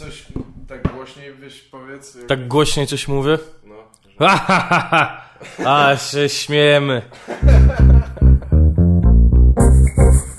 [0.00, 0.26] coś
[0.68, 2.14] tak głośniej wyś powiedz.
[2.14, 2.26] Jak...
[2.26, 3.38] Tak głośniej coś mówię?
[3.64, 3.74] No.
[5.66, 7.02] A, się śmiejemy.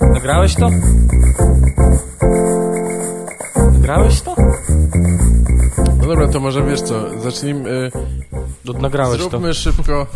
[0.00, 0.70] Nagrałeś to?
[3.72, 4.36] Nagrałeś to?
[5.98, 7.70] no dobra, to może wiesz co, zacznijmy...
[7.70, 7.90] y,
[8.64, 9.54] No, nagrałeś zróbmy to.
[9.54, 10.06] szybko...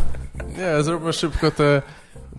[0.59, 1.83] Nie, zróbmy szybko te,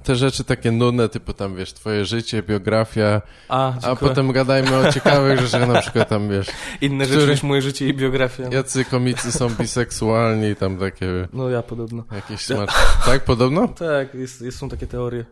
[0.08, 4.92] te rzeczy takie nudne, typu tam wiesz, twoje życie, biografia, A, a potem gadajmy o
[4.94, 6.48] ciekawych rzeczach, na przykład tam wiesz,
[6.82, 8.44] Inne który- rzeczy niż moje życie i biografia.
[8.52, 12.04] jacy komicy są biseksualni, tam takie No ja podobno.
[12.12, 12.80] jakieś smaczne.
[13.06, 13.68] Tak, podobno?
[13.68, 15.26] Tak, jest, jest, są takie teorie.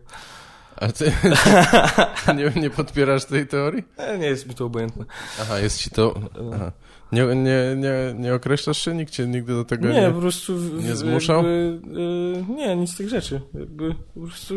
[0.76, 1.12] A ty
[2.36, 3.82] nie, nie podpierasz tej teorii?
[3.96, 5.04] E, nie jest mi to obojętne.
[5.42, 6.14] Aha, jest ci to...
[6.54, 6.72] Aha.
[7.12, 8.94] Nie, nie, nie, nie określasz się?
[8.94, 10.00] Nikt cię nigdy do tego nie...
[10.00, 10.56] Nie, po prostu...
[10.56, 11.36] w- nie zmuszał?
[11.36, 11.80] Jakby,
[12.50, 13.40] y, nie, nic z tych rzeczy.
[13.54, 14.54] Jakby po prostu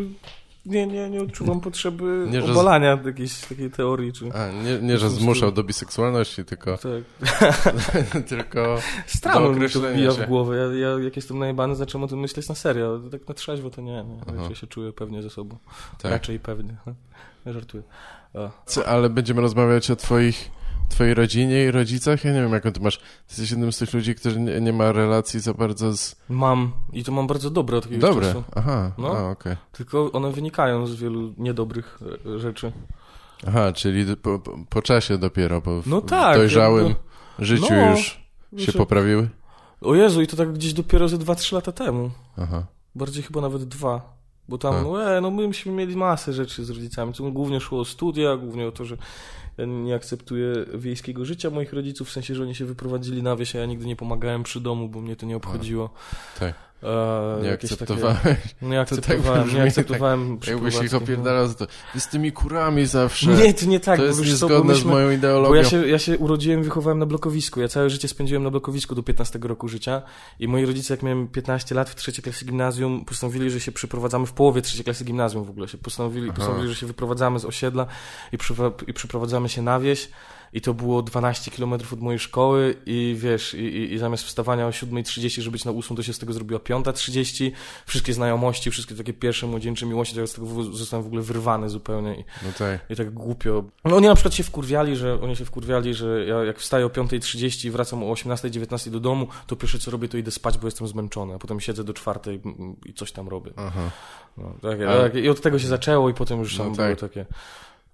[0.66, 4.34] nie, nie, nie odczuwam potrzeby Nie, że z- obalania jakiejś takiej teorii, czy...
[4.34, 6.78] A, nie, nie, że zmuszał do biseksualności, tylko...
[6.78, 7.04] Tak.
[8.30, 8.78] tylko...
[9.08, 10.58] Strano mi to wbija w głowę.
[10.58, 13.00] Ja, ja jak jestem najebany, zacząłem o tym myśleć na serio.
[13.12, 14.04] Tak na trzeźwo to nie.
[14.04, 14.38] nie.
[14.38, 15.58] Raczej się czuję pewnie ze sobą.
[16.02, 16.12] Tak.
[16.12, 16.76] Raczej pewnie.
[17.46, 17.84] Żartuję.
[18.34, 18.50] O.
[18.86, 20.52] Ale będziemy rozmawiać o twoich,
[20.90, 22.24] twojej rodzinie i rodzicach?
[22.26, 22.98] Ja nie wiem, jaką ty masz...
[22.98, 26.16] Ty jesteś jednym z tych ludzi, którzy nie, nie ma relacji za bardzo z...
[26.30, 28.44] Mam i to mam bardzo dobre od jakiegoś Dobre, czasu.
[28.56, 29.30] aha, No.
[29.30, 29.56] okej.
[29.72, 32.00] Tylko one wynikają z wielu niedobrych
[32.36, 32.72] e, rzeczy.
[33.48, 38.18] Aha, czyli po, po, czasie dopiero, po No tak, dojrzałym jakby- życiu No, już się
[38.54, 39.30] Wiesz, poprawiły?
[39.82, 42.12] O Jezu, i to tak gdzieś dopiero ze 2-3 lata temu.
[42.38, 42.66] Aha.
[42.96, 44.20] Bardziej chyba nawet dwa.
[44.50, 47.14] Bo tam, no, e, no myśmy mieli masę rzeczy z rodzicami.
[47.14, 48.98] To głównie szło o studia, głównie o to, że
[49.66, 53.60] nie akceptuję wiejskiego życia moich rodziców, w sensie, że oni się wyprowadzili na wieś, a
[53.60, 55.90] ja nigdy nie pomagałem przy domu, bo mnie to nie obchodziło.
[56.40, 56.69] Tak.
[56.84, 58.18] E, Nie jakieś akceptowałeś.
[58.24, 61.68] Takie, nie tak akceptowałem, brzmi, nie akceptowałem Jakbyś ich przeprowadzki, opierdalał za to.
[61.98, 63.28] Z tymi kurami zawsze.
[63.30, 65.50] Nie, to nie tak, to bo jest niezgodne z myśmy- moją ideologią.
[65.50, 67.62] Bo ja się, ja się urodziłem i wychowałem na blokowisku.
[67.62, 70.02] Ja całe życie spędziłem na blokowisku do 15 roku życia
[70.40, 74.26] i moi rodzice, jak miałem 15 lat w trzeciej klasie gimnazjum, postanowili, że się przeprowadzamy
[74.26, 75.68] w połowie trzeciej klasy gimnazjum w ogóle.
[75.68, 76.36] Się postanowili, Aha.
[76.36, 77.86] postanowili że się wyprowadzamy z osiedla
[78.32, 80.10] i, przywa- i przeprowadzamy się na wieś.
[80.54, 84.70] I to było 12 km od mojej szkoły i wiesz, i, i, zamiast wstawania o
[84.70, 87.52] 7.30, żeby być na 8, to się z tego zrobiła 5.30.
[87.86, 91.70] Wszystkie znajomości, wszystkie takie pierwsze młodzieńcze miłości, to ja z tego zostałem w ogóle wyrwany
[91.70, 92.20] zupełnie.
[92.20, 92.80] I, No tak.
[92.90, 93.64] i tak głupio.
[93.86, 96.90] No oni na przykład się wkurwiali, że oni się wkurwiali, że ja jak wstaję o
[96.90, 100.68] 5.30 i wracam o 18.19 do domu, to pierwsze co robię to idę spać, bo
[100.68, 102.42] jestem zmęczony, a potem siedzę do czwartej
[102.86, 103.52] i coś tam robię.
[103.56, 103.90] Aha.
[104.38, 106.86] No, Ale- tak, I od tego się zaczęło i potem już No tam tak.
[106.86, 107.26] były takie...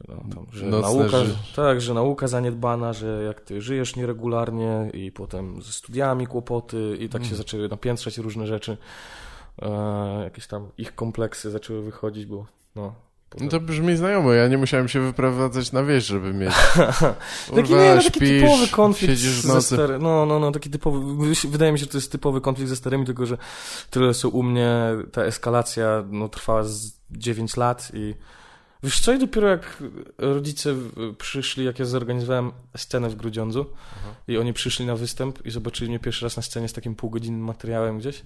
[0.07, 4.89] No, tam, że Nocne nauka, ży- tak, że nauka zaniedbana, że jak ty żyjesz nieregularnie
[4.93, 7.29] i potem ze studiami kłopoty i tak Mm.
[7.29, 8.77] się zaczęły napiętrzać różne rzeczy.
[9.61, 12.45] E, jakieś tam ich kompleksy zaczęły wychodzić, bo
[12.75, 12.93] no...
[13.39, 14.33] No to brzmi znajomo.
[14.33, 16.53] Ja nie musiałem się wyprowadzać na wieś, żeby mieć.
[17.55, 21.25] Taki Kurwa, nie, no taki śpisz, typowy konflikt ze stary, no, no, no, taki typowy,
[21.49, 23.37] wydaje mi się, że to jest typowy konflikt ze starymi, tylko że
[23.89, 24.75] tyle co u mnie
[25.11, 28.15] ta eskalacja, no, trwała z 9 lat i
[28.85, 29.83] wiesz co, i dopiero jak
[30.17, 30.75] rodzice
[31.17, 33.65] przyszli, jak ja zorganizowałem scenę w Grudziądzu
[34.27, 37.43] i oni przyszli na występ i zobaczyli mnie pierwszy raz na scenie z takim półgodzinnym
[37.43, 38.23] materiałem gdzieś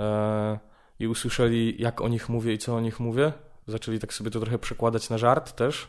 [0.00, 0.58] e,
[0.98, 3.32] i usłyszeli, jak o nich mówię i co o nich mówię,
[3.66, 5.88] zaczęli tak sobie to trochę przekładać na żart też,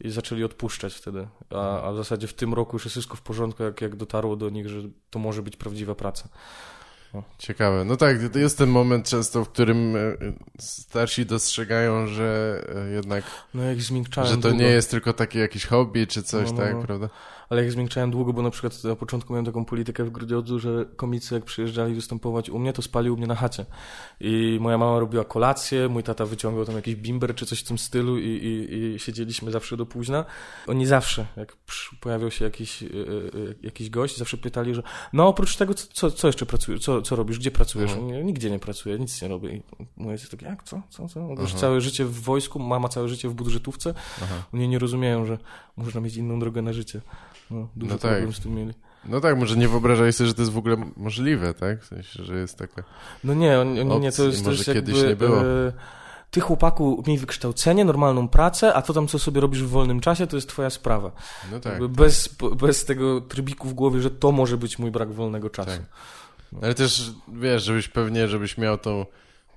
[0.00, 1.28] i zaczęli odpuszczać wtedy.
[1.50, 4.36] A, a w zasadzie w tym roku już jest wszystko w porządku, jak, jak dotarło
[4.36, 6.28] do nich, że to może być prawdziwa praca.
[7.38, 7.84] Ciekawe.
[7.84, 10.00] No tak, to jest ten moment często, w którym e,
[10.58, 15.38] starsi dostrzegają, że e, jednak, No jak zmiękczałem że to długo, nie jest tylko takie
[15.38, 16.82] jakieś hobby czy coś, No, no, tak, no.
[16.82, 17.08] prawda?
[17.50, 20.84] Ale jak zmiękczałem długo, bo na przykład na początku miałem taką politykę w Grudziądzu, że
[20.96, 23.66] komicy jak przyjeżdżali występować u mnie, to spali u mnie na chacie.
[24.20, 27.78] I moja mama robiła kolację, mój tata wyciągał tam jakiś bimber czy coś w tym
[27.78, 30.24] stylu i, i, i siedzieliśmy zawsze do późna.
[30.66, 31.56] Oni zawsze, jak
[32.00, 32.90] pojawiał się jakiś, yy,
[33.34, 34.82] yy, jakiś gość, zawsze pytali, że
[35.12, 37.92] no oprócz tego, co, co, jeszcze pracujesz, co, co robisz, gdzie pracujesz?
[37.92, 38.26] Mhm.
[38.26, 39.56] Nigdzie nie pracuję, nic nie robię.
[39.56, 39.62] I
[40.06, 41.20] jest takie, jak, co, co, co?
[41.20, 41.58] Już Aha.
[41.58, 44.34] całe życie w wojsku, mama całe życie w budżetówce, Aha.
[44.54, 45.38] oni nie rozumieją, że
[45.84, 47.00] można mieć inną drogę na życie.
[47.50, 48.10] No, duży No tak.
[48.10, 48.74] problem z tym mieli.
[49.04, 51.82] No tak, może nie wyobrażaj sobie, że to jest w ogóle możliwe, tak?
[51.82, 52.82] W sensie, że jest taka...
[53.24, 54.92] No nie, oni, oni nie, to jest, to może jest jakby...
[54.92, 55.40] kiedyś nie było.
[55.40, 55.72] E,
[56.30, 60.26] ty chłopaku miej wykształcenie, normalną pracę, a to tam co sobie robisz w wolnym czasie,
[60.26, 61.12] to jest twoja sprawa.
[61.52, 61.72] No tak.
[61.72, 65.70] Jakby bez, bez tego trybiku w głowie, że to może być mój brak wolnego czasu.
[65.70, 65.80] Tak.
[66.62, 69.06] Ale też, wiesz, żebyś pewnie, żebyś miał tą,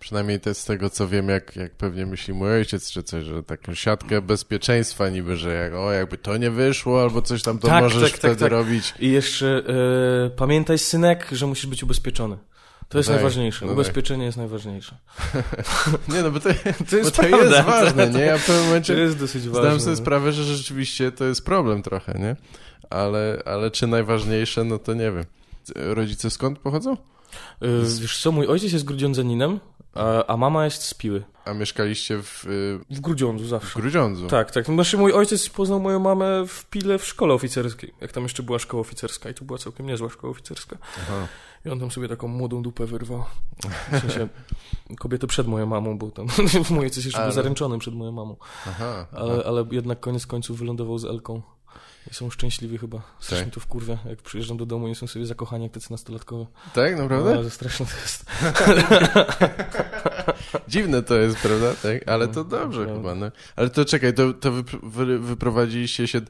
[0.04, 3.44] przynajmniej te z tego, co wiem, jak, jak pewnie myśli mój ojciec, czy coś, że
[3.44, 7.68] taką siatkę bezpieczeństwa niby, że jak, o, jakby to nie wyszło, albo coś tam, to
[7.68, 8.52] Tak, możesz tak, tak, wtedy tak.
[8.52, 8.94] robić.
[9.00, 9.64] I jeszcze
[10.26, 12.38] e, pamiętaj, synek, że musisz być ubezpieczony.
[12.90, 13.66] To jest tak, najważniejsze.
[13.66, 13.72] no.
[13.72, 14.98] Ubezpieczenie jest najważniejsze.
[16.14, 16.50] Nie no, bo to,
[16.90, 17.56] To jest bo to prawda.
[17.56, 18.20] jest ważne, nie?
[18.20, 19.62] Ja w pewnym To momencie jest dosyć ważne.
[19.62, 19.98] zdałem sobie no.
[20.02, 22.36] sprawę, że rzeczywiście to jest problem trochę, nie?
[22.90, 25.24] Ale, ale czy najważniejsze, no to nie wiem.
[25.76, 26.94] Rodzice skąd pochodzą?
[27.64, 27.68] Y,
[28.02, 29.60] Wiesz co, mój ojciec jest grudziądzaninem,
[29.96, 31.24] a, a mama jest z Piły.
[31.46, 33.80] A mieszkaliście w, y, W Grudziądzu w zawsze.
[33.80, 34.28] Grudziądzu?
[34.28, 34.66] Tak, tak.
[34.66, 38.60] Znaczy mój ojciec poznał moją mamę w Pile w szkole oficerskiej, jak tam jeszcze była
[38.60, 40.78] szkoła oficerska i to była całkiem niezła szkoła oficerska.
[41.02, 41.28] Aha.
[41.66, 43.24] I on tam sobie taką młodą dupę wyrwał.
[43.92, 44.28] W sensie
[45.00, 46.28] kobietę przed moją mamą, bo tam
[46.70, 48.36] mój ojciec jeszcze Ale- był zaręczony przed moją mamą.
[48.68, 51.42] Aha, Ale, ale jednak koniec końców wylądował z Elką.
[52.12, 53.02] I są szczęśliwi chyba.
[53.20, 53.54] Strasznie Tak.
[53.54, 56.46] to wkurwia, jak przyjeżdżam do domu i są sobie zakochani jak tacy nastolatkowie.
[56.74, 57.34] Tak, naprawdę?
[57.34, 58.26] Ale straszne to jest.
[60.68, 61.74] Dziwne to jest, prawda?
[61.84, 62.94] Tak, ale to dobrze No.
[62.96, 63.32] chyba, no.
[63.56, 66.22] Ale to czekaj, to, to wy, wy, wyprowadziliście się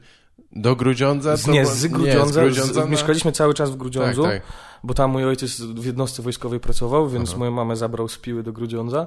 [0.52, 1.36] do Grudziądza?
[1.36, 2.42] Z, nie, z Grudziądza.
[2.42, 4.42] Nie, z Grudziądza z, na- Mieszkaliśmy cały czas w Tak, Grudziądzu, tak.
[4.84, 7.38] bo tam mój ojciec w jednostce wojskowej pracował, więc Aha.
[7.38, 9.06] moją mamę zabrał z Piły do Grudziądza.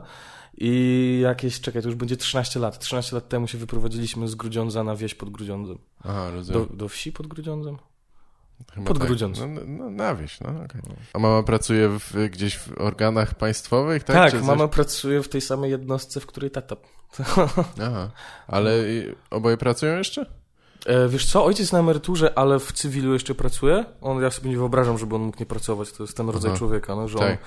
[0.58, 2.80] I jakieś, czekaj, to już będzie 13 lat.
[2.80, 5.78] 13 lat temu się wyprowadziliśmy z Grudziądza na wieś pod Grudziądzem.
[6.04, 6.68] Aha, Do, rozumiem.
[6.74, 7.78] do wsi pod Grudziądzem?
[8.74, 9.08] Chyba pod tak.
[9.08, 9.40] Grudziądz.
[9.40, 10.82] No, no, no, na wieś, no okej.
[11.14, 14.16] A mama pracuje w, gdzieś w organach państwowych, tak?
[14.16, 14.48] Tak, Czy coś?
[14.48, 16.76] mama pracuje w tej samej jednostce, w której tata.
[17.88, 18.12] Aha,
[18.48, 18.84] ale
[19.30, 20.26] oboje pracują jeszcze?
[20.86, 23.86] E, wiesz co, ojciec na emeryturze, ale w cywilu jeszcze pracuje.
[24.02, 25.92] On, ja sobie nie wyobrażam, żeby on mógł nie pracować.
[25.92, 26.58] To jest ten rodzaj Aha.
[26.58, 27.32] człowieka, no, że Tak.
[27.32, 27.38] on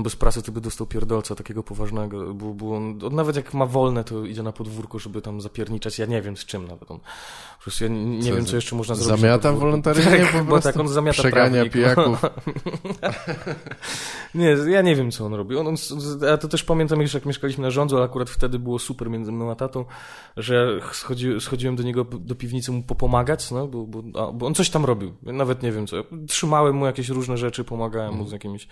[0.00, 2.34] bez pracy to by dostał pierdolca takiego poważnego.
[2.34, 5.98] Bo, bo on, on nawet jak ma wolne, to idzie na podwórko, żeby tam zapierniczać.
[5.98, 6.98] Ja nie wiem z czym nawet on.
[7.58, 9.20] Po prostu ja nie, Co, wiem, co jeszcze można zrobić.
[9.20, 10.68] Zamiata wolontaryjnie Tak, po bo prostu?
[10.72, 12.22] tak, on zamiata Przegania pijaków.
[14.34, 15.56] Nie, ja nie wiem, co on robi.
[15.56, 15.76] On, on,
[16.22, 19.32] ja to też pamiętam jeszcze, jak mieszkaliśmy na rządzu, ale akurat wtedy było super między
[19.32, 19.84] mną a tatą,
[20.36, 24.54] że schodzi, schodziłem do niego do piwnicy mu popomagać, no, bo, bo, a, bo on
[24.54, 25.12] coś tam robił.
[25.22, 25.96] Nawet nie wiem co.
[26.28, 28.68] Trzymałem mu jakieś różne rzeczy, pomagałem mu z jakimiś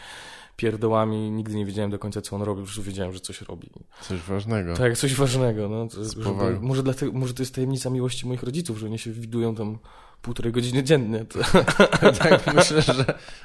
[0.57, 1.31] pierdołami.
[1.31, 3.71] Nigdy nie wiedziałem do końca, co on robi, prostu wiedziałem, że coś robi.
[4.01, 4.75] Coś ważnego.
[4.75, 5.69] Tak, coś ważnego.
[5.69, 9.13] No, to, żeby, może, dlatego, może to jest tajemnica miłości moich rodziców, że oni się
[9.13, 9.79] widują tam
[10.23, 11.25] półtorej godziny dziennie.
[11.25, 11.39] To,
[12.23, 13.05] tak, myślę, że,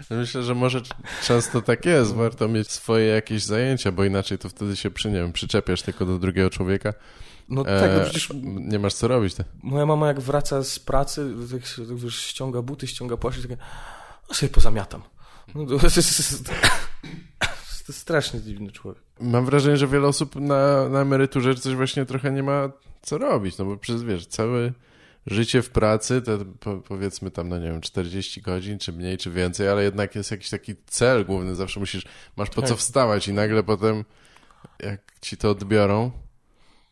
[0.10, 0.82] myślę, że może
[1.24, 2.14] często tak jest.
[2.14, 6.06] Warto mieć swoje jakieś zajęcia, bo inaczej to wtedy się przy, nie wiem, przyczepiasz tylko
[6.06, 6.94] do drugiego człowieka.
[7.50, 9.36] no tak, no E, przecież Nie masz co robić.
[9.36, 9.48] Tak?
[9.64, 13.58] Moja mama jak wraca z pracy, tak, tak wiesz, ściąga buty, ściąga płaszcz i takie,
[14.30, 15.02] a sobie pozamiatam.
[15.56, 16.52] No, to, jest, jest, to
[17.88, 19.04] jest strasznie dziwny człowiek.
[19.20, 22.70] Mam wrażenie, że wiele osób na, na emeryturze coś właśnie trochę nie ma
[23.02, 24.72] co robić, no bo przez, wiesz, całe
[25.28, 29.32] życie w pracy, te po, powiedzmy tam, no nie wiem, 40 godzin, czy mniej, czy
[29.32, 32.06] więcej, ale jednak jest jakiś taki cel główny, zawsze musisz,
[32.38, 32.78] masz po co Tak.
[32.78, 34.04] wstawać i nagle potem,
[34.80, 36.12] jak ci to odbiorą,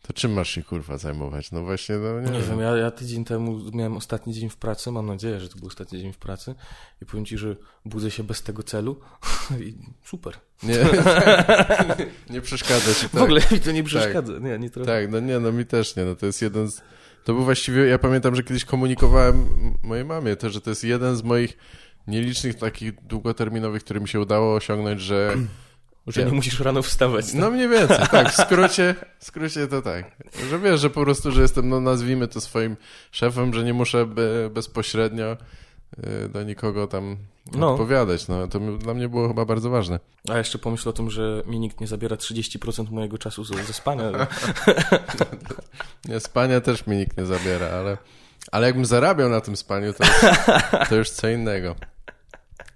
[0.07, 1.51] to czym masz się kurwa zajmować?
[1.51, 2.50] No właśnie, no nie, Nie wiem.
[2.50, 5.67] wiem, ja, ja tydzień temu miałem ostatni dzień w pracy, mam nadzieję, że to był
[5.67, 6.55] ostatni dzień w pracy
[7.01, 7.55] i powiem ci, że
[7.85, 9.00] budzę się bez tego celu
[9.59, 10.33] i super.
[10.63, 10.77] Nie,
[12.33, 13.21] nie przeszkadza ci W tak.
[13.21, 14.33] ogóle mi to nie przeszkadza.
[14.39, 14.91] Nie, nie trochę.
[14.91, 16.81] Tak, no nie, no mi też nie, no to jest jeden z...
[17.23, 19.45] To był właściwie, ja pamiętam, że kiedyś komunikowałem
[19.83, 21.57] mojej mamie to, że to jest jeden z moich
[22.07, 25.35] nielicznych takich długoterminowych, który mi się udało osiągnąć, że...
[26.07, 27.33] Że Ja- nie musisz rano wstawać.
[27.33, 30.11] No mniej więcej, tak, w skrócie, w skrócie to tak.
[30.50, 32.77] Że wiesz, że po prostu, że jestem, no nazwijmy to swoim
[33.11, 35.38] szefem, że nie muszę be, bezpośrednio
[36.25, 37.17] y, do nikogo tam
[37.55, 37.71] No.
[37.71, 40.00] odpowiadać, no to dla mnie było chyba bardzo ważne.
[40.29, 43.73] A jeszcze pomyśl o tym, że mi nikt nie zabiera 30% mojego czasu ze, ze
[43.73, 44.03] spania.
[46.09, 47.97] Nie, spania też mi nikt nie zabiera, ale,
[48.51, 50.35] ale jakbym zarabiał na tym spaniu, to już,
[50.89, 51.75] to już co innego.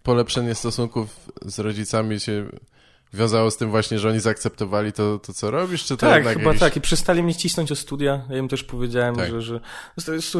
[0.03, 1.07] Polepszenie stosunków
[1.45, 2.45] z rodzicami się
[3.13, 6.43] wiązało z tym właśnie, że oni zaakceptowali to, to co robisz, czy to Tak, chyba
[6.43, 6.59] jakiś...
[6.59, 6.77] tak.
[6.77, 8.21] I przestali mnie cisnąć o studia.
[8.29, 9.29] Ja im też powiedziałem, Tak.
[9.31, 9.59] że, że...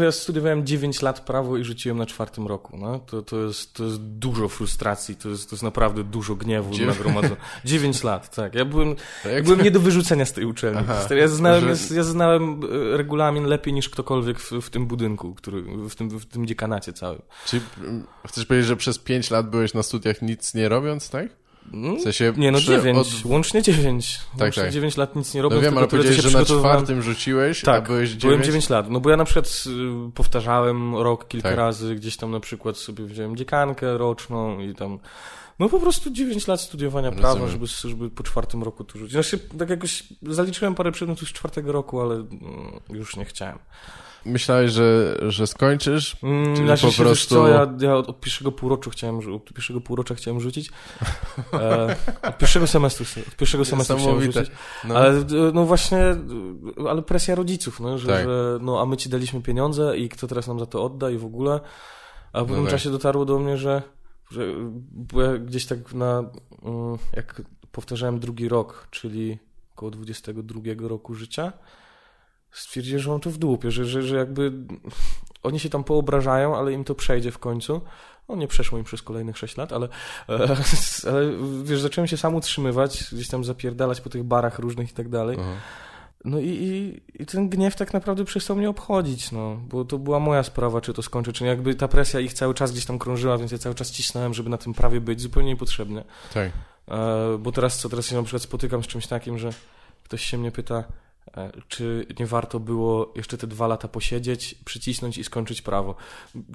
[0.02, 2.78] Ja studiowałem 9 lat prawo i rzuciłem na czwartym roku.
[2.78, 3.00] No?
[3.00, 6.88] To, to, jest, to jest dużo frustracji, to jest, to jest naprawdę dużo gniewu Dziew-
[6.88, 7.42] nagromadzonego.
[7.66, 8.56] 9 lat, tak.
[8.56, 8.96] Ja byłem,
[9.26, 10.80] ja byłem nie do wyrzucenia z tej uczelni.
[10.90, 11.16] Aha.
[11.16, 12.62] Ja znałem, Że- ja, znałem
[12.94, 16.94] e, regulamin lepiej niż ktokolwiek w, w tym budynku, który, w, tym, w tym dziekanacie
[16.94, 17.22] całym.
[17.46, 21.28] Czy mm, chcesz powiedzieć, że przez 5 lat byłeś na studiach nic nie robiąc, tak?
[21.74, 22.98] Mm, W sensie Nie no, 9.
[22.98, 24.20] od- Łącznie 9.
[24.40, 24.72] Łącznie tak.
[24.74, 25.62] 9 lat nic nie robiąc.
[25.64, 28.22] No wiem, ale powiedziałeś, że na czwartym rzuciłeś, a Tak, byłeś 9?
[28.24, 28.90] Byłem 9 lat.
[28.90, 29.64] No bo ja na przykład
[30.08, 31.58] y, powtarzałem rok kilka Tak.
[31.58, 35.00] razy, gdzieś tam na przykład sobie wziąłem dziekankę roczną i tam.
[35.60, 39.14] No po prostu 9 lat studiowania prawa, żeby, żeby po czwartym roku tu rzucić.
[39.14, 42.32] Znaczy, tak jakoś zaliczyłem parę przedmiotów z czwartego roku, ale mm,
[42.90, 43.60] już nie chciałem.
[44.28, 46.18] Myślałeś, że, że skończysz?
[46.24, 49.54] Mm, Czyli znaczy po się, prostu- co, ja, ja od, od pierwszego półrocza chciałem, od
[49.54, 50.72] pierwszego półrocza chciałem rzucić.
[51.54, 54.52] E, od pierwszego semestru, od pierwszego semestru chciałem rzucić.
[54.84, 54.96] No.
[54.96, 56.00] Ale e, no właśnie,
[56.90, 58.26] ale presja rodziców, no, że, Tak.
[58.26, 61.18] że no, a my ci daliśmy pieniądze i kto teraz nam za to odda i
[61.18, 61.60] w ogóle.
[62.34, 62.72] A po pewnym tak.
[62.72, 63.82] czasie dotarło do mnie, że
[64.32, 64.54] że
[65.14, 66.24] ja gdzieś tak na,
[66.64, 67.42] mm, jak
[67.72, 69.40] powtarzałem drugi rok, czyli
[69.76, 71.54] około 22 roku życia,
[72.52, 74.52] stwierdziłem, że mam to w dupie, że, że, że jakby
[75.44, 77.82] oni się tam poobrażają, ale im to przejdzie w końcu.
[78.30, 79.88] No nie przeszło im przez kolejnych 6 lat, ale,
[80.30, 80.34] e,
[81.10, 81.32] ale
[81.64, 85.38] wiesz, zacząłem się sam utrzymywać, gdzieś tam zapierdalać po tych barach różnych i tak dalej.
[85.40, 85.54] Aha.
[86.26, 90.20] No i, i, i ten gniew tak naprawdę przestał mnie obchodzić, no, bo to była
[90.20, 91.50] moja sprawa, czy to skończy, czy nie.
[91.50, 94.50] Jakby ta presja ich cały czas gdzieś tam krążyła, więc ja cały czas cisnąłem, żeby
[94.50, 96.04] na tym prawie być, zupełnie niepotrzebnie.
[96.34, 96.52] Tak.
[96.88, 99.50] E, bo teraz co, teraz się na przykład spotykam z czymś takim, że
[100.04, 100.84] ktoś się mnie pyta,
[101.68, 105.96] czy nie warto było jeszcze te dwa lata posiedzieć, przycisnąć i skończyć prawo.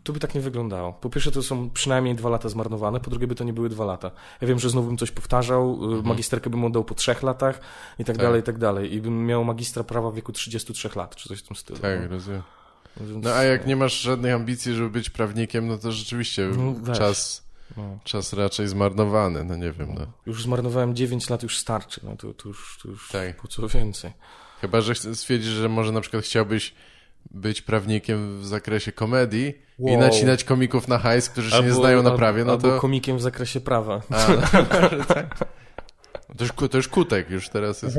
[0.03, 0.93] To by tak nie wyglądało.
[0.93, 3.85] Po pierwsze, to są przynajmniej dwa lata zmarnowane, po drugie, by to nie były dwa
[3.85, 4.11] lata.
[4.41, 6.07] Ja wiem, że znowu bym coś powtarzał, mhm.
[6.07, 7.61] magisterkę bym oddał po trzech latach
[7.99, 8.25] i tak, Tak.
[8.25, 8.95] dalej, i tak dalej.
[8.95, 11.79] I bym miał magistra prawa w wieku 33 lat, czy coś w tym stylu.
[11.79, 12.43] Tak, rozumiem.
[13.01, 16.51] No, więc- No a jak nie masz żadnych ambicji, żeby być prawnikiem, no to rzeczywiście
[16.57, 17.43] No, czas,
[17.77, 17.99] no.
[18.05, 20.07] czas raczej zmarnowany, no nie wiem, no.
[20.27, 23.37] Już zmarnowałem 9 lat, już starczy, no to, to już, to już Tak.
[23.37, 24.13] po co więcej.
[24.63, 26.75] Chyba, że stwierdzisz, że może na przykład chciałbyś
[27.31, 30.01] być prawnikiem w zakresie komedii i Wow.
[30.01, 32.81] nacinać komików na hajs, którzy się nie znają na prawie, no albo to...
[32.81, 34.03] komikiem w zakresie prawa.
[34.11, 34.17] A,
[36.37, 37.99] to, już, to już Kutek, już teraz jest...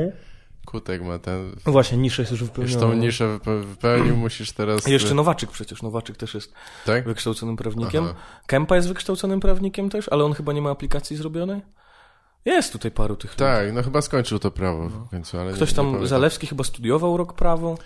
[0.66, 1.56] Kutek ma ten...
[1.66, 2.80] No właśnie, nisza jest już Już wypełniona.
[2.80, 4.88] tą niszę wype- wypełnił, musisz teraz...
[4.88, 6.52] I Jeszcze Nowaczyk przecież, Nowaczyk też jest
[6.86, 7.04] Tak?
[7.04, 8.04] wykształconym prawnikiem.
[8.04, 8.14] Aha.
[8.46, 11.60] Kempa jest wykształconym prawnikiem też, ale on chyba nie ma aplikacji zrobionej.
[12.44, 13.34] Jest tutaj paru tych.
[13.34, 16.06] Tak, no chyba skończył to prawo w końcu, ale nie- Ktoś nie tam, pamiętam.
[16.08, 17.78] Zalewski chyba studiował rok prawo.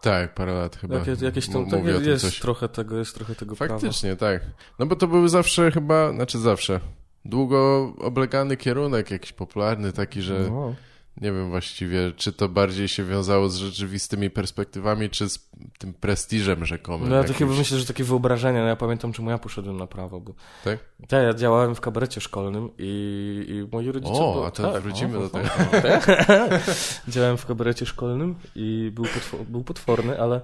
[0.00, 0.94] Tak, parę lat chyba.
[0.94, 2.38] Jakie, jakieś tam, tak, jest coś.
[2.40, 3.74] trochę tego, jest trochę tego prawa.
[3.74, 4.42] Faktycznie, tak.
[4.78, 6.80] No bo to był zawsze chyba, znaczy zawsze,
[7.24, 10.74] długo oblegany kierunek jakiś popularny, taki, że No.
[11.20, 16.64] Nie wiem właściwie, czy to bardziej się wiązało z rzeczywistymi perspektywami, czy z tym prestiżem
[16.64, 17.08] rzekomym.
[17.08, 17.58] No ja jakimś.
[17.58, 20.32] myślę, że takie wyobrażenie, no ja pamiętam czemu ja poszedłem na prawo, bo
[20.64, 20.78] Tak?
[21.12, 24.12] ja, ja działałem w kabarecie szkolnym i, i moi rodzice...
[24.12, 25.48] O, bo- a to tak, wrócimy o, do tego.
[25.48, 27.10] o.
[27.12, 30.40] Działałem w kabarecie szkolnym i był, potwor, był potworny, ale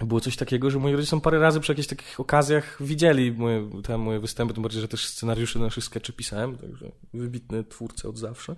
[0.00, 3.70] było coś takiego, że moi rodzice są parę razy przy jakichś takich okazjach widzieli moje,
[3.82, 8.18] te moje występy, tym bardziej, że też scenariusze naszych skeczy pisałem, także wybitny twórca od
[8.18, 8.56] zawsze.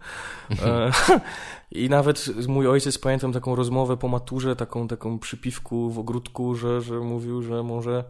[0.63, 0.91] E,
[1.71, 6.81] I nawet mój ojciec, pamiętam taką rozmowę po maturze, taką, taką przypiwku w ogródku, że,
[6.81, 8.05] że mówił, że może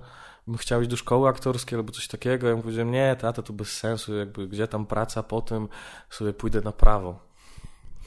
[0.56, 2.48] chciał iść do szkoły aktorskiej albo coś takiego.
[2.48, 5.68] Ja mu powiedziałem, nie, tata, to bez sensu, jakby gdzie tam praca, potem
[6.10, 7.27] sobie pójdę na prawo.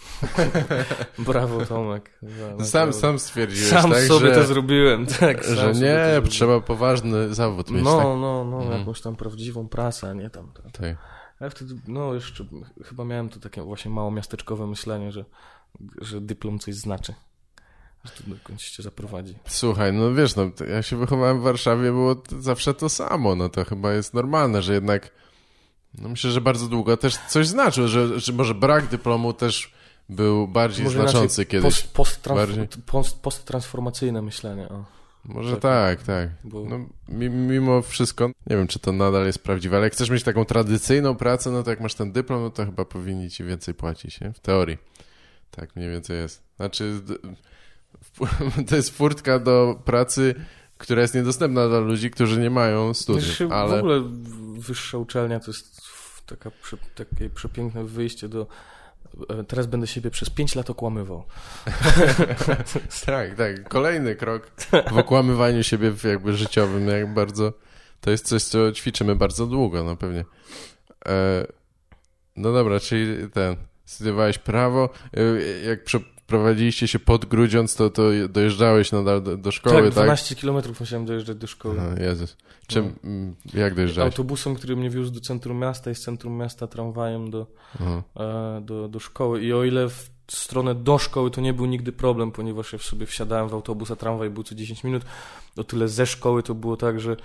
[1.19, 2.19] Brawo, Tomek.
[2.57, 5.43] Za- Sam, sam stwierdziłeś, Sam tak, sobie że, to zrobiłem, tak.
[5.43, 8.05] że nie, trzeba poważny zawód mieć, No, tak?
[8.05, 8.79] no, no, Mhm.
[8.79, 10.51] jakąś tam prawdziwą pracę, a nie tam.
[10.73, 10.97] Tak.
[11.39, 12.45] A ja wtedy, no jeszcze
[12.85, 15.25] chyba miałem to takie właśnie mało miasteczkowe myślenie, że,
[16.01, 17.13] że dyplom coś znaczy.
[18.05, 19.35] Że to dokądś cię zaprowadzi.
[19.47, 23.65] Słuchaj, no wiesz, no, ja się wychowałem w Warszawie, było zawsze to samo, no to
[23.65, 25.11] chyba jest normalne, że jednak,
[25.97, 29.73] no myślę, że bardzo długo też coś znaczył, że, że może brak dyplomu też
[30.11, 31.81] był bardziej Może znaczący kiedyś.
[31.81, 32.29] Post, post,
[32.85, 34.69] post, posttransformacyjne myślenie.
[34.69, 34.85] O.
[35.25, 35.61] Może tak.
[35.61, 36.29] tak, tak.
[36.43, 40.23] No, mi- mimo wszystko, nie wiem, czy to nadal jest prawdziwe, ale jak chcesz mieć
[40.23, 43.73] taką tradycyjną pracę, no to jak masz ten dyplom, no to chyba powinni ci więcej
[43.73, 44.33] płacić, nie?
[44.33, 44.77] W teorii.
[45.51, 46.43] Tak mniej więcej jest.
[46.55, 47.01] Znaczy,
[48.69, 50.35] to jest furtka do pracy,
[50.77, 53.79] która jest niedostępna dla ludzi, którzy nie mają studiów, Wiesz, W ale...
[53.79, 54.01] ogóle
[54.57, 55.81] wyższa uczelnia to jest
[56.25, 56.51] taka,
[56.95, 58.47] takie przepiękne wyjście do...
[59.47, 61.23] Teraz będę siebie przez 5 lat okłamywał.
[63.05, 63.69] Tak, tak.
[63.69, 64.51] Kolejny krok
[64.91, 67.53] w okłamywaniu siebie jakby życiowym, jak bardzo...
[68.01, 70.25] To jest coś, co ćwiczymy bardzo długo, no pewnie.
[71.07, 71.47] E,
[72.35, 73.55] no dobra, czyli ten...
[73.85, 74.89] Studiowałeś prawo.
[75.13, 75.21] E,
[75.67, 75.83] jak
[76.31, 79.93] przeprowadziliście się pod Grudziądz, to, to dojeżdżałeś nadal do, do szkoły, tak, tak?
[79.93, 81.75] 12 kilometrów musiałem dojeżdżać do szkoły.
[81.77, 82.37] No, Jezus.
[82.67, 84.13] Czym, mm, jak dojeżdżałeś?
[84.13, 88.03] Autobusem, który mnie wiózł do centrum miasta i z centrum miasta tramwajem do, Aha.
[88.15, 89.41] e, do, do szkoły.
[89.43, 92.83] I o ile w stronę do szkoły to nie był nigdy problem, ponieważ ja w
[92.83, 95.03] sobie wsiadałem w autobus, a tramwaj był co 10 minut,
[95.57, 97.17] o tyle ze szkoły to było tak, że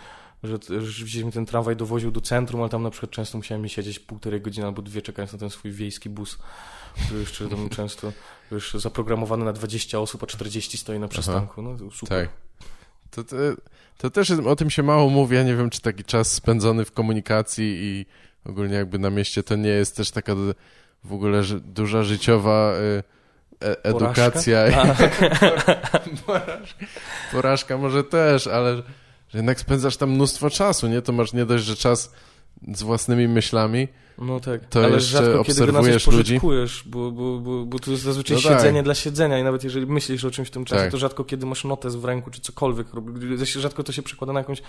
[0.42, 0.58] że,
[1.04, 3.98] gdzieś mnie ten tramwaj dowoził do centrum, ale tam na przykład często musiałem mi siedzieć
[3.98, 6.38] półtorej godziny albo dwie czekając na ten swój wiejski bus,
[7.06, 8.12] który jeszcze tam często
[8.50, 11.62] już zaprogramowany na 20 osób, a 40 stoi na przystanku.
[11.62, 12.28] No super.
[12.28, 12.30] Tak.
[13.10, 13.36] To, to,
[13.98, 15.36] to też o tym się mało mówi.
[15.36, 18.06] Ja nie wiem, czy taki czas spędzony w komunikacji i
[18.44, 20.34] ogólnie jakby na mieście to nie jest też taka
[21.04, 23.02] w ogóle ży, duża życiowa y,
[23.64, 24.64] e, edukacja.
[26.26, 26.86] porażka.
[27.32, 28.82] porażka może też, ale
[29.34, 31.02] jednak spędzasz tam mnóstwo czasu, nie?
[31.02, 32.12] To masz nie dość, że czas
[32.74, 33.88] z własnymi myślami,
[34.18, 37.90] No tak, To ale jeszcze rzadko kiedy na coś pożytkujesz, bo, bo, bo, bo to
[37.90, 38.52] jest zazwyczaj No tak.
[38.52, 40.90] siedzenie dla siedzenia i nawet jeżeli myślisz o czymś w tym czasie, Tak.
[40.90, 42.86] to rzadko kiedy masz notes w ręku czy cokolwiek,
[43.44, 44.62] rzadko to się przekłada na jakąś,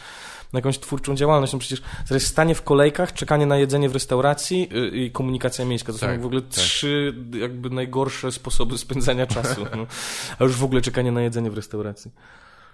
[0.54, 1.54] na jakąś twórczą działalność.
[1.54, 5.94] No przecież teraz stanie w kolejkach, czekanie na jedzenie w restauracji y, i komunikacja miejska.
[5.94, 6.50] To są Tak, w ogóle tak.
[6.51, 9.66] trzy jakby najgorsze sposoby spędzania czasu.
[9.77, 9.86] No.
[10.39, 12.12] A już w ogóle czekanie na jedzenie w restauracji.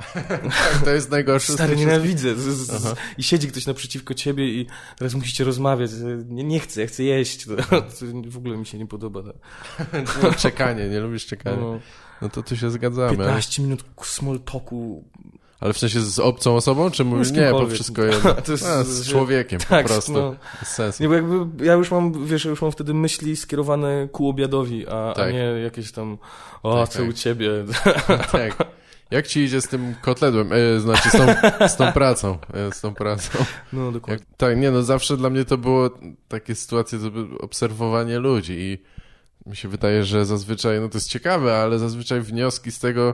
[0.14, 1.54] tak, to jest najgorsze.
[1.54, 2.36] Stary, nienawidzę.
[2.36, 2.96] Z, z, z.
[3.18, 4.68] I siedzi ktoś naprzeciwko ciebie i
[4.98, 5.92] teraz musicie rozmawiać.
[6.30, 7.46] Nie, nie chcę, ja chcę jeść.
[7.46, 7.86] To, to
[8.28, 9.24] w ogóle mi się nie podoba.
[9.24, 9.34] To.
[10.24, 11.58] No, czekanie, nie lubisz czekania.
[11.58, 11.80] No,
[12.22, 13.10] No to tu się zgadzamy.
[13.18, 15.04] 15 minut small talku.
[15.60, 18.34] Ale w sensie z obcą osobą, czy mówisz nie, bo wszystko jedno?
[18.34, 20.12] To jest- A, z człowiekiem tak, po prostu.
[20.14, 20.36] no.
[20.60, 21.04] Bez sensu.
[21.04, 25.10] Nie, bo jakby ja już mam, wiesz, już mam wtedy myśli skierowane ku obiadowi, a,
[25.12, 25.34] a Tak.
[25.34, 26.18] nie jakieś tam,
[26.64, 27.10] o, Tak, co tak.
[27.10, 27.50] u ciebie.
[28.32, 28.58] Tak.
[29.14, 30.50] Jak ci idzie z tym kotledłem?
[30.54, 31.26] E, znaczy z tą,
[31.68, 32.38] z tą pracą.
[32.54, 33.46] E, z tą pracą.
[33.74, 34.26] No, dokładnie.
[34.30, 35.90] Jak, tak, nie no, zawsze dla mnie to było
[36.28, 38.78] takie sytuacje, to obserwowanie ludzi i
[39.50, 43.14] mi się wydaje, że zazwyczaj, no to jest ciekawe, ale zazwyczaj wnioski z tego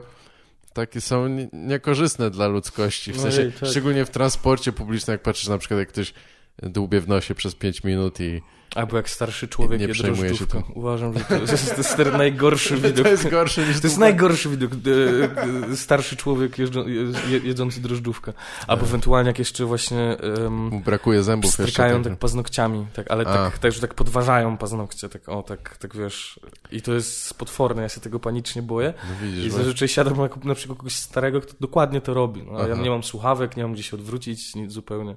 [0.72, 3.12] takie są nie- niekorzystne dla ludzkości.
[3.12, 3.68] W Ojej, sensie, tak.
[3.68, 6.14] szczególnie w transporcie publicznym, jak patrzysz na przykład, jak ktoś
[6.62, 8.42] dłubie w nosie przez 5 minut i
[8.74, 10.34] Albo jak starszy człowiek Nie je.
[10.74, 13.04] Uważam, że to jest, to jest ten najgorszy widok.
[13.04, 14.72] to jest gorsze niż To jest najgorszy widok.
[14.72, 16.86] e, e, Starszy człowiek jeżdżą,
[17.28, 18.32] je, jedzący drożdżówkę.
[18.66, 22.02] Albo ewentualnie jak jeszcze właśnie um, brakuje zębów jeszcze.
[22.04, 22.18] tak.
[22.18, 26.40] paznokciami, tak, ale tak, tak, że tak podważają paznokcie, tak, o, tak, tak wiesz.
[26.72, 28.94] I to jest potworne, ja się tego panicznie boję.
[29.08, 32.42] No widzisz, I bo- zazwyczaj siadam na, na przykład kogoś starego, kto dokładnie to robi.
[32.42, 35.16] No, ja nie mam słuchawek, nie mam gdzie się odwrócić, nic zupełnie.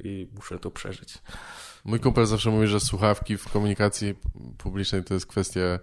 [0.00, 1.18] I muszę to przeżyć.
[1.84, 4.14] Mój kumpel zawsze mówi, że słuchawki w komunikacji
[4.58, 5.78] publicznej to jest kwestia e,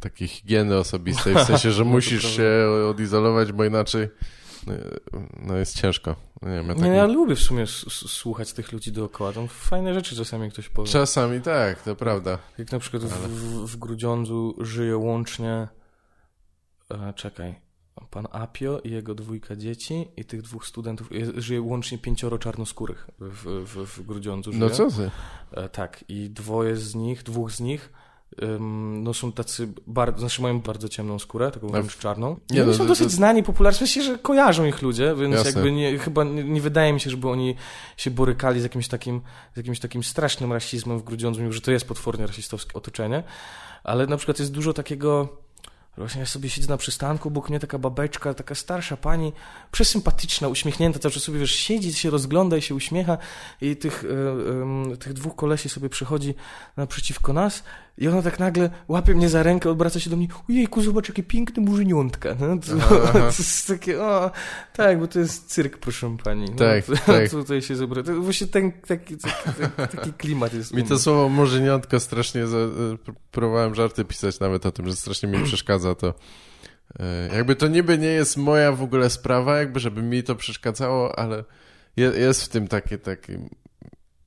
[0.00, 4.08] takiej higieny osobistej, w sensie, że No musisz się odizolować, bo inaczej
[4.66, 4.74] no,
[5.42, 6.16] no jest ciężko.
[6.42, 7.66] Nie wiem, ja tak ja lubię w sumie
[8.06, 9.32] słuchać tych ludzi dookoła.
[9.32, 10.88] Tam fajne rzeczy czasami ktoś powie.
[10.88, 12.38] Czasami tak, to prawda.
[12.58, 15.68] Jak na przykład Ale- w, w, w Grudziądzu żyje łącznie.
[16.90, 17.63] E, czekaj.
[18.10, 21.12] Pan Apio i jego dwójka dzieci i tych dwóch studentów.
[21.12, 24.52] je- Żyje łącznie pięcioro czarnoskórych w, w, w Grudziądzu.
[24.52, 24.64] Żyje.
[24.64, 25.10] No co ty?
[25.52, 26.04] E, tak.
[26.08, 27.92] I dwoje z nich, dwóch z nich.
[29.02, 32.36] no są tacy, bardzo, znaczy mają bardzo ciemną skórę, taką wręcz czarną.
[32.50, 35.34] nie, Nie, no, są dosyć to- znani, popularni, w sensie, że kojarzą ich ludzie, więc
[35.34, 35.50] Jasne.
[35.50, 37.54] jakby nie, chyba nie, nie wydaje mi się, żeby oni
[37.96, 39.20] się borykali z jakimś takim,
[39.54, 43.22] z jakimś takim strasznym rasizmem w Grudziądzu, mimo że to jest potwornie rasistowskie otoczenie,
[43.84, 45.28] ale na przykład jest dużo takiego,
[45.96, 49.32] właśnie ja sobie siedzę na przystanku, obok mnie taka babeczka, taka starsza pani,
[49.72, 53.18] przesympatyczna, uśmiechnięta, cały czas sobie, wiesz, siedzi, się rozgląda i się uśmiecha
[53.60, 54.08] i tych, e,
[54.62, 56.34] em, tych dwóch kolesi sobie przychodzi
[56.76, 57.62] naprzeciwko nas
[57.98, 61.22] i ona tak nagle łapie mnie za rękę, odwraca się do mnie, ojejku, zobacz, jakie
[61.22, 62.36] piękne murzyniątka.
[62.40, 64.30] No, to, to jest takie, o,
[64.72, 66.44] tak, bo to jest cyrk, proszę pani.
[66.50, 67.30] No, Tak, to, tak.
[67.30, 68.02] Tutaj się zebra.
[68.02, 69.16] To właśnie ten, taki,
[69.76, 70.74] taki, klimat jest.
[70.74, 72.60] Mi to słowo murzyniątko strasznie, za, e,
[73.06, 76.14] pr- próbowałem żarty pisać nawet o tym, że strasznie mi przeszkadza to.
[77.00, 81.18] E, Jakby to niby nie jest moja w ogóle sprawa, jakby żeby mi to przeszkadzało,
[81.18, 81.44] ale
[81.96, 83.38] je, jest w tym takie, takie,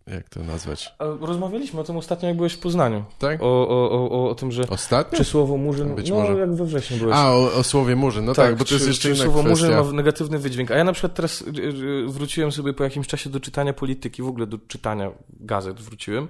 [0.07, 3.03] jak to nazwać, Rozmawialiśmy o tym ostatnio, jak byłeś w Poznaniu.
[3.19, 3.41] tak?
[3.43, 5.17] O, o, o, o, o tym, że Ostatnio?
[5.17, 6.33] czy słowo murzyn, Być no może.
[6.33, 7.15] jak we wrześniu byłeś.
[7.17, 9.43] A, o, o słowie murzyn, no tak, bo to jest czy, jeszcze czy inna słowo
[9.43, 9.67] kwestia.
[9.67, 10.71] murzyn ma negatywny wydźwięk.
[10.71, 14.21] A ja na przykład teraz y, y, wróciłem sobie po jakimś czasie do czytania polityki,
[14.23, 16.27] w ogóle do czytania gazet wróciłem.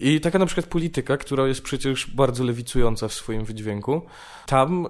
[0.00, 4.02] I taka na przykład polityka, która jest przecież bardzo lewicująca w swoim wydźwięku,
[4.46, 4.88] tam y,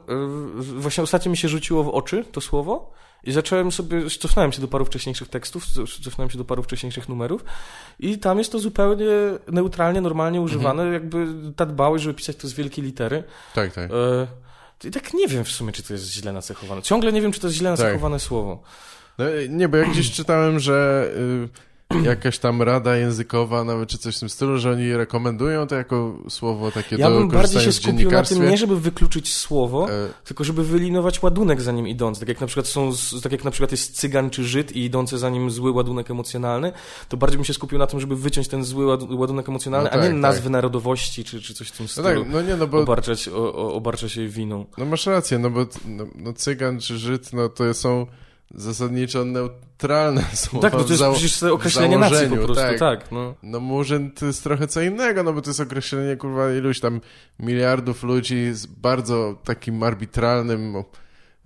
[0.81, 2.93] właśnie ostatnio mi się rzuciło w oczy to słowo
[3.27, 5.67] i zacząłem sobie, cofnąłem się do paru wcześniejszych tekstów,
[6.05, 7.45] cofnąłem się do paru wcześniejszych numerów
[7.99, 9.07] i tam jest to zupełnie
[9.53, 13.25] neutralnie, normalnie używane, jakby ta dbałość, żeby pisać to z wielkiej litery.
[13.55, 13.91] Tak, tak.
[13.91, 14.27] E,
[14.89, 16.83] I tak nie wiem w sumie, czy to jest źle nacechowane.
[16.83, 17.79] Ciągle nie wiem, czy to jest źle Tak.
[17.79, 18.63] nacechowane słowo.
[19.19, 21.49] No, nie, bo ja gdzieś czytałem, że y,
[22.15, 26.19] jakaś tam rada językowa, nawet czy coś w tym stylu, że oni rekomendują to jako
[26.29, 30.09] słowo takie Ja do bym bardziej się skupił na tym, nie żeby wykluczyć słowo, E,
[30.25, 32.21] tylko żeby wylinować ładunek za nim idący.
[32.21, 32.91] Tak jak na przykład są,
[33.23, 36.73] tak jak na przykład jest cygan czy Żyd i idący za nim zły ładunek emocjonalny,
[37.09, 39.99] to bardziej bym się skupił na tym, żeby wyciąć ten zły ład- ładunek emocjonalny, No
[39.99, 40.53] a nie tak, nazwy tak.
[40.53, 42.25] narodowości czy, czy coś w tym no stylu.
[42.25, 44.67] tak, no nie, no bo Obarczać, o, o, obarczać jej winą.
[44.79, 48.07] no masz rację, no bo no, no cygan czy Żyd, no to są
[48.51, 52.79] zasadniczo neutralne słowa Tak, no to jest przecież określenie nacji po prostu, tak.
[52.79, 53.13] tak.
[53.13, 53.35] no.
[53.43, 57.01] No murzyn to jest trochę co innego, no bo to jest określenie kurwa iluś tam
[57.39, 60.85] miliardów ludzi z bardzo takim arbitralnym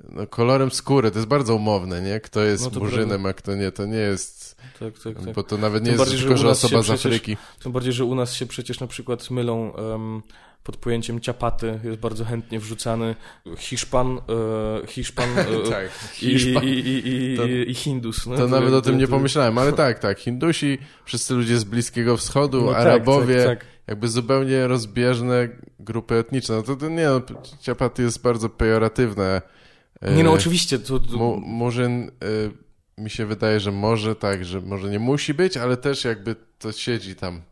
[0.09, 2.21] no, kolorem skóry, to jest bardzo umowne, nie?
[2.21, 4.57] Kto jest No murzynem, a kto nie, to nie jest...
[4.79, 5.35] Tak, tak, tak.
[5.35, 7.37] Bo to nawet nie Tym jest bardziej, że tylko, że nas osoba z przecież- Afryki.
[7.63, 10.23] Tym bardziej, że u nas się przecież na przykład mylą em,
[10.69, 13.15] pod pojęciem ciapaty, jest bardzo chętnie wrzucany
[13.57, 15.91] Hiszpan, e, Hiszpan e, tak,
[16.23, 16.65] i, Hiszpan.
[16.65, 18.27] i, i, i, To- i, i Hindus.
[18.27, 20.19] No, To nawet o tym nie pomyślałem, ale tak, tak.
[20.19, 23.69] Hindusi, wszyscy ludzie z Bliskiego Wschodu, no tak, Arabowie, Tak, tak.
[23.87, 25.49] jakby zupełnie rozbieżne
[25.81, 26.57] grupy etniczne.
[26.57, 27.21] No to, to nie, no,
[27.61, 29.43] ciapaty jest bardzo pejoratywne.
[30.17, 32.11] Nie no, E, oczywiście, to, Mu, murzyn
[32.99, 36.73] mi się wydaje, że może tak, że może nie musi być, ale też jakby to
[36.73, 37.43] siedzi tam.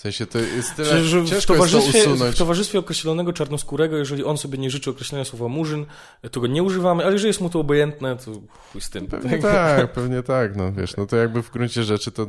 [0.00, 2.36] W sensie to jest tyle, że, że w, ciężko jest to towarzystwie, w usunąć.
[2.36, 5.86] towarzystwie określonego czarnoskórego, jeżeli on sobie nie życzy określenia słowa murzyn,
[6.30, 8.32] to go nie używamy, ale jeżeli jest mu to obojętne, to
[8.72, 9.06] chuj z tym.
[9.06, 12.26] Pewnie tak, pewnie tak, no wiesz, no to jakby w gruncie rzeczy to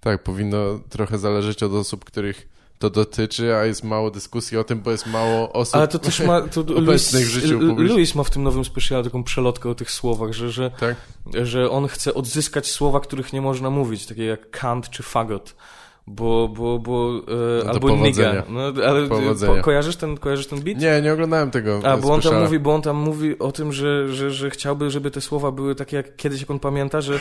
[0.00, 4.80] tak, powinno trochę zależeć od osób, których to dotyczy, a jest mało dyskusji o tym,
[4.80, 6.40] bo jest mało osób Ale to też ma.
[6.40, 7.86] To Louis, obecnych w życiu publicznym.
[7.86, 10.96] Louis ma w tym nowym specjale taką przelotkę o tych słowach, że, że, Tak?
[11.42, 15.54] że on chce odzyskać słowa, których nie można mówić, takie jak kant czy fagot.
[16.06, 17.20] Bo, bo, bo,
[17.60, 18.28] e, do albo powodzenia.
[18.32, 18.44] nigga.
[18.48, 19.54] No, ale Powodzenia.
[19.56, 20.78] po, kojarzysz ten, kojarzysz ten beat?
[20.80, 23.72] Nie, nie oglądałem tego A, bo on, tam mówi, bo on tam mówi o tym,
[23.72, 27.20] że, że, że chciałby, żeby te słowa były takie jak kiedyś, jak on pamięta, że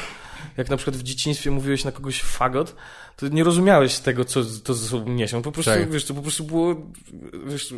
[0.57, 2.75] jak na przykład w dzieciństwie mówiłeś na kogoś fagot,
[3.15, 5.41] to nie rozumiałeś tego, co to ze sobą niesią.
[5.41, 5.91] Po prostu, Tak.
[5.91, 6.75] wiesz, to po prostu było
[7.47, 7.73] wiesz,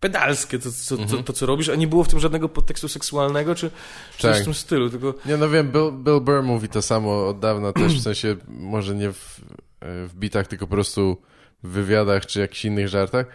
[0.00, 1.10] pedalskie to, co, Mhm.
[1.10, 3.70] to, to, co robisz, a nie było w tym żadnego podtekstu seksualnego, czy
[4.16, 4.40] czy coś Tak.
[4.42, 7.72] w tym stylu, tylko Nie, no wiem, Bill, Bill Burr mówi to samo od dawna
[7.72, 9.40] też, w sensie może nie w,
[9.80, 11.16] w bitach, tylko po prostu
[11.62, 13.26] w wywiadach czy jakichś innych żartach,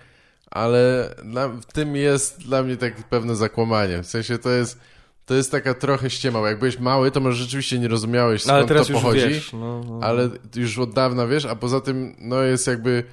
[0.51, 4.03] ale dla, w tym jest dla mnie tak pewne zakłamanie.
[4.03, 4.79] W sensie to jest,
[5.25, 6.39] to jest taka trochę ściema.
[6.39, 9.01] bo Jak byłeś mały, to może rzeczywiście nie rozumiałeś skąd No, ale teraz to już
[9.01, 9.53] pochodzi, wiesz.
[9.53, 9.99] No, no.
[10.01, 13.03] ale już od dawna wiesz, a poza tym no jest jakby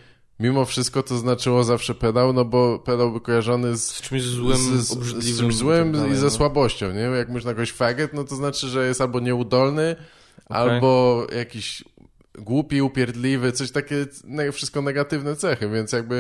[0.41, 4.57] mimo wszystko to znaczyło zawsze pedał, no bo pedał był kojarzony z Z czymś złym,
[4.57, 6.31] z, z, z czymś złym i tak dalej, i ze no.
[6.31, 7.01] słabością, nie?
[7.01, 9.97] Jak mówisz na kogoś faggot, no to znaczy, że jest albo nieudolny,
[10.49, 11.85] albo jakiś
[12.39, 14.07] głupi, upierdliwy, coś takie,
[14.53, 16.17] wszystko negatywne cechy, więc jakby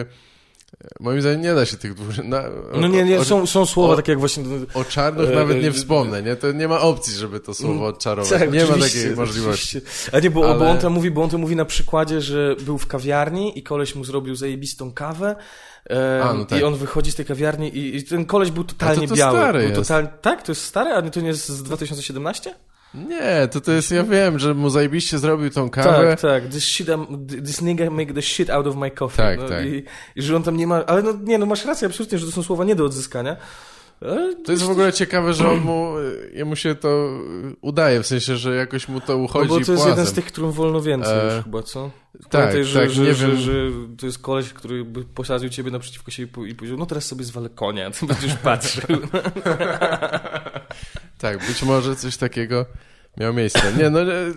[0.84, 2.24] e, moim zdaniem nie da się tych dwóch...
[2.24, 2.42] Na,
[2.80, 4.44] No nie, nie, o, są, są słowa o- takie jak właśnie...
[4.74, 6.36] o czarnych e, nawet nie e, wspomnę, nie?
[6.36, 8.30] To nie ma opcji, żeby to słowo odczarować.
[8.40, 9.78] Tak, nie ma takiej możliwości.
[9.78, 10.16] oczywiście.
[10.16, 12.56] A nie, bo, Ale- bo, on to mówi, bo on to mówi na przykładzie, że
[12.60, 15.36] był w kawiarni i koleś mu zrobił zajebistą kawę
[16.24, 16.60] A, no tak.
[16.60, 19.38] i on wychodzi z tej kawiarni i, i ten koleś był totalnie to to biały.
[19.38, 20.08] stary był total...
[20.22, 20.42] Tak?
[20.42, 20.94] To jest stare?
[20.94, 22.54] A nie, to nie jest z 2017?
[22.94, 26.08] Nie, to to jest, ja wiem, że mu zajebiście zrobił tą kawę.
[26.10, 26.48] Tak, tak.
[26.52, 26.88] This, shit,
[27.44, 29.16] this nigga make the shit out of my coffee.
[29.16, 29.66] Tak, no, tak.
[29.66, 29.84] I,
[30.16, 30.86] I że on tam nie ma...
[30.86, 33.36] Ale no nie, no masz rację absolutnie, że to są słowa nie do odzyskania.
[34.44, 35.92] To jest w ogóle ciekawe, że on mu,
[36.32, 37.18] jemu się to
[37.60, 39.88] udaje, w sensie, że jakoś mu to No uchodzi bo to jest płazem.
[39.90, 41.90] jeden z tych, którym wolno więcej E, już chyba, co?
[42.22, 43.36] tak, Pamiętaj, że, tak, że, nie że, wiem.
[43.36, 43.52] że
[43.98, 47.04] to jest koleś, który by posadził ciebie naprzeciwko siebie i po- i powiedział, no teraz
[47.06, 48.82] sobie zwalę konia, ty będziesz patrzył.
[51.20, 52.66] Tak, być może coś takiego
[53.16, 53.72] miało miejsce.
[53.78, 54.32] Nie, no e,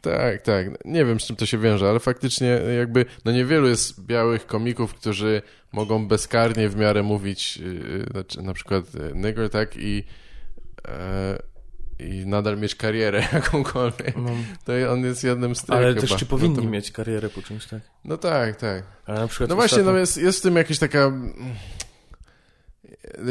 [0.00, 0.66] tak, tak.
[0.84, 4.94] Nie wiem, z czym to się wiąże, ale faktycznie jakby, no niewielu jest białych komików,
[4.94, 5.42] którzy
[5.72, 10.04] mogą bezkarnie w miarę mówić, yy, na przykład yy, nigger, tak, i
[10.88, 11.38] e,
[12.00, 14.16] i nadal mieć karierę jakąkolwiek.
[14.16, 14.30] No,
[14.64, 16.00] To on jest jednym z tych ale chyba.
[16.00, 17.80] też czy No powinni to- mieć karierę po czymś, tak?
[18.04, 18.82] No tak, tak.
[19.06, 21.12] Ale na przykład No właśnie, no jest, jest w tym jakaś taka...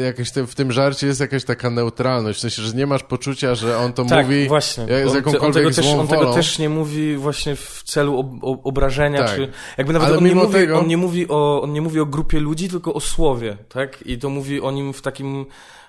[0.04, 3.54] Jakaś te, w tym żarcie jest jakaś taka neutralność, w sensie, że nie masz poczucia,
[3.54, 4.84] że on to tak, mówi właśnie.
[4.84, 7.82] jak- z on, te- on, jakąkolwiek tego też, on tego też nie mówi właśnie w
[7.86, 9.36] celu ob, ob, obrażenia, Tak.
[9.36, 12.00] czy jakby nawet Ale on nie, mówi, tego- on, nie mówi o, on nie mówi
[12.00, 14.02] o grupie ludzi, tylko o słowie, tak?
[14.06, 15.46] I to mówi o nim w takim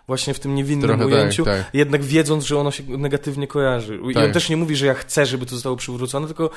[0.08, 1.66] właśnie w tym niewinnym Trochę tak, ujęciu, tak.
[1.74, 4.00] jednak wiedząc, że ono się negatywnie kojarzy.
[4.12, 4.26] I Tak.
[4.26, 6.50] on też nie mówi, że ja chcę, żeby to zostało przywrócone, tylko,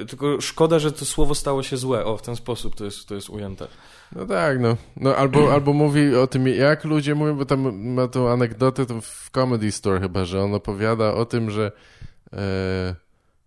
[0.00, 2.04] y, tylko szkoda, że to słowo stało się złe.
[2.04, 3.66] O, w ten sposób to jest, to jest ujęte.
[4.16, 4.76] No tak, no.
[4.96, 9.00] no albo, albo mówi o tym, jak ludzie mówią, bo tam ma tą anegdotę to
[9.00, 11.72] w Comedy Store chyba, że on opowiada o tym, że
[12.32, 12.94] e,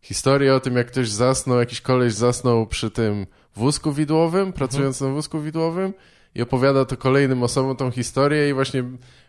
[0.02, 3.26] historię o tym, jak ktoś zasnął, jakiś koleś zasnął przy tym
[3.56, 5.94] wózku widłowym, pracując na wózku widłowym
[6.36, 8.84] i opowiada to kolejnym osobom tą historię i właśnie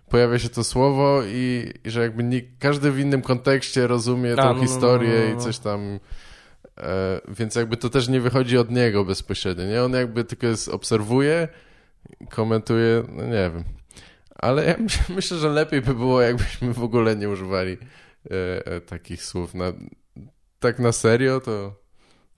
[0.08, 4.36] pojawia się to słowo i, i że jakby nikt, każdy w innym kontekście rozumie A,
[4.36, 5.40] tą no, no, no, historię no, no.
[5.40, 5.98] i coś tam...
[6.78, 9.82] E, więc jakby to też nie wychodzi od niego bezpośrednio, nie?
[9.82, 11.48] On jakby tylko jest, obserwuje,
[12.30, 13.64] komentuje, no nie wiem.
[14.34, 14.76] Ale ja
[15.16, 17.76] myślę, że lepiej by było, jakbyśmy w ogóle nie używali
[18.30, 19.54] e, e, takich słów.
[19.54, 19.72] Na,
[20.60, 21.74] tak na serio, to,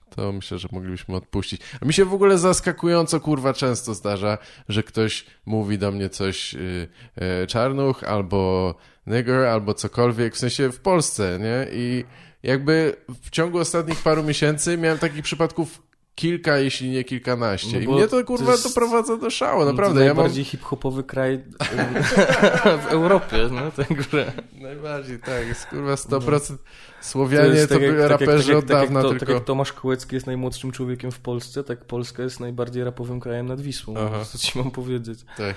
[0.09, 1.61] to myślę, że moglibyśmy odpuścić.
[1.81, 4.37] A mi się w ogóle zaskakująco, kurwa, często zdarza,
[4.69, 8.75] że ktoś mówi do mnie coś y, e, czarnuch, albo
[9.07, 11.67] nigger, albo cokolwiek, w sensie w Polsce, nie?
[11.71, 12.05] I
[12.43, 15.81] jakby w ciągu ostatnich paru miesięcy miałem takich przypadków
[16.15, 17.79] kilka, jeśli nie kilkanaście.
[17.79, 20.01] No I mnie to kurwa to jest- doprowadza do szału, No to naprawdę.
[20.01, 20.17] Ja mam...
[20.17, 21.43] najbardziej hip-hopowy kraj
[22.87, 24.31] w Europie, no, także...
[24.61, 26.57] Najbardziej, tak, jest kurwa 100%
[27.01, 29.25] Słowianie to, tak były tak raperzy tak od tak dawna, to- tylko...
[29.25, 33.45] Tak jak Tomasz Kołecki jest najmłodszym człowiekiem w Polsce, tak Polska jest najbardziej rapowym krajem
[33.47, 33.93] nad Wisłą.
[33.97, 34.25] Aha.
[34.25, 35.19] Co ci mam powiedzieć?
[35.37, 35.55] Tak.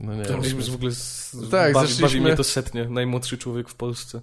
[0.00, 1.36] No nie myśmy w ogóle z...
[1.50, 4.20] Tak, bawi, zeszliśmy- bawi mnie to setnie, najmłodszy człowiek w Polsce.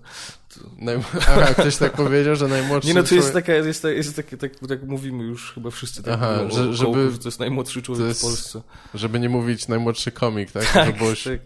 [0.78, 0.96] Naj...
[1.20, 4.38] Aha, ktoś tak powiedział, że najmłodszy Nie no, to jest człowiek- taka, jest, jest takie,
[4.38, 7.40] tak, tak mówimy już chyba wszyscy tak Aha, mówią że- żeby- Kołku, że to jest
[7.40, 8.62] najmłodszy człowiek jest- w Polsce.
[8.94, 10.72] Żeby nie mówić najmłodszy komik, tak?
[10.72, 11.40] Tak, było tak.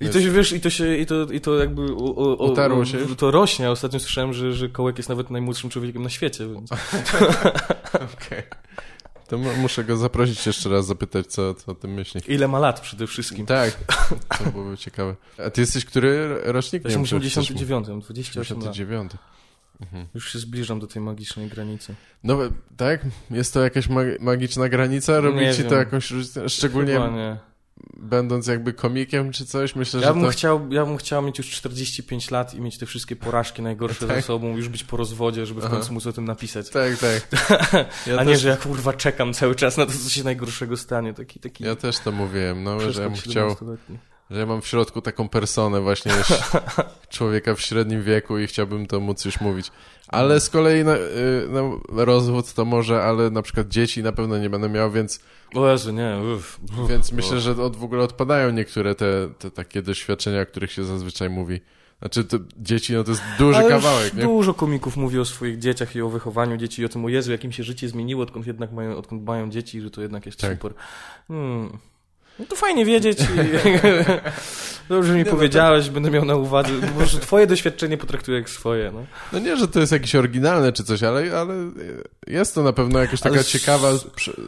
[0.00, 3.16] I to się, wiesz, i to się, i to, i to jakby o, o, się?
[3.16, 6.70] To rośnie, a ostatnio słyszałem, że, że Kołek jest nawet najmłodszym człowiekiem na świecie, więc...
[8.14, 8.42] Okej.
[9.28, 12.20] To mu- muszę go zaprosić jeszcze raz, zapytać, co, co o tym myśli.
[12.28, 13.46] Ile ma lat przede wszystkim?
[13.46, 13.78] Tak,
[14.38, 15.16] to byłoby ciekawe.
[15.46, 16.84] A ty jesteś który rocznik?
[16.84, 18.70] Jestem czy chcesz 89, mam 28 lat.
[18.70, 19.12] 89.
[20.14, 21.94] Już się zbliżam do tej magicznej granicy.
[22.24, 22.38] No
[22.76, 23.00] tak?
[23.30, 25.20] Jest to jakaś mag- magiczna granica?
[25.20, 25.78] Robi Nie ci to wiem.
[25.78, 26.48] jakąś różnicę?
[26.48, 27.36] Szczególnie Chyba nie.
[27.96, 29.76] Będąc jakby komikiem czy coś?
[29.76, 30.28] Myślę, Ja że bym, to...
[30.30, 34.16] chciał, ja bym chciał mieć już 45 lat i mieć te wszystkie porażki najgorsze Tak.
[34.16, 35.74] za sobą, już być po rozwodzie, żeby w Aha.
[35.76, 36.70] końcu móc o tym napisać.
[36.70, 37.28] Tak, tak.
[38.06, 40.76] Ja A nie, też, że ja kurwa czekam cały czas na to, co się najgorszego
[40.76, 41.14] stanie.
[41.14, 43.98] Taki, taki ja też to mówiłem, no, że ja bym chciał, 17-letni.
[44.30, 46.12] że ja mam w środku taką personę właśnie
[47.08, 49.70] człowieka w średnim wieku i chciałbym to móc już mówić.
[50.08, 51.00] Ale z kolei na, y,
[51.50, 55.20] no, rozwód to może, ale na przykład dzieci na pewno nie będę miał, więc,
[55.54, 56.60] O Jezu, nie, uff.
[56.88, 60.84] więc myślę, że od, w ogóle odpadają niektóre te, te takie doświadczenia, o których się
[60.84, 61.60] zazwyczaj mówi.
[61.98, 64.22] Znaczy, to dzieci, no to jest duży Ale kawałek, nie?
[64.22, 67.32] Dużo komików mówi o swoich dzieciach i o wychowaniu dzieci i o tym, o Jezu,
[67.32, 70.52] jakim się życie zmieniło, odkąd jednak mają, odkąd mają dzieci, że to jednak jest Tak.
[70.52, 70.74] super.
[71.28, 71.78] Hmm.
[72.38, 73.18] No to fajnie wiedzieć.
[73.20, 73.24] I...
[74.88, 76.70] Dobrze mi Nie, no to- powiedziałeś, będę miał na uwadze.
[76.80, 78.90] Po prostu twoje doświadczenie potraktuję jak swoje.
[78.94, 79.04] No.
[79.32, 81.54] No nie, że to jest jakieś oryginalne czy coś, ale, ale
[82.26, 83.88] jest to na pewno jakaś taka Ale ciekawa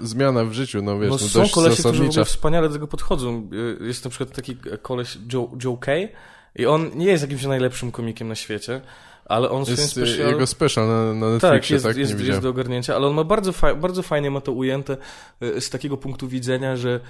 [0.03, 2.11] zmiana w życiu, no wiesz, No, no, są dość kolesie, którzy w zasadnicza.
[2.21, 3.51] ogóle wspaniale do tego podchodzą.
[3.81, 6.09] Y, Jest na przykład taki koleś Joe, Joe Kay
[6.57, 8.81] i on nie jest jakimś najlepszym komikiem na świecie,
[9.25, 10.29] ale on Jest y, special...
[10.31, 11.97] jego special na, na Tak, Netflixie, jest, tak?
[11.97, 12.43] jest, nie jest widziałem.
[12.43, 14.97] do ogarnięcia, ale on ma bardzo, fa bardzo fajnie ma to ujęte
[15.41, 17.01] e, z takiego punktu widzenia, że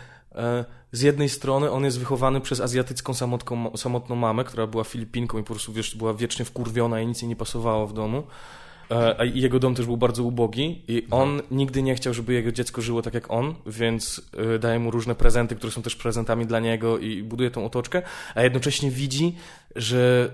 [0.93, 5.43] z jednej strony on jest wychowany przez azjatycką samotką, samotną mamę, która była Filipinką i
[5.43, 8.23] po prostu wiesz, była wiecznie wkurwiona i nic jej nie pasowało w domu.
[8.91, 12.53] E, a jego dom też był bardzo ubogi i on nigdy nie chciał, żeby jego
[12.53, 16.47] dziecko żyło tak jak on, więc e, daje mu różne prezenty, które są też prezentami
[16.47, 18.03] dla niego i buduje tą otoczkę,
[18.35, 19.37] a jednocześnie widzi,
[19.81, 20.31] że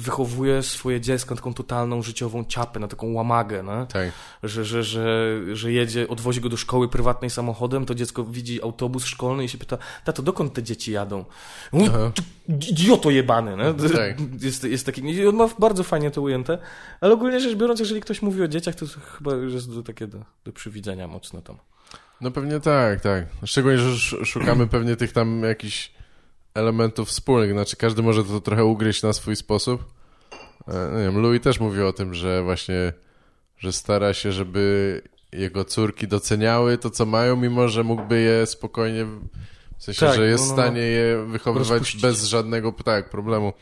[0.00, 3.86] wychowuje swoje dziecko na taką totalną życiową ciapę, na taką łamagę, no?
[3.86, 4.12] Tak.
[4.42, 9.04] że, że, że, że jedzie, odwozi go do szkoły prywatnej samochodem, to dziecko widzi autobus
[9.04, 11.24] szkolny i się pyta, tato, dokąd te dzieci jadą?
[11.72, 12.12] Mówi, Aha.
[12.14, 12.22] "Ty
[12.70, 13.74] Idioto jebany, no?
[13.74, 14.16] Tak.
[14.42, 16.58] Jest, jest taki, i on ma bardzo fajnie to ujęte,
[17.00, 18.86] ale ogólnie rzecz biorąc, jeżeli ktoś mówi o dzieciach, to
[19.18, 21.56] chyba jest do, takie do, do przywidzenia mocno tam.
[22.20, 23.26] No pewnie tak, tak.
[23.44, 25.92] Szczególnie, że sz- szukamy pewnie tych tam jakichś
[26.54, 29.84] elementów wspólnych, znaczy każdy może to trochę ugryźć na swój sposób.
[30.68, 32.92] E, Nie wiem, Louis też mówił o tym, że właśnie,
[33.58, 39.04] że stara się, żeby jego córki doceniały to, co mają, mimo że mógłby je spokojnie,
[39.78, 40.62] w sensie, Tak, że jest no, no, w no.
[40.64, 42.02] stanie je wychowywać Rozpuścić.
[42.02, 43.52] bez żadnego tak, problemu.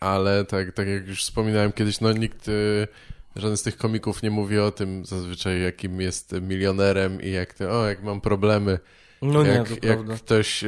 [0.00, 2.88] Ale tak, tak jak już wspominałem kiedyś, no nikt, y,
[3.36, 7.80] żaden z tych komików nie mówi o tym zazwyczaj, jakim jest milionerem i jak, to,
[7.80, 8.78] o, jak mam problemy.
[9.22, 10.14] No nie, jak, to jak prawda.
[10.16, 10.64] ktoś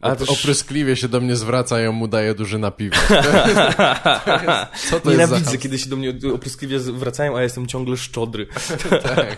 [0.00, 3.06] Ale op- też- opryskliwie się do mnie zwraca, ja mu daję duży napiwek.
[3.08, 3.76] To jest,
[4.24, 5.58] to jest, co to jest Nienawidzę, za...
[5.58, 8.46] kiedy się do mnie opryskliwie wracają, a ja jestem ciągle szczodry.
[9.02, 9.36] Tak.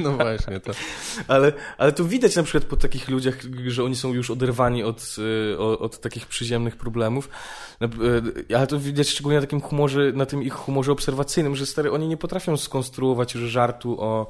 [0.00, 0.72] No właśnie, to...
[1.28, 5.16] Ale, ale to widać na przykład po takich ludziach, że oni są już oderwani od,
[5.54, 7.28] y, od, takich przyziemnych problemów.
[8.50, 11.92] Y, Ale to widać szczególnie na takim humorze, na tym ich humorze obserwacyjnym, że stary,
[11.92, 14.28] oni nie potrafią skonstruować żartu o,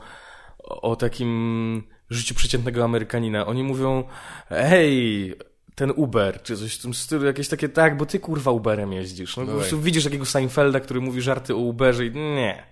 [0.59, 3.47] o takim życiu przeciętnego Amerykanina.
[3.47, 4.05] Oni mówią,
[4.49, 5.35] hej,
[5.75, 9.37] ten Uber, czy coś w tym stylu, jakieś takie, tak, bo ty kurwa Uberem jeździsz.
[9.37, 12.63] No, No po prostu widzisz takiego Seinfelda, który mówi żarty o Uberze i nie.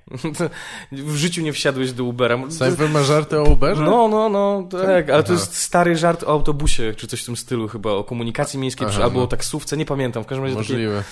[0.92, 2.38] w życiu nie wsiadłeś do Ubera.
[2.50, 3.82] Seinfeld ma żarty o Uberze?
[3.82, 5.40] No, no, no, tak, ale to Aha.
[5.40, 8.92] jest stary żart o autobusie, czy coś w tym stylu chyba, o komunikacji miejskiej, Aha,
[8.94, 9.24] przy, albo no.
[9.24, 11.02] o taksówce, nie pamiętam, w każdym razie Możliwe.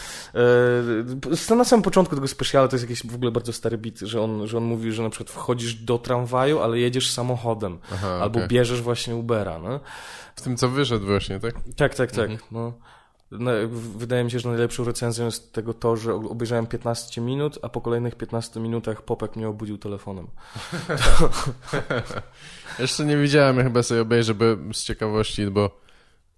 [1.51, 4.21] e, na samym początku tego specialu to jest jakiś w ogóle bardzo stary bit, że
[4.23, 8.39] on, że on mówi, że na przykład wchodzisz do tramwaju, ale jedziesz samochodem, Aha, albo
[8.39, 8.49] okej.
[8.49, 9.81] bierzesz właśnie Ubera, no.
[10.41, 11.55] W tym, co wyszedł właśnie, tak?
[11.77, 12.39] Tak, tak, tak, Mhm.
[12.51, 12.73] no.
[13.31, 13.51] No,
[13.97, 17.81] Wydaje mi się, że najlepszą recenzją jest tego to, że obejrzałem 15 minut, a po
[17.81, 20.27] kolejnych 15 minutach Popek mnie obudził telefonem.
[22.79, 25.81] Jeszcze nie widziałem, ja chyba sobie obejrzę bo, z ciekawości, bo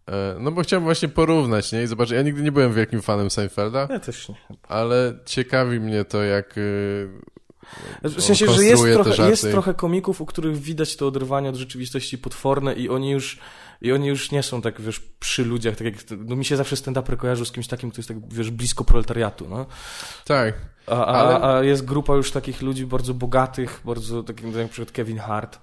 [0.08, 1.82] e, no bo chciałem właśnie porównać, nie?
[1.82, 4.34] I zobaczyć, ja nigdy nie byłem wielkim fanem Seinfelda, Ja też nie.
[4.68, 7.08] ale ciekawi mnie to, jak y,
[8.02, 12.18] W sensie, że jest trochę, jest trochę komików, u których widać to oderwanie od rzeczywistości
[12.18, 13.38] potworne i oni już
[13.82, 16.76] i oni już nie są tak, wiesz, przy ludziach, tak jak, no mi się zawsze
[16.76, 19.66] stand-up kojarzy z kimś takim, kto jest tak, wiesz, blisko proletariatu, no.
[20.24, 20.54] Tak.
[20.86, 21.44] A, a, ale...
[21.44, 25.58] a jest grupa już takich ludzi bardzo bogatych, bardzo, takim jak na przykład Kevin Hart,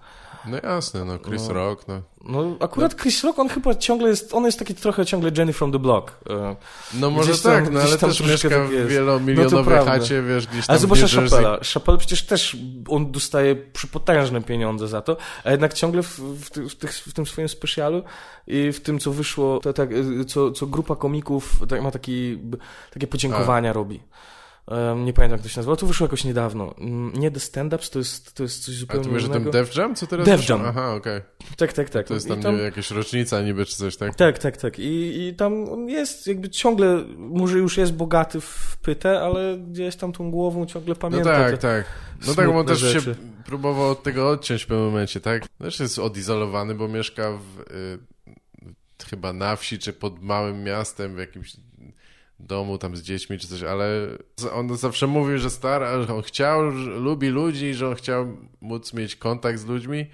[0.50, 2.02] no jasne, no Chris no, Rock, no.
[2.24, 5.72] No akurat Chris Rock, on chyba ciągle jest, on jest taki trochę ciągle Jenny from
[5.72, 6.12] the Block.
[6.30, 6.56] E,
[6.94, 10.74] no może tak, no ale też mieszka tak w wielomilionowej no chacie, wiesz, gdzieś tam
[10.74, 11.60] Ale zobacz Chappella.
[11.74, 12.58] Chappelle przecież też,
[12.88, 17.26] on dostaje przypotężne pieniądze za to, a jednak ciągle w, w, w, tych, w tym
[17.26, 18.04] swoim specjalu
[18.48, 19.90] i w tym, co wyszło, to, tak,
[20.28, 22.40] co, co grupa komików tak, ma taki,
[22.94, 23.74] takie podziękowania a.
[23.74, 24.00] robi
[24.98, 26.76] nie pamiętam jak to się nazywa, to wyszło jakoś niedawno.
[26.78, 29.20] Mm, nie The Stand-Ups, to jest, to jest coś zupełnie innego.
[29.20, 30.62] A tu mówisz o tym Def Jam, co teraz Def Jam.
[30.66, 31.18] Aha, okej.
[31.18, 31.56] Okay.
[31.58, 32.08] Tak, tak, tak.
[32.08, 32.58] To jest tam, tam...
[32.58, 34.16] Nie, jakaś rocznica niby, czy coś, tak?
[34.16, 34.80] Tak, tak, tak.
[34.80, 39.96] I, I tam on jest jakby ciągle, może już jest bogaty w pytę, ale gdzieś
[39.96, 41.40] tam tą głową ciągle no pamięta.
[41.40, 41.86] No tak, tak.
[42.28, 43.02] No tak, bo on też rzeczy.
[43.02, 45.48] się próbował od tego odciąć w pewnym momencie, tak?
[45.48, 47.60] Też jest odizolowany, bo mieszka w...
[47.60, 48.20] Y
[49.10, 51.58] chyba na wsi, czy pod małym miastem, w jakimś
[52.40, 54.08] domu tam z dziećmi czy coś, ale
[54.54, 58.94] on zawsze mówił, że stara, że on chciał, że lubi ludzi, że on chciał móc
[58.94, 60.06] mieć kontakt z ludźmi,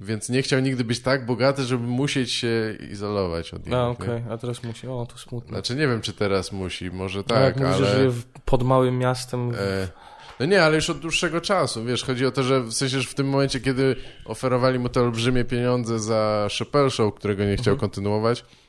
[0.00, 3.78] więc nie chciał nigdy być tak bogaty, żeby musieć się izolować od innych.
[3.78, 4.32] A, okej, okay.
[4.32, 5.48] a teraz musi, o, to smutne.
[5.48, 7.86] Znaczy nie wiem, czy teraz musi, może tak, no, ale...
[7.86, 8.12] żyje
[8.44, 9.52] pod małym miastem...
[9.54, 9.88] E...
[10.40, 13.08] No nie, ale już od dłuższego czasu, wiesz, chodzi o to, że w sensie, że
[13.08, 17.74] w tym momencie, kiedy oferowali mu te olbrzymie pieniądze za Chappelle Show, którego nie chciał
[17.74, 17.80] mhm.
[17.80, 18.67] kontynuować, no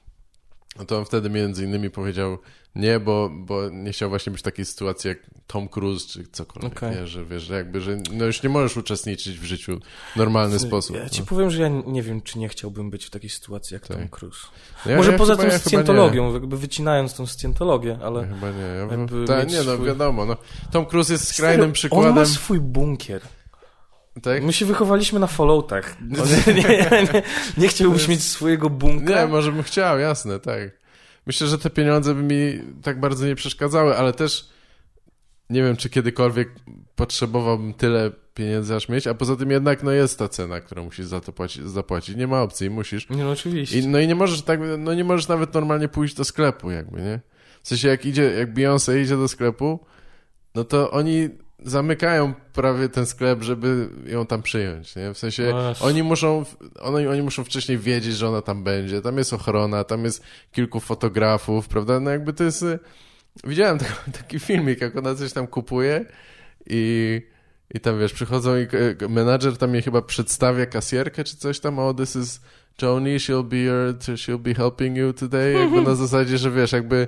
[0.85, 2.37] to on wtedy między innymi powiedział,
[2.75, 6.77] nie, bo, bo nie chciał właśnie być w takiej sytuacji jak Tom Cruise czy cokolwiek,
[6.77, 6.95] okay.
[6.95, 7.07] nie?
[7.07, 9.79] że wiesz, że jakby, że no już nie możesz uczestniczyć w życiu
[10.13, 10.95] w normalny sposób.
[10.95, 11.25] Ja ci no.
[11.25, 13.97] powiem, że ja nie wiem, czy nie chciałbym być w takiej sytuacji jak tak.
[13.97, 14.39] Tom Cruise.
[14.85, 18.27] No ja, Może ja poza tym ja scjentologią, jakby wycinając tą scjentologię, ale...
[18.27, 18.61] Chyba nie.
[18.61, 18.87] Ja
[19.27, 19.87] ta, nie, no swój...
[19.87, 20.37] wiadomo, no,
[20.71, 22.11] Tom Cruise jest skrajnym przykładem...
[22.11, 23.21] On ma swój bunkier.
[24.21, 24.43] Tak?
[24.43, 25.97] My się wychowaliśmy na Falloutach.
[26.47, 26.63] nie, nie,
[27.13, 27.23] nie,
[27.57, 29.21] nie chciałbyś mieć swojego bunkra?
[29.21, 30.79] Nie, może bym chciał, jasne, tak
[31.29, 34.49] myślę, że te pieniądze by mi tak bardzo nie przeszkadzały, ale też
[35.49, 36.49] nie wiem, czy kiedykolwiek
[36.95, 41.05] potrzebowałbym tyle pieniędzy aż mieć, a poza tym jednak no jest ta cena, którą musisz
[41.05, 42.15] za to płacić, zapłacić.
[42.15, 43.09] Nie ma opcji, musisz.
[43.09, 43.79] Nie, no oczywiście.
[43.79, 47.01] I, no i nie możesz tak, no nie możesz nawet normalnie pójść do sklepu jakby,
[47.01, 47.19] nie?
[47.63, 49.79] W sensie jak idzie, jak Beyoncé idzie do sklepu,
[50.55, 51.29] no to oni
[51.63, 55.13] zamykają prawie ten sklep, żeby ją tam przyjąć, nie?
[55.13, 56.45] W sensie no oni muszą,
[56.79, 60.79] oni, oni muszą wcześniej wiedzieć, że ona tam będzie, tam jest ochrona, tam jest kilku
[60.79, 61.99] fotografów, prawda?
[61.99, 62.65] No jakby to jest...
[63.43, 63.77] Widziałem
[64.21, 66.05] taki, filmik, jak ona coś tam kupuje
[66.65, 67.21] i,
[67.73, 68.67] i tam, wiesz, przychodzą i
[69.09, 72.41] menadżer tam jej chyba przedstawia kasjerkę czy coś tam, o, this is
[72.81, 77.07] Joni, she'll be your, she'll be helping you today, jakby na zasadzie, że wiesz, jakby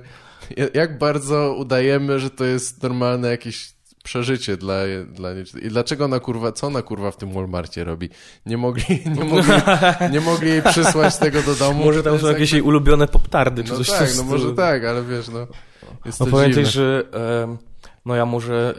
[0.74, 4.74] jak bardzo udajemy, że to jest normalne jakieś przeżycie dla,
[5.12, 5.30] dla
[5.62, 8.08] I dlaczego ona kurwa, co ona kurwa w tym Walmartie robi?
[8.46, 8.84] Nie mogli,
[9.16, 9.52] nie mogli,
[10.12, 11.84] nie mogli jej przysłać tego do domu.
[11.84, 12.56] Może tam są jakieś jakby...
[12.56, 15.46] jej ulubione poptardy, czy no coś tak, no może tak, ale wiesz, no.
[16.04, 17.04] Jest no pamiętaj, że
[17.40, 17.58] um,
[18.04, 18.74] no ja może,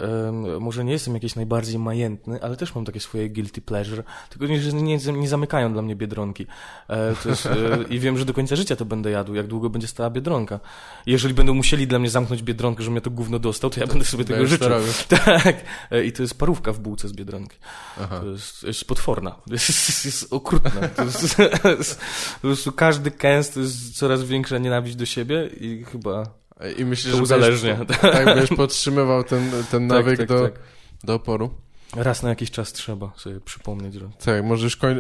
[0.60, 4.60] może nie jestem jakiś najbardziej majętny, ale też mam takie swoje guilty pleasure, tylko nie,
[4.74, 6.48] nie, nie zamykają dla mnie Biedronki.
[6.90, 9.88] E, jest, e, I wiem, że do końca życia to będę jadł, jak długo będzie
[9.88, 10.60] stała Biedronka.
[11.06, 14.06] Jeżeli będą musieli dla mnie zamknąć Biedronkę, żebym ja to gówno dostał, to ja będę
[14.06, 14.70] sobie tego życzył.
[15.08, 15.56] Tak.
[15.92, 17.58] E, I to jest parówka w bułce z Biedronki.
[18.02, 18.20] Aha.
[18.20, 19.32] To jest, jest potworna.
[19.32, 20.88] To jest, jest, okrutna.
[20.96, 21.40] To jest,
[21.80, 22.02] jest,
[22.34, 26.43] po prostu każdy kęs to jest coraz większa nienawiść do siebie i chyba
[26.78, 27.76] i myślisz, że uzależnia.
[27.76, 30.60] Będziesz, tak, będziesz podtrzymywał ten, ten tak, nawyk tak, do, tak.
[31.04, 31.54] do oporu?
[31.96, 34.10] Raz na jakiś czas trzeba sobie przypomnieć, że...
[34.26, 34.98] Tak, możesz koń...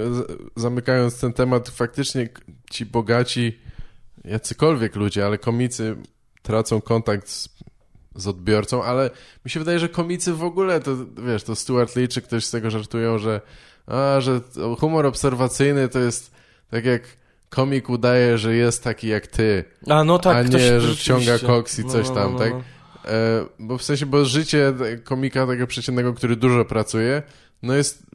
[0.55, 2.29] zamykając ten temat, faktycznie
[2.71, 3.59] ci bogaci,
[4.25, 5.95] jacykolwiek ludzie, ale komicy
[6.41, 7.49] tracą kontakt z,
[8.15, 9.09] z odbiorcą, ale
[9.45, 10.91] mi się wydaje, że komicy w ogóle, to
[11.27, 13.41] wiesz, to Stuart Lee czy ktoś z tego żartują, że
[13.87, 14.41] a, że
[14.79, 16.31] humor obserwacyjny to jest
[16.71, 17.01] tak jak
[17.55, 21.79] komik udaje, że jest taki jak ty, a, no tak, a nie, że wciąga koks
[21.79, 22.53] i no, coś no, tam, no, tak?
[22.53, 22.61] No.
[23.05, 27.23] E, bo w sensie, bo życie komika takiego przeciętnego, który dużo pracuje,
[27.63, 28.05] no jest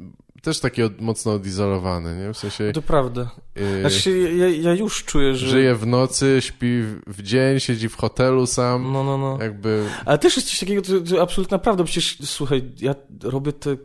[0.42, 2.32] też taki od, mocno odizolowany, nie?
[2.32, 2.72] W sensie...
[2.72, 3.30] To prawda.
[3.54, 5.46] Yy, znaczy, ja, ja, już czuję, że...
[5.46, 8.92] Żyje w nocy, śpi w dzień, siedzi w hotelu sam.
[8.92, 9.38] No, no, no.
[9.40, 9.84] Jakby...
[10.04, 11.84] Ale też jest coś takiego, to, to absolutna prawda.
[11.84, 13.76] Przecież, słuchaj, ja robię te,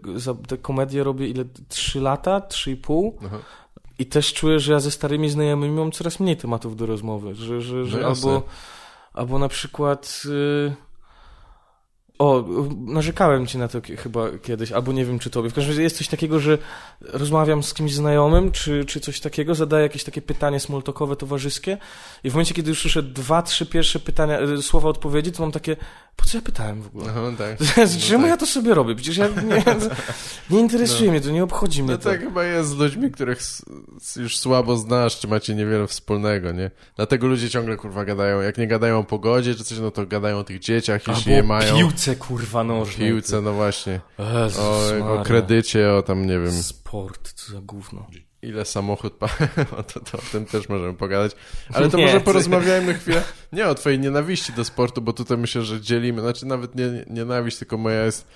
[0.48, 1.46] te komedie, robię ile?
[1.70, 2.42] Trzy lata?
[2.42, 3.20] Trzy i pół?
[4.04, 7.62] I też czuję, że ja ze starymi znajomymi mam coraz mniej tematów do rozmowy, że,
[7.62, 8.44] że, że no albo,
[9.14, 10.22] albo na przykład...
[10.26, 10.74] Yy...
[12.20, 12.44] O,
[12.86, 15.50] narzekałem ci na to chyba kiedyś, albo nie wiem, czy tobie.
[15.50, 16.58] W każdym razie jest coś takiego, że
[17.02, 21.78] rozmawiam z kimś znajomym, czy, czy coś takiego, zadaję jakieś takie pytanie smoltokowe, towarzyskie
[22.24, 25.52] i w momencie, kiedy już słyszę dwa, trzy pierwsze pytania, y, słowa odpowiedzi, to mam
[25.52, 25.76] takie,
[26.16, 27.14] Po co ja pytałem w ogóle?
[27.16, 27.58] No, tak.
[28.10, 28.30] Czemu tak.
[28.30, 28.96] ja to sobie robię?
[28.96, 29.64] Przecież ja nie,
[30.50, 32.04] nie interesuje mnie to, nie obchodzi mnie No to.
[32.10, 33.40] tak chyba jest z ludźmi, których
[34.16, 36.72] już słabo znasz, czy macie niewiele wspólnego, nie?
[36.96, 38.42] Dlatego ludzie ciągle, kurwa, gadają.
[38.42, 41.44] Jak nie gadają o pogodzie czy coś, no to gadają o tych dzieciach, jeśli je
[41.44, 41.78] mają.
[41.78, 43.08] piłce, kurwa, nożnej.
[43.10, 44.02] Piłce, no właśnie.
[44.44, 48.08] Jezus O, o kredycie, o tam, nie wiem, Sport, co za gówno.
[48.44, 49.26] Ile samochód pa...
[49.80, 51.32] o to, to o tym też możemy pogadać.
[51.74, 53.24] Ale to Nie, może porozmawiajmy chwilę,
[53.54, 57.06] nie o twojej nienawiści do sportu, bo tutaj myślę, że dzielimy, znaczy nawet nie nie-
[57.08, 58.28] nienawiść, tylko moja jest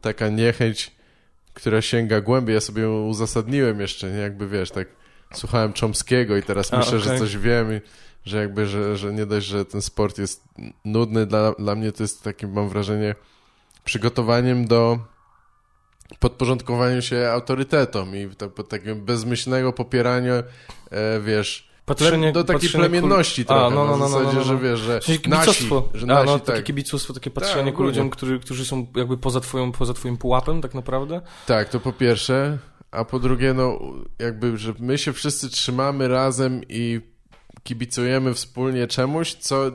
[0.00, 0.90] taka niechęć,
[1.54, 2.54] która sięga głębiej.
[2.54, 4.18] Ja sobie ją uzasadniłem jeszcze, nie?
[4.18, 4.88] Jakby, wiesz, tak
[5.34, 7.18] słuchałem Chomskiego i teraz A, myślę, że okej.
[7.18, 7.80] coś wiem i
[8.24, 10.44] że jakby, że, że nie dość, że ten sport jest
[10.84, 13.14] nudny, dla, dla mnie to jest takim, mam wrażenie,
[13.84, 14.98] przygotowaniem do
[16.18, 20.34] podporządkowania się autorytetom i to, po takiego bezmyślnego popierania,
[20.90, 24.32] e, wiesz, Patrzenie, do takiej patrzenie plemienności kul- trochę, A, no, no, no, no, zasadzie,
[24.32, 24.44] no, no.
[24.44, 25.88] że wiesz, że W sensie nasi, kibicostwo.
[25.94, 28.86] że A, nasi, no, tak, takie kibicostwo, takie patrzenie Tak, ku ludziom, którzy, którzy są
[28.96, 31.20] jakby poza twoją, poza twoim pułapem, tak naprawdę.
[31.46, 32.58] tak, to po pierwsze,
[32.90, 33.78] a po drugie, no
[34.18, 37.00] jakby, że my się wszyscy trzymamy razem i
[37.62, 39.70] kibicujemy wspólnie czemuś, co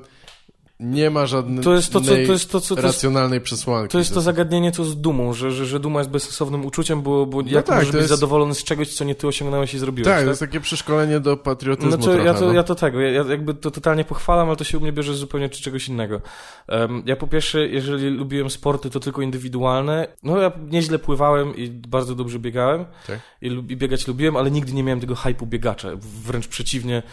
[0.79, 3.91] nie ma żadnej To jest to, co, to jest to, co, to jest, racjonalnej przesłanki.
[3.91, 7.25] to jest to zagadnienie, co z dumą, że, że, że duma jest bezsensownym uczuciem, bo,
[7.25, 10.05] bo jak tak, możesz być jest- zadowolony z czegoś, co nie ty osiągnąłeś i zrobiłeś,
[10.07, 10.23] Tak, tak?
[10.23, 12.53] to jest takie przeszkolenie do patriotyzmu Znaczy, trochę, ja, to, no.
[12.53, 15.15] ja to tego, ja, ja jakby to totalnie pochwalam, ale to się u mnie bierze
[15.15, 16.21] zupełnie czy czegoś innego.
[16.67, 20.07] Em, ja po pierwsze, jeżeli lubiłem sporty, to tylko indywidualne.
[20.23, 22.85] No ja nieźle pływałem i bardzo dobrze biegałem.
[23.07, 23.19] Tak.
[23.41, 25.89] I, I biegać lubiłem, ale nigdy nie miałem tego hypu biegacza.
[26.25, 27.03] Wręcz przeciwnie,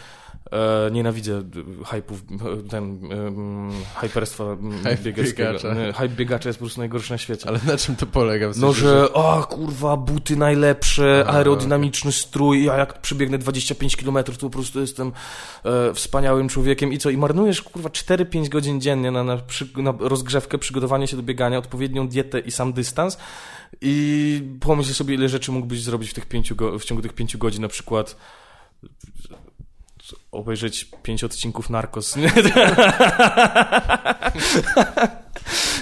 [0.51, 4.43] e, nienawidzę e, ten, um, hyperstwa
[4.83, 5.75] Hype biegacza.
[5.93, 7.47] Hype biegacza jest po prostu najgorszy na świecie.
[7.47, 8.49] Ale na czym to polega?
[8.49, 13.95] W sensie, No, że o kurwa, buty najlepsze, Aha, aerodynamiczny strój, ja jak przebiegnę 25
[13.95, 15.11] km, to po prostu jestem
[15.63, 17.09] e, wspaniałym człowiekiem i co?
[17.09, 21.57] I marnujesz kurwa 4-5 godzin dziennie na, na, przy, na rozgrzewkę, przygotowanie się do biegania,
[21.57, 23.17] odpowiednią dietę i sam dystans
[23.81, 27.61] i pomyśl sobie, ile rzeczy mógłbyś zrobić w, tych pięciu w ciągu tych 5 godzin,
[27.61, 28.15] na przykład
[30.37, 32.15] obejrzeć pięć odcinków Narcos.
[32.15, 32.31] Nie,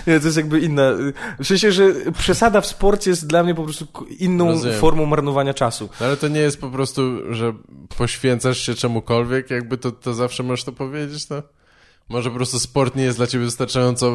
[0.08, 0.92] Nie, to jest jakby inna.
[1.40, 3.88] W sensie, że przesada w sporcie jest dla mnie po prostu
[4.20, 4.80] inną Rozumiem.
[4.80, 5.90] formą marnowania czasu.
[6.00, 7.02] No ale to nie jest po prostu,
[7.34, 7.54] że
[7.98, 11.42] poświęcasz się czemukolwiek, jakby to, to zawsze możesz to powiedzieć, no?
[12.10, 14.14] Może po prostu sport nie jest dla ciebie wystarczająco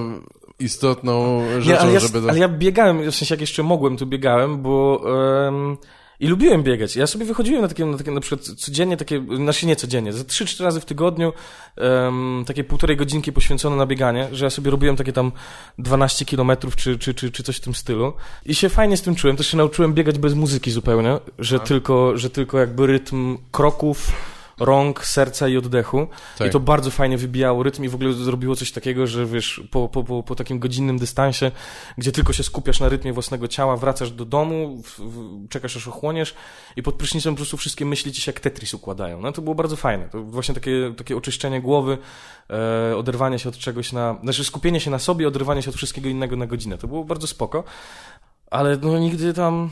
[0.59, 2.23] istotną rzeczą, Nie, ale, ja, żeby...
[2.23, 2.29] To...
[2.29, 5.03] ale ja biegałem, w sensie jak jeszcze mogłem, to biegałem, bo...
[5.47, 5.77] em,
[6.21, 6.97] I lubiłem biegać.
[6.97, 10.25] Ja sobie wychodziłem na takie, na takie na przykład codziennie, takie, znaczy nie codziennie, za
[10.25, 11.33] 3-4 razy w tygodniu
[11.77, 15.33] em, takie półtorej godzinki poświęcone na bieganie, że ja sobie robiłem takie tam
[15.79, 18.13] 12 kilometrów czy, czy, czy, czy coś w tym stylu.
[18.47, 19.37] I się fajnie z tym czułem.
[19.37, 24.13] Też się nauczyłem biegać bez muzyki zupełnie, że, tylko, że tylko jakby rytm kroków,
[24.61, 26.07] rąk, serca i oddechu.
[26.39, 26.49] Tak.
[26.49, 29.89] I to bardzo fajnie wybijało rytm i w ogóle zrobiło coś takiego, że wiesz, po,
[29.89, 31.51] po, po, po takim godzinnym dystansie,
[31.99, 35.89] gdzie tylko się skupiasz na rytmie własnego ciała, wracasz do domu, w, w, czekasz aż
[35.89, 36.35] ochłoniesz
[36.77, 39.21] i pod prysznicem po prostu wszystkie myśli ci się jak Tetris układają.
[39.21, 40.09] No to było bardzo fajne.
[40.09, 41.99] To właśnie takie, takie oczyszczenie głowy,
[42.51, 46.09] e, oderwanie się od czegoś na, znaczy skupienie się na sobie, oderwanie się od wszystkiego
[46.09, 46.79] innego na godzinę.
[46.79, 47.65] To było bardzo spoko.
[48.51, 49.71] Ale no nigdy tam...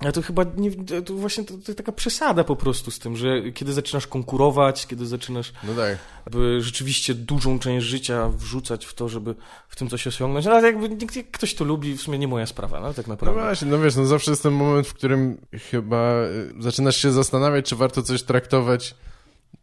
[0.00, 0.70] Ale to chyba nie,
[1.02, 5.06] to właśnie to, to taka przesada po prostu z tym, że kiedy zaczynasz konkurować, kiedy
[5.06, 5.98] zaczynasz No tak.
[6.30, 9.34] by rzeczywiście dużą część życia wrzucać w to, żeby
[9.68, 10.46] w tym coś osiągnąć.
[10.46, 13.06] No, ale jakby nikt, jak ktoś to lubi, w sumie nie moja sprawa, no tak
[13.06, 13.40] No naprawdę.
[13.42, 15.40] właśnie, no wiesz, no zawsze jest ten moment, w którym
[15.70, 16.12] chyba
[16.58, 18.94] y, zaczynasz się zastanawiać, czy warto coś traktować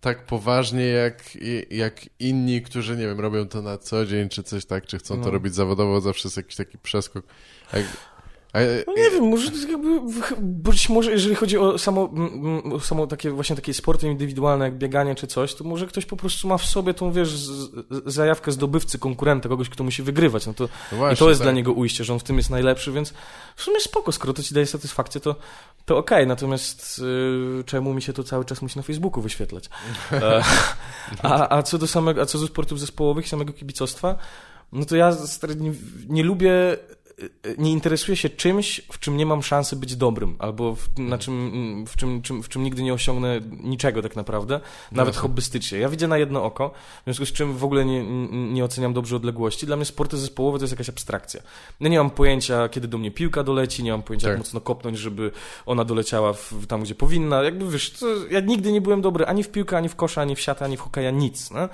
[0.01, 1.23] tak poważnie jak,
[1.69, 5.15] jak inni, którzy, nie wiem, robią to na co dzień, czy coś tak, czy chcą
[5.15, 5.31] to No.
[5.31, 7.25] robić zawodowo, zawsze jest jakiś taki przeskok.
[7.73, 7.84] Jak,
[8.88, 9.99] No nie wiem, może jakby,
[10.41, 12.10] być może jeżeli chodzi o samo,
[12.74, 16.16] o samo takie właśnie takie sporty indywidualne, jak bieganie czy coś, to może ktoś po
[16.16, 17.30] prostu ma w sobie tą, wiesz,
[18.06, 21.45] zajawkę zdobywcy, konkurenta, kogoś, kto musi wygrywać, no to, no i właśnie, to jest tak.
[21.45, 23.14] dla niego ujście, że on w tym jest najlepszy, więc
[23.56, 25.36] w sumie spoko, skoro to ci daje satysfakcję, to,
[25.86, 27.01] to okej, natomiast
[27.60, 29.70] y, czemu mi się to cały czas musi na Facebooku wyświetlać?
[30.12, 30.43] E,
[31.24, 34.16] a, a co do samego, a co do sportów zespołowych, samego kibicostwa,
[34.72, 35.74] no to ja stary, nie,
[36.10, 36.78] nie lubię,
[37.57, 41.86] nie interesuję się czymś, w czym nie mam szansy być dobrym, albo w, na czym,
[41.88, 44.59] w, czym, czym, w czym nigdy nie osiągnę niczego tak naprawdę,
[44.91, 45.22] nawet Jasne.
[45.22, 45.78] hobbystycznie.
[45.80, 48.03] Ja widzę na jedno oko, w związku z czym w ogóle nie,
[48.53, 49.66] nie- oceniam dobrze odległości.
[49.66, 51.41] Dla mnie sporty zespołowe to jest jakaś abstrakcja.
[51.80, 54.45] Ja nie mam pojęcia, kiedy do mnie piłka doleci, nie mam pojęcia, jak Tak.
[54.45, 55.32] mocno kopnąć, żeby
[55.66, 57.43] ona doleciała w, tam, gdzie powinna.
[57.43, 60.36] Jakby wiesz, to, ja nigdy nie byłem dobry ani w piłkę, ani w kosza, ani
[60.36, 61.51] w siatę, ani w hokeja, nic.
[61.51, 61.70] No?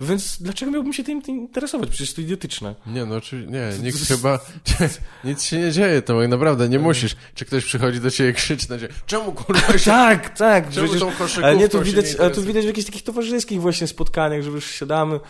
[0.00, 1.90] Więc dlaczego miałbym się tym, tym interesować?
[1.90, 2.74] Przecież to idiotyczne.
[2.86, 4.38] Nie, no oczywiście, nie, nikt chyba,
[5.24, 7.16] nic się nie dzieje, to naprawdę nie musisz.
[7.34, 10.70] Czy ktoś przychodzi do ciebie i krzyczy na ciebie, czemu kurwa się, Tak, tak.
[10.70, 12.46] czemu przecież- tą koszykówką ale nie, się widać, nie ale interesujesz?
[12.46, 15.20] widać w jakichś takich towarzyskich właśnie spotkaniach, że już siadamy.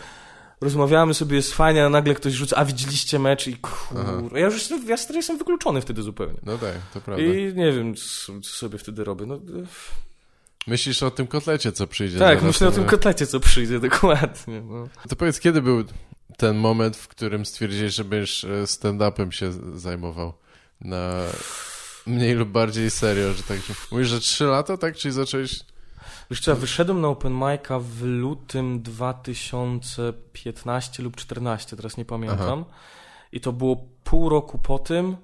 [0.61, 3.73] rozmawiamy sobie, jest fajnie, a nagle ktoś rzuca, a widzieliście mecz i kur...
[4.33, 6.37] Ja już ja jestem wykluczony wtedy zupełnie.
[6.43, 7.23] No tak, to prawda.
[7.23, 9.25] I nie wiem, co, co sobie wtedy robię.
[9.25, 9.39] No,
[10.67, 12.19] Myślisz o tym kotlecie, co przyjdzie.
[12.19, 14.61] tak, myślę o tym kotlecie, co przyjdzie, dokładnie.
[14.61, 14.87] No.
[15.09, 15.83] To powiedz, kiedy był
[16.37, 20.33] ten moment, w którym stwierdziłeś, że będziesz e, stand-upem się zajmował
[20.81, 21.13] na
[22.07, 23.59] mniej lub bardziej serio, że tak
[23.91, 24.95] Mówisz, że trzy lata, tak?
[24.95, 25.59] Czyli zacząłeś...
[26.31, 32.65] Wiesz co, ja wyszedłem na Open Mic'a w lutym 2015 lub 14, teraz nie pamiętam.
[32.67, 32.77] Aha.
[33.31, 35.17] I to było pół roku po tym,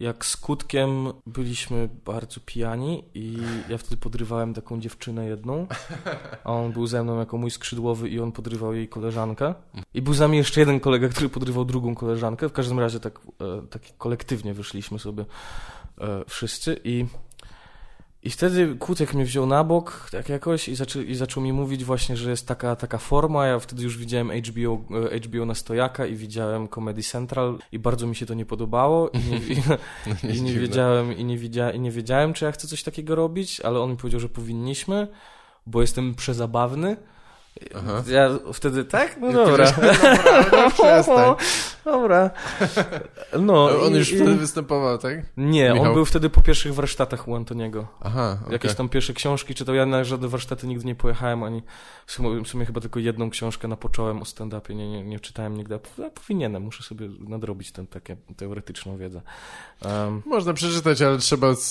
[0.00, 3.38] jak skutkiem byliśmy bardzo pijani i
[3.68, 5.66] ja wtedy podrywałem taką dziewczynę jedną,
[6.44, 9.54] a on był ze mną jako mój skrzydłowy i on podrywał jej koleżankę.
[9.94, 12.48] I był z nami jeszcze jeden kolega, który podrywał drugą koleżankę.
[12.48, 15.24] W każdym razie tak, e, tak kolektywnie wyszliśmy sobie
[16.00, 17.06] e, wszyscy i
[18.24, 21.84] i wtedy Kutek mnie wziął na bok tak jakoś i, zaczą, i zaczął mi mówić
[21.84, 23.46] właśnie, że jest taka, taka forma.
[23.46, 28.06] Ja wtedy już widziałem HBO, e, HBO na stojaka i widziałem Comedy Central i bardzo
[28.06, 29.56] mi się to nie podobało i nie, i,
[30.06, 33.14] No, i nie wiedziałem, i nie, widzia, i nie wiedziałem, czy ja chcę coś takiego
[33.14, 35.08] robić, ale on mi powiedział, że powinniśmy,
[35.66, 36.96] bo jestem przezabawny.
[37.76, 38.02] Aha.
[38.06, 39.16] Ja wtedy, tak?
[39.20, 39.64] No Ja dobra.
[39.64, 40.70] Naprawdę?
[40.74, 41.34] Przestań.
[41.84, 42.30] Dobra.
[43.40, 45.14] No, On i- już i- wtedy występował, tak?
[45.36, 45.94] Nie, on Michał?
[45.94, 47.86] był wtedy po pierwszych warsztatach u Antoniego.
[48.00, 48.52] Aha, okej.
[48.52, 49.74] Jakieś tam pierwsze książki czytał.
[49.74, 51.62] Ja na żadne warsztaty nigdy nie pojechałem, ani
[52.06, 55.56] w sumie, w sumie chyba tylko jedną książkę napocząłem o stand-upie, nie, nie, nie czytałem
[55.56, 55.78] nigdy.
[55.98, 59.20] Ja powinienem, muszę sobie nadrobić tę takie teoretyczną wiedzę.
[59.84, 61.70] Um, Można przeczytać, ale trzeba z,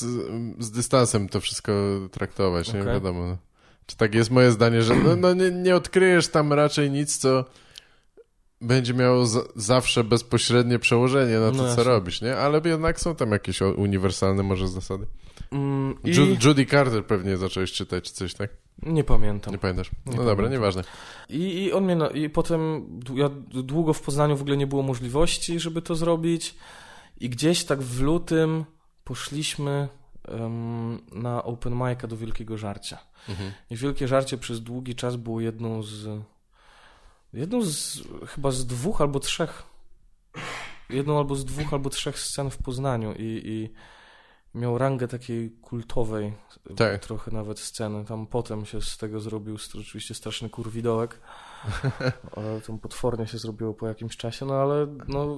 [0.59, 1.71] z dystansem to wszystko
[2.11, 2.93] traktować, nie Okej.
[2.93, 3.37] wiadomo.
[3.85, 7.45] Czy tak jest moje zdanie, że no, no nie, nie odkryjesz tam raczej nic, co
[8.61, 12.37] będzie miało za, zawsze bezpośrednie przełożenie na to, No co robisz, nie?
[12.37, 15.05] Ale jednak są tam jakieś uniwersalne może zasady.
[15.51, 18.49] mm, i Ju, Judy Carter pewnie zacząłeś czytać, czy coś, tak?
[18.83, 19.51] nie pamiętam.
[19.53, 19.91] Nie pamiętasz?
[20.05, 20.51] No Nie dobra, pamiętam.
[20.53, 20.83] nieważne.
[21.29, 23.29] I, I on mnie, no, i potem ja
[23.63, 26.55] długo w Poznaniu w ogóle nie było możliwości, żeby to zrobić.
[27.19, 28.65] I gdzieś tak w lutym
[29.03, 29.87] poszliśmy
[31.11, 32.97] na open mic'a do Wielkiego Żarcia.
[33.29, 33.51] Mhm.
[33.69, 36.21] I Wielkie Żarcie przez długi czas było jedną z.
[37.33, 38.01] jedną z.
[38.27, 39.63] chyba z dwóch albo trzech.
[40.89, 43.69] Jedną albo z dwóch albo trzech scen w Poznaniu i, i
[44.59, 46.33] miał rangę takiej kultowej,
[46.75, 47.05] Tak.
[47.05, 48.05] trochę nawet sceny.
[48.05, 51.19] Tam potem się z tego zrobił oczywiście straszny kurwidołek.
[52.67, 55.37] tam potwornie się zrobiło po jakimś czasie, no ale no,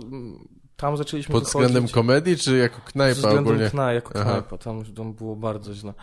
[0.77, 1.67] tam zaczęliśmy Pod wychodzić.
[1.67, 3.69] względem komedii, czy jako Pod knajpa względem ogólnie?
[3.69, 4.23] Kna, jako Aha.
[4.23, 5.93] knajpa, tam, tam było bardzo źle.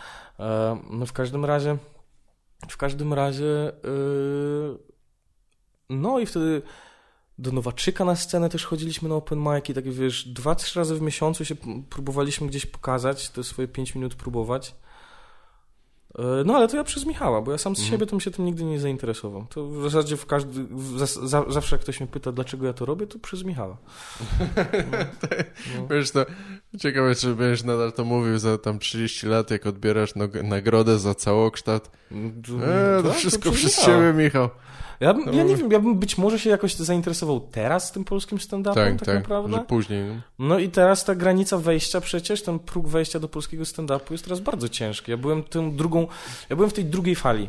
[0.40, 1.76] E, no w każdym razie,
[2.68, 4.78] w każdym razie, yy,
[5.90, 6.62] no i wtedy
[7.38, 11.02] do Nowaczyka na scenę też chodziliśmy na open mic'i, tak wiesz, dwa, trzy razy w
[11.02, 11.54] miesiącu się
[11.90, 14.74] próbowaliśmy gdzieś pokazać, te swoje pięć minut próbować.
[16.18, 17.90] E, No ale to ja przez Michała, bo ja sam z Mhm.
[17.92, 19.46] siebie to mi się tym nigdy nie zainteresował.
[19.50, 22.72] To w zasadzie w każdy, w zas, za, zawsze jak ktoś mnie pyta, dlaczego ja
[22.72, 23.76] to robię, to przez Michała.
[25.78, 25.86] No.
[25.90, 26.26] Wiesz, to
[26.78, 30.12] ciekawe, czy będziesz nadal to mówił za tam 30 lat, jak odbierasz
[30.44, 31.90] nagrodę za całokształt.
[32.12, 33.98] Eee, to Tak, wszystko przez przez Michała.
[33.98, 34.48] ciebie, Michał.
[35.02, 38.38] Ja, bym- ja nie wiem, ja bym być może się jakoś zainteresował teraz tym polskim
[38.38, 39.56] stand-upem, tak, Tak, tak, naprawdę.
[39.56, 40.04] że później.
[40.04, 40.14] no.
[40.48, 44.40] No i teraz ta granica wejścia przecież, ten próg wejścia do polskiego stand-upu jest teraz
[44.40, 45.10] bardzo ciężki.
[45.10, 46.06] Ja byłem tą drugą,
[46.50, 47.48] ja byłem w tej drugiej fali.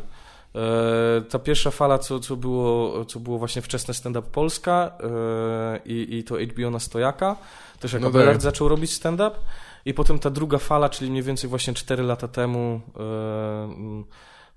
[0.54, 6.16] E, ta pierwsza fala, co, co, było, co było właśnie wczesne stand-up Polska e, i,
[6.18, 7.36] i to HBO na stojaka,
[7.80, 8.42] też jak No no tak.
[8.42, 9.36] zaczął robić stand-up
[9.84, 14.04] i potem ta druga fala, czyli mniej więcej właśnie 4 lata temu e,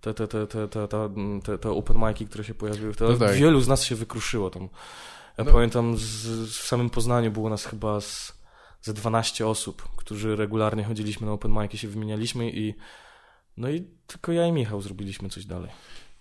[0.02, 0.88] te, te, te, te, te,
[1.44, 3.36] te, te, open mic'i, które się pojawiły, to No tak.
[3.36, 4.70] wielu z nas się wykruszyło tam.
[5.38, 5.52] Ja No.
[5.52, 8.34] pamiętam, z, w samym Poznaniu było nas chyba z,
[8.82, 12.74] ze 12 osób, którzy regularnie chodziliśmy na open mic'i, się wymienialiśmy i
[13.58, 15.72] no i tylko ja i Michał zrobiliśmy coś dalej.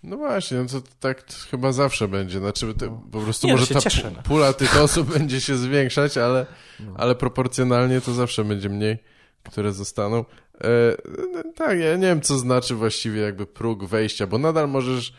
[0.03, 2.39] No właśnie, no to tak chyba zawsze będzie.
[2.39, 4.23] Znaczy, to, po prostu Nie, no może ta cieszę, no.
[4.23, 6.45] pula tych osób będzie się zwiększać, ale,
[6.79, 6.93] No.
[6.97, 8.97] ale proporcjonalnie to zawsze będzie mniej,
[9.43, 10.25] które zostaną.
[10.63, 10.97] E,
[11.33, 15.13] no, tak, ja nie wiem, co znaczy właściwie jakby próg wejścia, bo nadal możesz.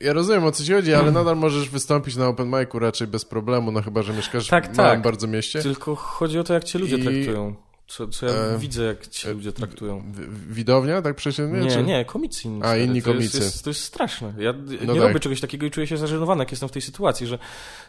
[0.00, 3.24] Ja rozumiem o co ci chodzi, ale nadal możesz wystąpić na open micu raczej bez
[3.24, 5.02] problemu, no chyba, że mieszkasz Tak, w małym tak.
[5.02, 5.62] bardzo mieście.
[5.62, 7.54] Tylko chodzi o to, jak cię ludzie I- traktują.
[7.86, 10.12] Co, co ja E, widzę, jak ci e, ludzie traktują.
[10.48, 11.60] Widownia, tak przeciętnie?
[11.60, 11.82] Nie, czy...
[11.82, 12.48] nie, komicy.
[12.62, 13.38] A, inni to komicy.
[13.38, 14.34] Jest, jest, to jest straszne.
[14.38, 15.08] Ja No nie tak.
[15.08, 17.38] robię czegoś takiego i czuję się zażenowany, jak jestem w tej sytuacji, że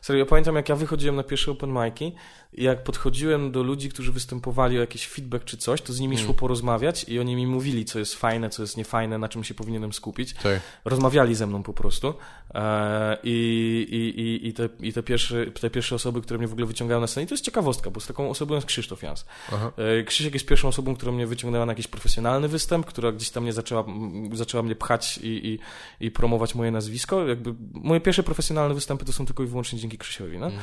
[0.02, 2.12] serio, ja pamiętam jak ja wychodziłem na pierwsze open mic'i
[2.54, 6.16] i jak podchodziłem do ludzi, którzy występowali o jakiś feedback czy coś, to z nimi
[6.16, 6.26] Mm.
[6.26, 9.54] szło porozmawiać i oni mi mówili, co jest fajne, co jest niefajne, na czym się
[9.54, 10.34] powinienem skupić.
[10.34, 10.62] Tak.
[10.86, 12.14] Rozmawiali ze mną po prostu
[12.56, 16.52] e, i, i, i, i, te, i te, pierwsze, te pierwsze osoby, które mnie w
[16.52, 19.26] ogóle wyciągają na scenę, i to jest ciekawostka, bo z taką osobą jest Krzysztof Jans.
[19.54, 19.72] Aha.
[19.78, 23.44] E, Krzysiek jest pierwszą osobą, która mnie wyciągnęła na jakiś profesjonalny występ, która gdzieś tam
[23.44, 23.86] mnie zaczęła,
[24.34, 25.60] zaczęła mnie pchać i, i,
[26.06, 27.28] i promować moje nazwisko.
[27.28, 30.48] Jakby moje pierwsze profesjonalne występy to są tylko i wyłącznie dzięki Krzysiowi, no?
[30.48, 30.60] Mm.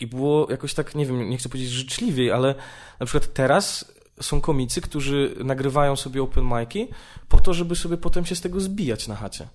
[0.00, 2.54] I było jakoś tak, nie wiem, nie chcę powiedzieć życzliwiej, ale
[3.00, 6.86] na przykład teraz są komicy, którzy nagrywają sobie open mic'i
[7.28, 9.48] po to, żeby sobie potem się z tego zbijać na chacie.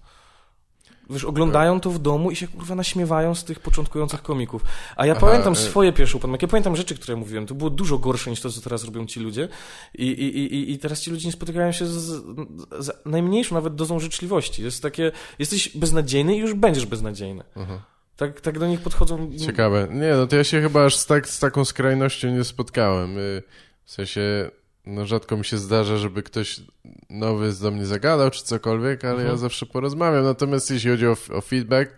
[1.12, 4.64] Wiesz, oglądają to w domu i się kurwa naśmiewają z tych początkujących komików.
[4.96, 7.70] A ja Aha, pamiętam e- swoje pierwsze mic'i, ja pamiętam rzeczy, które mówiłem, to było
[7.70, 9.48] dużo gorsze niż to, co teraz robią ci ludzie
[9.96, 12.24] i, i, i, i teraz ci ludzie nie spotykają się z,
[12.80, 14.64] z najmniejszą nawet dozą życzliwości.
[14.64, 17.44] Jest takie, jesteś beznadziejny i już będziesz beznadziejny.
[17.56, 17.82] Aha.
[18.16, 19.32] Tak, tak do nich podchodzą...
[19.46, 19.88] Ciekawe.
[19.92, 23.18] Nie, no to ja się chyba aż z, tak, z taką skrajnością nie spotkałem.
[23.18, 23.44] Y,
[23.86, 24.52] W sensie,
[24.92, 26.62] no rzadko mi się zdarza, żeby ktoś
[27.10, 29.38] nowy do mnie zagadał czy cokolwiek, ale ja Mhm.
[29.38, 30.24] zawsze porozmawiam.
[30.24, 31.94] Natomiast jeśli chodzi o, o feedback,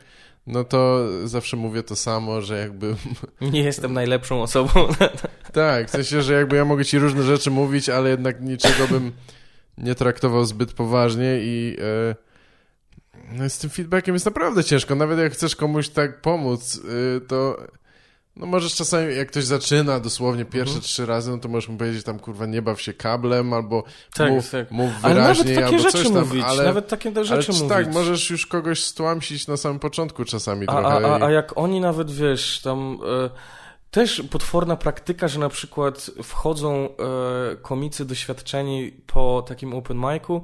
[0.47, 2.95] no to zawsze mówię to samo, że jakby
[3.41, 4.87] Nie jestem najlepszą osobą.
[5.53, 9.11] tak, w sensie, że jakby ja mogę ci różne rzeczy mówić, ale jednak niczego bym
[9.77, 12.15] nie traktował zbyt poważnie i e,
[13.31, 14.95] no z tym feedbackiem jest naprawdę ciężko.
[14.95, 16.75] Nawet jak chcesz komuś tak pomóc,
[17.17, 17.57] y, to
[18.35, 20.81] no możesz czasami, jak ktoś zaczyna dosłownie pierwsze Mhm.
[20.83, 23.83] trzy razy, no to możesz mu powiedzieć tam, kurwa, nie baw się kablem, albo
[24.15, 24.71] Tak, mów, tak.
[24.71, 26.63] mów Ale wyraźniej, albo coś tam, mówić, ale...
[26.63, 27.69] nawet takie Ale rzeczy czy mówić.
[27.69, 30.87] tak, możesz już kogoś stłamsić na samym początku czasami a, trochę.
[30.87, 32.99] a, a, i- a jak oni nawet, wiesz, tam...
[33.25, 33.29] E,
[33.91, 36.89] też potworna praktyka, że na przykład wchodzą
[37.51, 40.43] e, komicy doświadczeni po takim open micu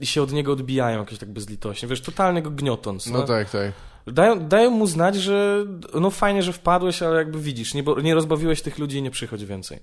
[0.00, 1.88] i się od niego odbijają jakoś tak bezlitośnie.
[1.88, 3.06] Wiesz, totalnie go gniotąc.
[3.06, 3.72] No tak, tak.
[4.12, 5.64] Dają, dają mu znać, że
[6.00, 9.10] no fajnie, że wpadłeś, ale jakby widzisz, nie, bo, nie rozbawiłeś tych ludzi i nie
[9.10, 9.78] przychodź więcej.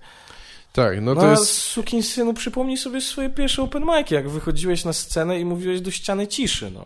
[0.73, 1.45] Tak, no No, to a jest...
[1.45, 5.91] sukin synu, przypomnij sobie swoje pierwsze open mic'i, jak wychodziłeś na scenę i mówiłeś do
[5.91, 6.86] ściany ciszy, no.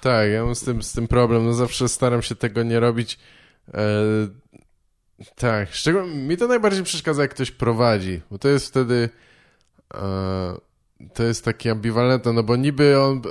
[0.00, 1.46] Tak, ja mam z tym, z tym problem.
[1.46, 3.18] No zawsze staram się tego nie robić.
[3.74, 3.80] E,
[5.36, 9.08] tak, szczególnie mi to najbardziej przeszkadza, jak ktoś prowadzi, bo to jest wtedy.
[9.94, 10.69] E,
[11.14, 13.22] to jest takie ambiwalentne, no bo niby on,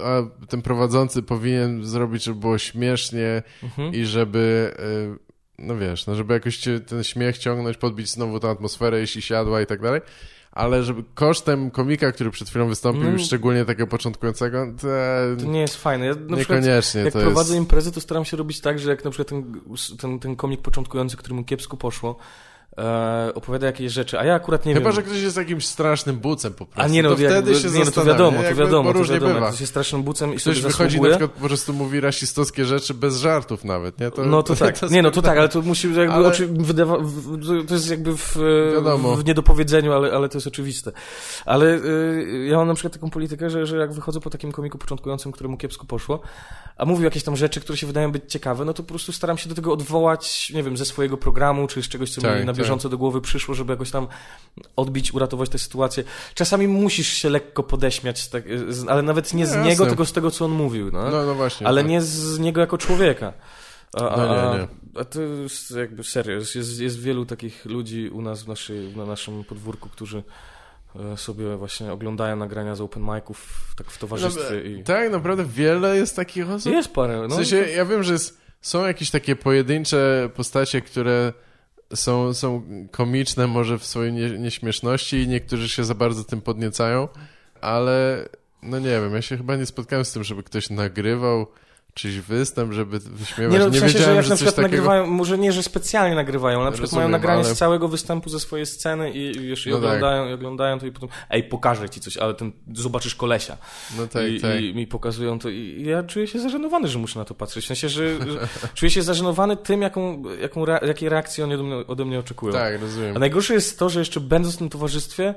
[0.49, 3.93] ten prowadzący powinien zrobić, żeby było śmiesznie Mhm.
[3.93, 8.99] i żeby, e, no wiesz, no żeby jakoś ten śmiech ciągnąć, podbić znowu tę atmosferę,
[8.99, 10.01] jeśli siadła i tak dalej.
[10.51, 13.19] Ale żeby kosztem komika, który przed chwilą wystąpił, Mm.
[13.19, 14.87] szczególnie takiego początkującego, to,
[15.39, 16.05] To nie jest fajne.
[16.05, 17.63] Ja na przykład niekoniecznie jak to prowadzę jest...
[17.63, 19.61] imprezy, to staram się robić tak, że jak na przykład ten,
[19.99, 22.17] ten, ten komik początkujący, któremu kiepsko poszło,
[22.77, 24.95] e, opowiada jakieś rzeczy, a ja akurat nie Chyba, wiem...
[24.95, 26.81] że ktoś jest jakimś strasznym bucem po prostu.
[26.81, 29.33] a nie no, to jak, wtedy się nie, no to wiadomo, to wiadomo, to wiadomo,
[29.33, 29.47] bywa.
[29.47, 31.11] ktoś jest strasznym bucem i Ktoś sobie wychodzi na zasługuje.
[31.11, 34.11] przykład po prostu mówi rasistowskie rzeczy bez żartów nawet, nie?
[34.11, 36.97] To, no to tak, nie no to tak, ale to musi jakby, Ale- oczy, wydawa,
[37.67, 38.37] to jest jakby w,
[38.75, 39.15] Wiadomo.
[39.15, 40.91] w niedopowiedzeniu, ale, ale to jest oczywiste.
[41.45, 44.77] Ale y, ja mam na przykład taką politykę, że, że jak wychodzę po takim komiku
[44.77, 46.19] początkującym, któremu kiepsko poszło,
[46.77, 49.37] a mówił jakieś tam rzeczy, które się wydają być ciekawe, no to po prostu staram
[49.37, 52.45] się do tego odwołać, nie wiem, ze swojego programu, czy z czegoś, co Tak, mi
[52.45, 52.58] na tak.
[52.63, 54.07] Bieżąco do głowy przyszło, żeby jakoś tam
[54.75, 56.03] odbić, uratować tę sytuację.
[56.33, 59.85] Czasami musisz się lekko podeśmiać, tak, z- ale nawet nie z No, niego, jasne.
[59.87, 61.09] tylko z tego, co on mówił, no.
[61.11, 61.67] No, no właśnie.
[61.67, 61.89] Ale tak.
[61.89, 63.33] nie z niego jako człowieka.
[63.93, 64.67] A, a, No nie, a- nie.
[65.01, 66.35] a to jest jakby serio.
[66.55, 70.23] Jest, jest, wielu takich ludzi u nas w naszej, na naszym podwórku, którzy
[71.13, 74.83] e, sobie właśnie oglądają nagrania z open miców tak w towarzystwie i...
[74.83, 76.71] Tak, naprawdę wiele jest takich osób.
[76.71, 77.35] Jest parę, W no.
[77.35, 81.33] sensie, ja wiem, że jest, są jakieś takie pojedyncze postacie, które
[81.95, 87.07] są, są komiczne może w swojej nie, nieśmieszności i niektórzy się za bardzo tym podniecają,
[87.61, 88.29] ale
[88.63, 91.47] no nie wiem, ja się chyba nie spotkałem z tym, żeby ktoś nagrywał
[91.93, 93.53] czyjś występ, żeby wyśmiewać.
[93.53, 94.71] Nie, no, w sensie, że wiedziałem, jak że na przykład takiego...
[94.71, 98.29] nagrywają, może nie, że specjalnie nagrywają, na przykład Rozumiem, mają nagranie ale- z całego występu
[98.29, 99.85] ze swojej sceny i, i wiesz, i No tak.
[99.85, 103.57] oglądają, i oglądają to i potem, ej, pokażę ci coś, ale ten, zobaczysz kolesia.
[103.97, 104.61] No tak, I, tak.
[104.61, 107.63] I mi pokazują to i ja czuję się zażenowany, że muszę na to patrzeć.
[107.65, 111.75] W sensie, że, że czuję się zażenowany tym, jaką, jaką jakiej reakcji oni ode mnie,
[111.87, 112.53] ode mnie oczekują.
[112.53, 113.15] Tak, rozumiem.
[113.15, 115.33] A najgorsze jest to, że jeszcze będąc w tym towarzystwie,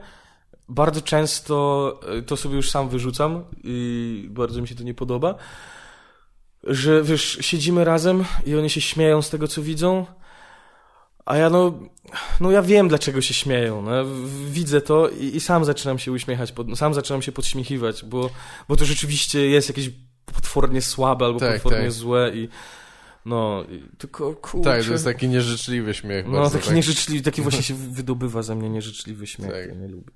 [0.68, 5.34] bardzo często e, to sobie już sam wyrzucam i bardzo mi się to nie podoba,
[6.64, 10.06] że wiesz, siedzimy razem i oni się śmieją z tego, co widzą,
[11.24, 11.78] a ja no,
[12.40, 13.82] no ja wiem, dlaczego się śmieją.
[13.82, 13.90] No.
[14.50, 18.30] Widzę to i, i sam zaczynam się uśmiechać, pod, sam zaczynam się podśmiechiwać, bo,
[18.68, 19.90] bo to rzeczywiście jest jakieś
[20.24, 21.92] potwornie słabe albo Tak, potwornie tak.
[21.92, 22.48] złe i
[23.24, 23.64] no,
[23.98, 24.70] tylko kurczę.
[24.70, 26.26] Tak, to jest taki nieżyczliwy śmiech.
[26.26, 26.76] No, bardzo, taki tak.
[26.76, 29.68] nieżyczliwy, taki właśnie się wydobywa ze mnie nieżyczliwy śmiech, Tak.
[29.68, 30.12] ja nie lubię.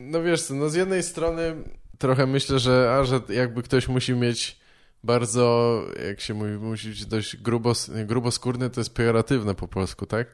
[0.00, 1.54] No wiesz co, no z jednej strony
[1.98, 4.61] trochę myślę, że, a, że jakby ktoś musi mieć
[5.04, 10.26] bardzo, jak się mówi, musi być dość grubos, gruboskórny, to jest pejoratywne po polsku, tak?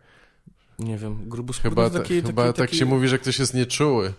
[0.79, 2.77] Nie wiem, grubo Chyba, taki, ta, chyba taki, tak taki...
[2.79, 4.13] się mówi, że ktoś jest nieczuły.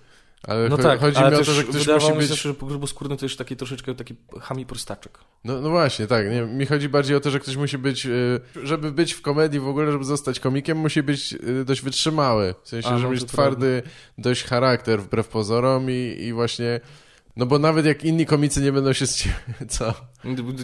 [0.43, 2.41] Ale No cho- tak, chodzi ale mi o to, że ktoś musi mi się, być...
[2.41, 5.19] że gruboskórny to już taki troszeczkę taki chami prostaczek.
[5.43, 6.31] No, no właśnie, tak.
[6.31, 9.59] Nie, mi chodzi bardziej o to, że ktoś musi być, y, żeby być w komedii
[9.59, 12.55] w ogóle, żeby zostać komikiem, musi być y, dość wytrzymały.
[12.63, 13.83] W sensie, A, no żeby mieć twardy
[14.17, 16.79] dość charakter wbrew pozorom i, i właśnie...
[17.39, 19.35] No bo nawet jak inni komicy nie będą się z ciebie...
[19.67, 19.93] Co?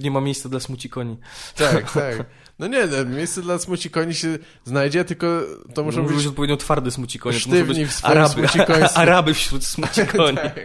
[0.02, 1.18] Nie ma miejsca dla smuci koni.
[1.56, 2.26] Tak, tak.
[2.60, 5.28] No nie, no, miejsce dla smuci koni się znajdzie, tylko
[5.74, 6.18] to muszą Muszą być...
[6.18, 7.34] być odpowiednio twardy smuci konie.
[7.36, 7.98] To sztywni muszą
[8.42, 8.90] być Araby.
[8.96, 10.38] Araby wśród smuci koni.
[10.38, 10.56] tak.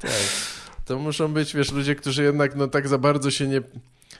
[0.00, 0.10] tak.
[0.84, 3.62] To muszą być, wiesz, ludzie, którzy jednak no tak za bardzo się nie,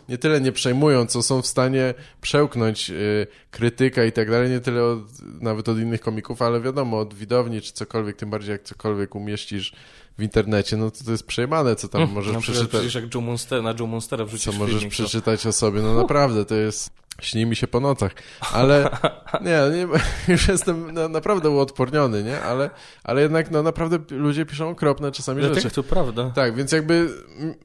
[0.08, 4.60] nie tyle nie przejmują, co są w stanie przełknąć y, krytyka i tak dalej, nie
[4.60, 4.98] tyle od,
[5.40, 9.72] nawet od innych komików, ale wiadomo, od widowni czy cokolwiek, tym bardziej jak cokolwiek umieścisz
[10.20, 12.80] w internecie, no to to jest przejmane, co tam możesz Na przykład przeczytać.
[12.80, 15.80] Przecież jak Joe Monster, na Joe Monstera wrzucisz Co możesz filmik, to- przeczytać o sobie,
[15.80, 16.90] no naprawdę, to jest...
[17.20, 18.12] Śni mi się po nocach,
[18.52, 18.90] ale
[19.46, 19.86] nie, nie
[20.32, 22.40] już jestem no, naprawdę uodporniony, nie?
[22.40, 22.70] Ale,
[23.04, 25.62] ale jednak no, naprawdę ludzie piszą okropne czasami rzeczy.
[25.62, 26.30] tak, to prawda.
[26.34, 27.08] Tak, więc jakby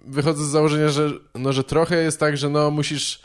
[0.07, 3.21] wychodzę z założenia, że, no, że trochę jest tak, że no musisz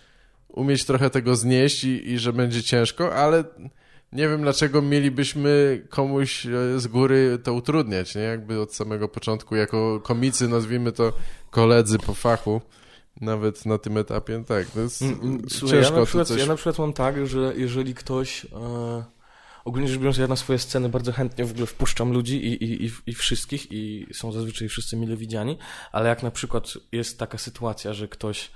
[0.49, 3.45] umieć trochę tego znieść i, i że będzie ciężko, ale
[4.12, 8.22] nie wiem dlaczego mielibyśmy komuś e, z góry to utrudniać, nie?
[8.22, 11.12] Jakby od samego początku, jako komicy, nazwijmy to
[11.50, 12.61] koledzy po fachu,
[13.20, 16.28] nawet na tym etapie, tak, to jest Mm, mm, Słuchaj, ja ciężko na, to przykład,
[16.28, 16.40] coś...
[16.40, 18.44] ja na przykład mam tak, że jeżeli ktoś...
[18.44, 19.04] E,
[19.64, 22.86] ogólnie rzecz biorąc, ja na swoje sceny bardzo chętnie w ogóle wpuszczam ludzi i, i,
[22.86, 25.58] i, i wszystkich i są zazwyczaj wszyscy mile widziani,
[25.92, 28.50] ale jak na przykład jest taka sytuacja, że ktoś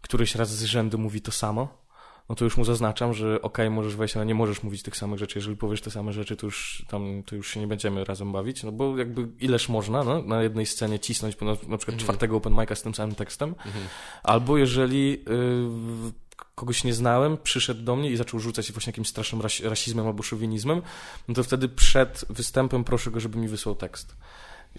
[0.00, 1.77] któryś raz z rzędu mówi to samo,
[2.28, 5.18] no to już mu zaznaczam, że okej, możesz wejść, ale nie możesz mówić tych samych
[5.18, 5.38] rzeczy.
[5.38, 8.62] Jeżeli powiesz te same rzeczy, to już tam, to już się nie będziemy razem bawić,
[8.62, 12.52] no bo jakby ileż można, no, na jednej scenie cisnąć na, na przykład czwartego open
[12.52, 13.54] mic'a z tym samym tekstem,
[14.22, 15.24] albo jeżeli
[16.08, 20.06] y, kogoś nie znałem, przyszedł do mnie i zaczął rzucać właśnie jakimś strasznym ras rasizmem
[20.06, 20.82] albo szowinizmem,
[21.28, 24.16] no to wtedy przed występem proszę go, żeby mi wysłał tekst.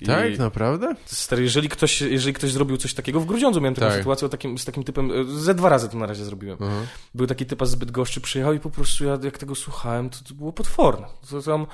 [0.01, 0.95] I- Tak, naprawdę?
[1.05, 3.97] Stary, jeżeli ktoś, jeżeli ktoś zrobił coś takiego, w Grudziądzu miałem taką Tak.
[3.97, 6.57] sytuację o takim, z takim typem, e, ze dwa razy to na razie zrobiłem.
[6.61, 6.87] Mhm.
[7.15, 10.33] Był taki typ z Bydgoszczy, przyjechał i po prostu ja jak tego słuchałem, to, to
[10.33, 11.07] było potworne.
[11.29, 11.65] To tam,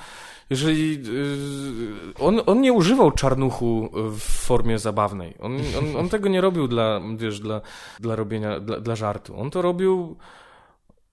[0.50, 5.34] jeżeli, yy, on, on nie używał czarnuchu w formie zabawnej.
[5.40, 7.60] On, on, on tego nie robił dla, wiesz, dla,
[8.00, 9.40] dla robienia, dla, dla żartu.
[9.40, 10.16] On to robił,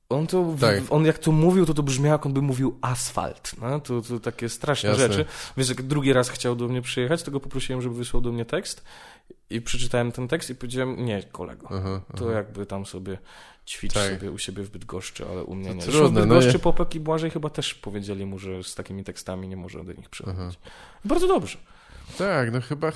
[0.10, 0.80] on to, Tak.
[0.89, 3.51] on jak to mówił, to to brzmiało, jak on by mówił asfalt.
[3.62, 3.80] No?
[3.80, 5.08] To, to takie straszne Jasne.
[5.08, 5.26] rzeczy.
[5.58, 8.45] Wiesz, jak drugi raz chciał do mnie przyjechać, to go poprosiłem, żeby wysłał do mnie
[8.45, 8.84] tekst
[9.49, 12.34] i przeczytałem ten tekst i powiedziałem, nie, kolego, Aha, to aha.
[12.34, 13.18] jakby tam sobie
[13.68, 14.14] ćwicz Tak.
[14.14, 15.82] sobie u siebie w Bydgoszczy, ale u mnie To nie.
[15.82, 19.04] trudne, w no Bydgoszczy nie- Popek i Błażej chyba też powiedzieli mu, że z takimi
[19.04, 20.60] tekstami nie może do nich przychodzić.
[21.06, 21.58] Bardzo dobrze.
[22.18, 22.91] Tak, no chyba,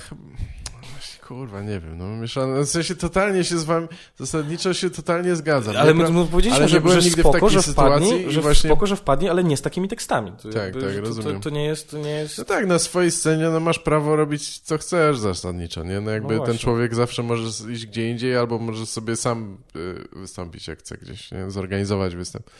[1.28, 5.76] Kurwa, nie wiem, no mieszane, w sensie totalnie się z wami, zasadniczo się totalnie zgadzam.
[5.76, 8.30] Ale my, my powiedzieliśmy, ale nie że, byłem że nigdy w spoko, takiej że sytuacji
[8.32, 10.32] że właśnie- spoko, że wpadnie, ale nie z takimi tekstami.
[10.42, 11.40] To Tak, jakby, tak, to, to, rozumiem.
[11.40, 12.38] to nie jest, to nie jest...
[12.38, 16.00] No tak, na swojej scenie no masz prawo robić co chcesz zasadniczo, nie?
[16.00, 20.08] No jakby No ten człowiek zawsze może iść gdzie indziej albo może sobie sam y,
[20.20, 21.50] wystąpić jak chce gdzieś, nie?
[21.50, 22.50] Zorganizować występ.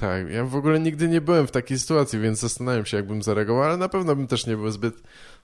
[0.00, 3.62] Tak, ja w ogóle nigdy nie byłem w takiej sytuacji, więc zastanawiam się, jakbym zareagował,
[3.62, 4.94] ale na pewno bym też nie był zbyt,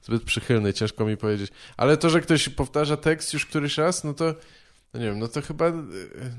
[0.03, 1.53] zbyt przychylny, ciężko mi powiedzieć.
[1.76, 4.34] Ale to, że ktoś powtarza tekst już któryś raz, no to,
[4.94, 5.72] no nie wiem, no to chyba,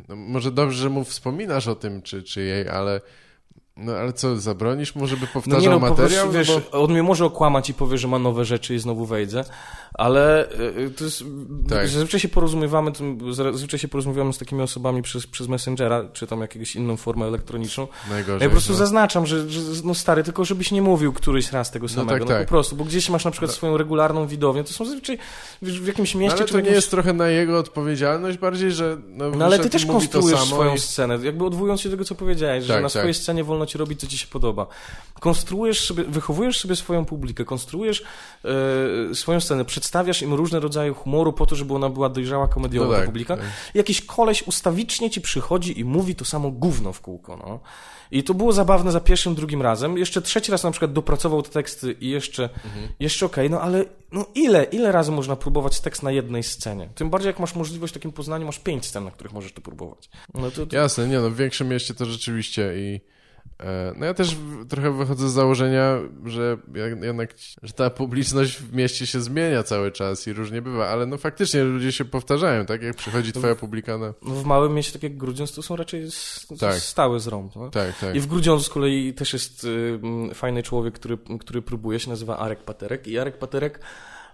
[0.09, 3.01] no może dobrze, że mu wspominasz o tym, czy, czy jej, ale,
[3.79, 6.29] no ale co, zabronisz mu, żeby powtarzał no nie no, materiał?
[6.29, 6.83] prostu, wiesz, no bo...
[6.83, 9.43] on mnie może okłamać i powie, że ma nowe rzeczy i znowu wejdzie,
[9.93, 11.23] ale y, to jest...
[11.69, 11.87] Tak.
[11.87, 12.91] Zazwyczaj się porozumiewamy,
[13.31, 17.87] zazwyczaj się porozumiewamy z takimi osobami przez, przez Messengera, czy tam jakąś inną formę elektroniczną.
[18.09, 18.39] Najgorzej.
[18.41, 18.77] Ja po prostu no.
[18.77, 22.11] zaznaczam, że, że no stary, tylko żebyś nie mówił któryś raz tego No samego.
[22.11, 22.43] tak, No, tak.
[22.43, 25.17] po prostu, bo gdzieś masz na przykład swoją regularną widownię, to są zazwyczaj
[25.61, 26.75] wiesz, w jakimś No, mieście ale to w nie jakimś...
[26.75, 30.79] jest trochę na jego odpowiedzialność bardziej, że no, No ale ty też konstruujesz swoją i...
[30.79, 33.01] scenę, jakby odwołując się do tego, co powiedziałeś, że Tak, na tak.
[33.01, 34.67] swojej scenie wolno ci robić, co ci się podoba.
[35.19, 38.03] Konstruujesz sobie, wychowujesz sobie swoją publikę, konstruujesz
[39.11, 42.85] e, swoją scenę, przedstawiasz im różne rodzaje humoru po to, żeby ona była dojrzała komediowa
[42.87, 43.37] No ta tak, publika.
[43.37, 43.45] tak.
[43.73, 47.59] Jakiś koleś ustawicznie ci przychodzi i mówi to samo gówno w kółko, no.
[48.11, 49.97] I to było zabawne za pierwszym, drugim razem.
[49.97, 52.87] Jeszcze trzeci raz na przykład dopracował te teksty i jeszcze, Mhm.
[52.99, 56.89] jeszcze okej, no ale no ile, ile razy można próbować tekst na jednej scenie?
[56.95, 59.61] Tym bardziej jak masz możliwość w takim Poznaniu, masz pięć scen, na których możesz to
[59.61, 60.09] próbować.
[60.33, 63.01] No to, to Jasne, nie no, w większym mieście to rzeczywiście i
[63.95, 64.37] no ja też
[64.69, 66.57] trochę wychodzę z założenia, że
[67.01, 71.17] jednak, że ta publiczność w mieście się zmienia cały czas i różnie bywa, ale no
[71.17, 72.81] faktycznie ludzie się powtarzają, tak?
[72.81, 74.13] Jak przychodzi twoja publika na...
[74.21, 76.07] w małym mieście, tak jak Grudziądz, to są raczej
[76.59, 76.75] Tak.
[76.75, 77.55] stałe z rąk.
[77.55, 77.69] No?
[77.69, 78.15] Tak, tak.
[78.15, 79.67] I w Grudziądzu z kolei też jest
[80.33, 83.79] fajny człowiek, który, który próbuje, się nazywa Arek Paterek i Arek Paterek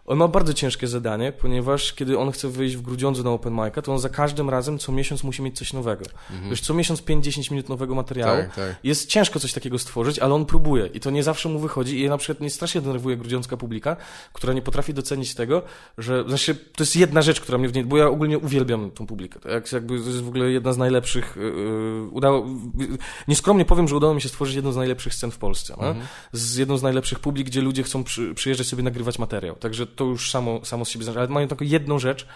[0.05, 3.81] On ma bardzo ciężkie zadanie, ponieważ kiedy on chce wyjść w Grudziądzu na open mic'a,
[3.81, 6.05] to on za każdym razem co miesiąc musi mieć coś nowego.
[6.31, 6.49] Mhm.
[6.49, 8.37] Wiesz, co miesiąc 5-10 minut nowego materiału.
[8.37, 8.75] Tak, tak.
[8.83, 12.09] Jest ciężko coś takiego stworzyć, ale on próbuje i to nie zawsze mu wychodzi i
[12.09, 13.97] na przykład mnie strasznie denerwuje grudziącka publika,
[14.33, 15.61] która nie potrafi docenić tego,
[15.97, 19.07] że, znaczy, to jest jedna rzecz, która mnie w niej, bo ja ogólnie uwielbiam tą
[19.07, 19.39] publikę.
[19.71, 22.45] Jakby to jest w ogóle jedna z najlepszych, yy, udało,
[22.79, 22.87] yy,
[23.27, 25.95] nieskromnie powiem, że udało mi się stworzyć jedną z najlepszych scen w Polsce, no?
[26.31, 29.55] z jedną z najlepszych publik, gdzie ludzie chcą przy, przyjeżdżać sobie nagrywać materiał.
[29.55, 32.27] Także to już samo, samo z siebie znaczy, ale mają tylko jedną rzecz,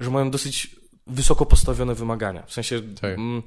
[0.00, 0.70] że mają dosyć
[1.06, 2.42] wysoko postawione wymagania.
[2.46, 3.18] W sensie, Tak.
[3.18, 3.42] mm,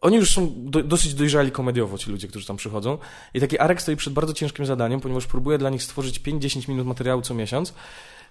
[0.00, 2.98] oni już są do, dosyć dojrzali komediowo, ci ludzie, którzy tam przychodzą.
[3.34, 6.86] I taki Arek stoi przed bardzo ciężkim zadaniem, ponieważ próbuje dla nich stworzyć 5-10 minut
[6.86, 7.74] materiału co miesiąc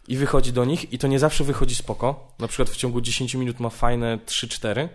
[0.07, 2.27] i wychodzi do nich i to nie zawsze wychodzi spoko.
[2.39, 4.87] Na przykład w ciągu 10 minut ma fajne 3-4,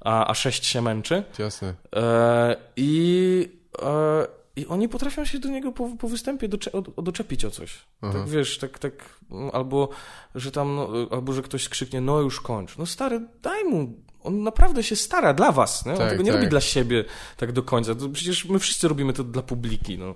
[0.00, 1.22] a, a 6 się męczy.
[1.38, 1.74] Jasne.
[1.96, 3.48] E, I,
[3.82, 4.26] e,
[4.58, 7.78] I oni potrafią się do niego po, po występie docze, od, doczepić o coś.
[8.00, 8.92] Tak wiesz, tak, tak,
[9.30, 9.88] mm, albo
[10.34, 12.78] że tam, no, albo że ktoś skrzyknie, no już kończ.
[12.78, 13.92] No stary, daj mu.
[14.22, 15.92] On naprawdę się stara dla was, nie?
[15.92, 16.36] On Tak, tego nie tak.
[16.40, 17.04] robi dla siebie
[17.36, 17.94] tak do końca.
[17.94, 20.14] To przecież my wszyscy robimy to dla publiki, no.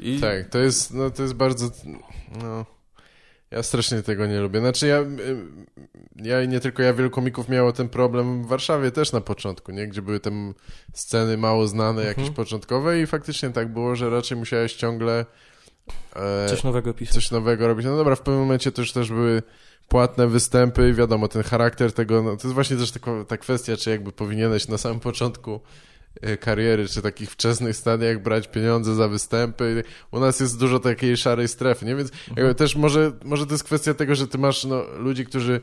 [0.00, 1.70] I, Tak, to jest, no to jest bardzo,
[2.42, 2.66] no,
[3.50, 4.60] ja strasznie tego nie lubię.
[4.60, 4.98] Znaczy ja,
[6.16, 9.72] ja i nie tylko ja, wielu komików miało ten problem w Warszawie też na początku,
[9.72, 9.86] nie?
[9.88, 10.30] Gdzie były te
[10.94, 12.34] sceny mało znane, jakieś Mhm.
[12.34, 15.26] początkowe i faktycznie tak było, że raczej musiałeś ciągle
[16.16, 17.14] e, Coś nowego pisać.
[17.14, 17.86] coś nowego robić.
[17.86, 19.42] No dobra, w pewnym momencie to już też były
[19.88, 23.76] płatne występy i wiadomo, ten charakter tego, no, to jest właśnie też taka, ta kwestia,
[23.76, 25.60] czy jakby powinieneś na samym początku
[26.40, 29.84] kariery, czy takich wczesnych stadiach brać pieniądze za występy.
[30.10, 31.96] U nas jest dużo takiej szarej strefy, nie?
[31.96, 35.60] Więc jakby też może, może to jest kwestia tego, że ty masz no, ludzi, którzy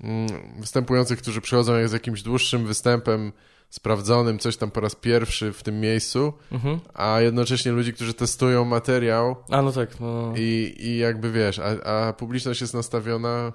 [0.00, 0.28] mm,
[0.60, 3.32] występujących, którzy przychodzą z jakimś dłuższym występem
[3.70, 6.80] sprawdzonym, coś tam po raz pierwszy w tym miejscu, Mhm.
[6.94, 10.32] a jednocześnie ludzi, którzy testują materiał A no tak, no.
[10.36, 13.52] i, i jakby wiesz, a, a publiczność jest nastawiona,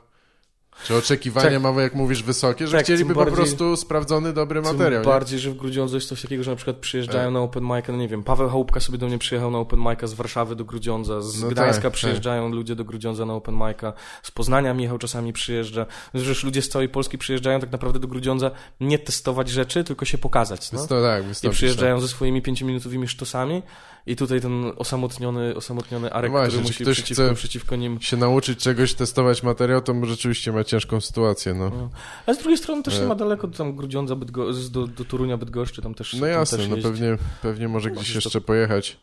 [0.86, 1.62] czy oczekiwania Tak.
[1.62, 5.02] mamy, jak mówisz, wysokie, że Tak, chcieliby tym po bardziej- prostu sprawdzony, dobry Tym materiał.
[5.02, 5.06] nie?
[5.10, 7.98] bardziej, że w Grudziądzu jest coś takiego, że na przykład przyjeżdżają na open mic'a, no
[7.98, 11.22] nie wiem, Paweł Chałupka sobie do mnie przyjechał na open mic'a z Warszawy do Grudziądza,
[11.22, 15.34] z No Gdańska tak, przyjeżdżają ludzie do Grudziądza na open mic'a, z Poznania Michał czasami
[15.34, 15.86] przyjeżdża.
[16.14, 18.52] Zresztą ludzie z całej Polski przyjeżdżają tak naprawdę do Grudziądza
[18.82, 20.72] nie testować rzeczy, tylko się pokazać.
[20.72, 20.78] No?
[20.80, 23.64] Więc to tak, I przyjeżdżają ze swoimi pięciominutowymi sztosami
[24.08, 28.01] i tutaj ten osamotniony, osamotniony Arek, właśnie, który musi ktoś przeciwko, chce- przeciwko nim...
[28.01, 31.70] się nauczyć czegoś, testować materiał, to rzeczywiście ma ciężką sytuację, no.
[31.70, 31.89] No.
[32.26, 33.01] Ale z drugiej strony też E.
[33.01, 34.53] nie ma daleko do tam Grudziądza Bydgo...
[34.72, 38.14] do, do Torunia Bydgoszczy, tam też No jasne, też no pewnie, pewnie może No, gdzieś
[38.14, 38.97] to- jeszcze pojechać.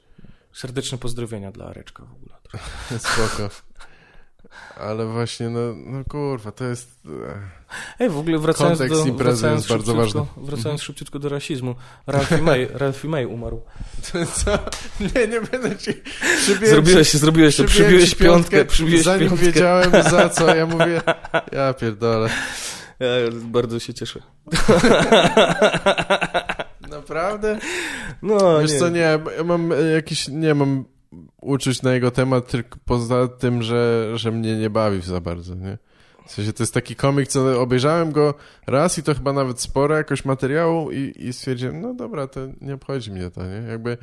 [0.52, 2.34] Serdeczne pozdrowienia dla Areczka w ogóle.
[2.98, 3.50] Spoko.
[4.80, 7.00] Ale właśnie, no, no kurwa, to jest...
[8.00, 9.08] Ej, w ogóle wracając Kontekst do...
[9.08, 10.20] imprezy wracając jest bardzo ważny.
[10.20, 10.46] Mhm.
[10.46, 11.74] Wracając szybciutko do rasizmu.
[12.06, 13.62] Ralphie May, Ralphie May umarł.
[14.34, 14.58] Co?
[15.00, 15.92] Nie, nie będę ci...
[16.38, 19.46] Przybiję Zrobiłeś, zrobiłeś to, przybiłem przybiłeś ci piątkę, przybiłeś zanim piątkę.
[19.46, 21.00] wiedziałem za co, ja mówię,
[21.52, 22.28] ja pierdolę.
[23.00, 24.20] Ja bardzo się cieszę.
[26.90, 27.58] Naprawdę?
[28.22, 28.78] No, Wiesz nie.
[28.78, 30.84] co, nie, ja mam e, jakiś, nie mam
[31.40, 35.78] uczuć na jego temat, tylko poza tym, że, że mnie nie bawi za bardzo, nie?
[36.26, 38.34] W sensie to jest taki komik, co obejrzałem go
[38.66, 42.74] raz i to chyba nawet sporo jakoś materiału i, i stwierdziłem, no dobra, to nie
[42.74, 43.68] obchodzi mnie to, nie?
[43.68, 43.96] Jakby,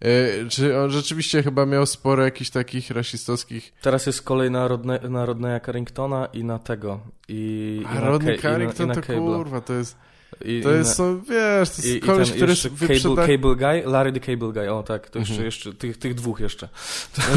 [0.00, 3.72] e, czy on rzeczywiście chyba miał sporo jakichś takich rasistowskich...
[3.82, 7.00] Teraz jest kolej na, Rodne, na Rodneya Carringtona i na tego.
[7.28, 9.36] I, i A na Rodney Ke- i na- Carrington i na to Cable'a.
[9.36, 9.96] kurwa, to jest,
[10.44, 12.88] I, to i jest, są, wiesz, to i, jest i koleś, ten który jeszcze Cable,
[12.88, 13.26] wyprzeda...
[13.26, 15.44] Cable Guy, Larry the Cable Guy, o tak, to jeszcze, Mhm.
[15.46, 16.68] jeszcze tych, tych dwóch jeszcze.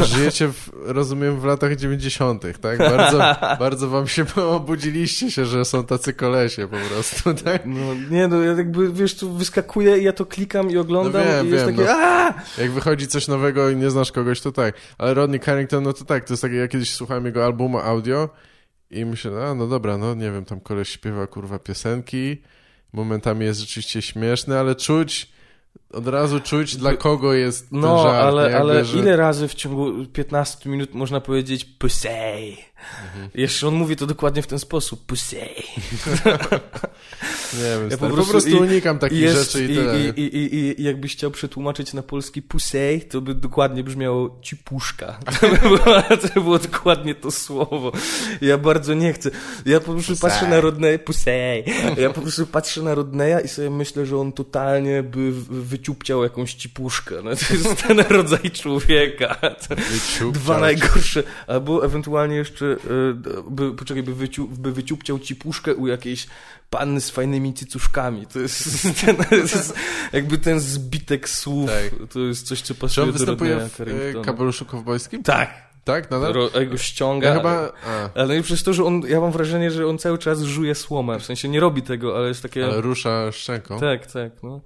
[0.04, 2.78] Żyjecie, w, rozumiem, w latach 90., tak?
[2.78, 3.18] Bardzo,
[3.64, 7.62] bardzo wam się obudziliście się, że są tacy kolesie po prostu, tak?
[7.66, 11.32] No, nie no, ja jakby, wiesz, tu wyskakuje i ja to klikam i oglądam No
[11.32, 12.62] wiem, i jest wiem, takie no.
[12.62, 14.74] Jak wychodzi coś nowego i nie znasz kogoś, to tak.
[14.98, 18.28] Ale Rodney Carrington, no to tak, to jest takie, ja kiedyś słuchałem jego albumu audio
[18.90, 22.42] i myślę, a no dobra, no nie wiem, tam koleś śpiewa kurwa piosenki,
[22.96, 25.28] momentami jest rzeczywiście śmieszny, ale czuć,
[25.92, 28.14] od razu czuć dla kogo jest ten No, żart.
[28.14, 28.20] nie?
[28.20, 32.08] ale, ale ile razy w ciągu 15 minut można powiedzieć pussy?
[33.06, 33.30] Mhm.
[33.34, 35.36] Jeszcze on mówi to dokładnie w ten sposób, pussy.
[37.54, 39.98] Nie wiem, Ja po po prostu- prostu, i- unikam takich jest, rzeczy i, i, tyle.
[39.98, 45.18] i, i, i, i jakbyś chciał przetłumaczyć na polski pussy, to by dokładnie brzmiało cipuszka.
[45.40, 47.92] To by było, to by było dokładnie to słowo.
[48.40, 49.30] Ja bardzo nie chcę.
[49.66, 51.30] Ja po prostu patrzę na Rodneya, pussy.
[51.98, 56.54] Ja po prostu patrzę na Rodneya i sobie myślę, że on totalnie by wyciupciał jakąś
[56.54, 57.14] cipuszkę.
[57.24, 59.36] No, to jest ten rodzaj człowieka.
[60.32, 61.22] Dwa najgorsze.
[61.46, 62.75] Albo ewentualnie jeszcze,
[63.50, 66.26] by, poczekaj, by, wyciu, by wyciupciał ci puszkę u jakiejś
[66.70, 68.26] panny z fajnymi cycuszkami.
[68.26, 69.74] To jest, ten, to jest
[70.12, 71.70] jakby ten zbitek słów.
[71.70, 72.08] Tak.
[72.08, 75.22] To jest coś, co Czy pasuje on do występuje Rodneya w e, kapeluszu kowbojskim?
[75.22, 76.32] Tak, Tak, nadal?
[76.32, 77.28] Ro, go ściąga.
[77.28, 77.72] Ja chyba...
[77.86, 81.18] A, Ale przez to, że on, ja mam wrażenie, że on cały czas żuje słomę.
[81.18, 82.64] W sensie nie robi tego, ale jest takie...
[82.64, 83.80] ale rusza szczęką.
[83.80, 84.60] Tak, tak, no.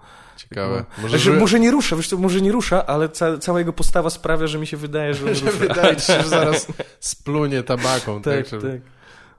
[0.48, 0.84] Ciekawe.
[0.96, 1.02] No.
[1.02, 1.38] Może, Że że...
[1.40, 4.58] może nie rusza, wiesz co, może nie rusza, ale ca cała jego postawa sprawia, że
[4.58, 6.66] mi się wydaje, że on że wydaje ci się, że zaraz
[7.00, 8.22] splunie tabaką.
[8.22, 8.80] Tak, tak, tak.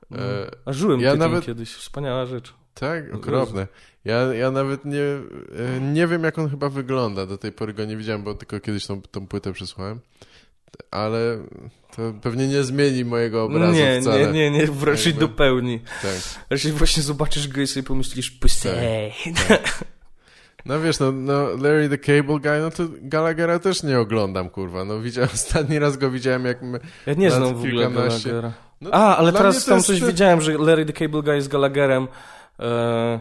[0.09, 0.17] No.
[0.65, 2.53] A żyłem ja nawet- kiedyś, wspaniała rzecz.
[2.73, 3.67] Tak, okropne.
[4.05, 7.25] Ja, ja nawet nie, e, nie wiem, jak on chyba wygląda.
[7.25, 9.99] Do tej pory go nie widziałem, bo tylko kiedyś tą, tą płetę przysłałem.
[10.91, 11.37] Ale
[11.95, 14.31] to pewnie nie zmieni mojego obrazu Nie, wcale.
[14.31, 15.79] nie, nie, nie, raczej Jakby- dopełni.
[16.01, 16.15] Tak.
[16.49, 18.69] Raczej właśnie zobaczysz go i sobie pomyślisz, pussy.
[20.65, 24.85] No wiesz, no, no Larry the Cable Guy, no to Gallaghera też nie oglądam, kurwa.
[24.85, 26.57] No widziałem, ostatni raz go widziałem, jak...
[27.05, 27.89] Ja nie znam w ogóle.
[27.91, 28.51] Gallaghera.
[28.81, 32.07] no, A, ale teraz tam jest- coś widziałem, że Larry the Cable Guy z Gallagherem
[32.59, 33.19] e,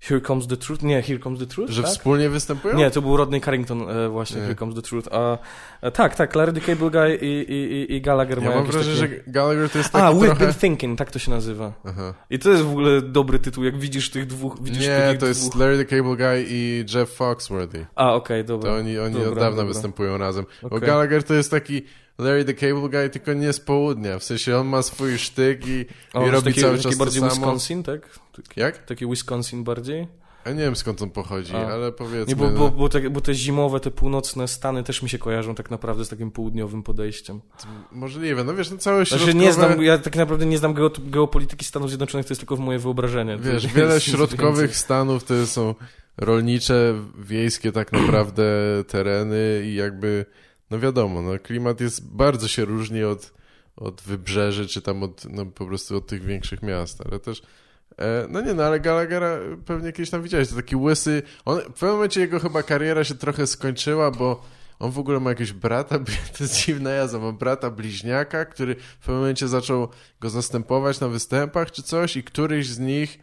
[0.00, 0.82] Here Comes the Truth?
[0.82, 1.90] Nie, Here Comes the Truth, Że tak?
[1.90, 2.76] wspólnie występują?
[2.76, 4.42] Nie, to był Rodney Carrington e, właśnie, Nie.
[4.42, 5.08] Here Comes the Truth.
[5.12, 5.38] A,
[5.82, 9.00] e, tak, tak, Larry the Cable Guy i, i, i, Gallagher Ja mają mam wrażenie,
[9.00, 9.14] takie...
[9.16, 10.44] że Gallagher to jest taki A, We've trochę...
[10.44, 11.72] Been Thinking, tak to się nazywa.
[11.84, 12.14] Aha.
[12.30, 14.62] I to jest w ogóle dobry tytuł, jak widzisz tych dwóch...
[14.62, 15.60] Widzisz Nie, to jest dwóch...
[15.60, 17.86] Larry the Cable Guy i Jeff Foxworthy.
[17.94, 18.70] A, okej, dobra.
[18.70, 19.64] To oni, oni Dobra, od dawna dobra.
[19.64, 20.44] występują razem.
[20.62, 20.80] Bo.
[20.80, 21.82] Gallagher to jest taki
[22.20, 24.18] Larry the Cable Guy, tylko nie z południa.
[24.18, 26.98] W sensie on ma swój sztyk i, O, i robi taki, cały taki czas to
[26.98, 27.22] bardziej.
[27.22, 28.18] Wisconsin, tak?
[28.36, 28.78] Taki, Jak?
[28.84, 30.06] taki Wisconsin bardziej?
[30.46, 31.68] Ja nie wiem skąd on pochodzi, A.
[31.68, 32.26] ale powiedzmy...
[32.26, 35.18] Nie, bo, no, bo, bo, te, bo te zimowe, te północne Stany też mi się
[35.18, 37.40] kojarzą tak naprawdę z takim południowym podejściem.
[37.92, 38.44] Możliwe.
[38.44, 39.44] No wiesz, no całe Znaczy środkowe...
[39.44, 42.60] nie znam, ja tak naprawdę nie znam geo, geopolityki Stanów Zjednoczonych, to jest tylko w
[42.60, 43.38] moje wyobrażenie.
[43.38, 45.74] Wiesz, wiele środkowych stanów to są
[46.16, 48.44] rolnicze, wiejskie tak naprawdę
[48.88, 50.26] tereny i jakby,
[50.70, 53.32] no wiadomo, no klimat jest, bardzo się różni od,
[53.76, 57.42] od wybrzeży, czy tam od, no po prostu od tych większych miast, ale też,
[57.98, 61.64] e, no nie no, ale Gallaghera pewnie kiedyś tam widziałeś, to taki łysy, on, w
[61.64, 64.42] pewnym momencie jego chyba kariera się trochę skończyła, bo
[64.78, 65.98] on w ogóle ma jakiegoś brata,
[66.38, 69.88] to jest dziwna jazda, ma brata bliźniaka, który w pewnym momencie zaczął
[70.20, 73.18] go zastępować na występach czy coś i któryś z nich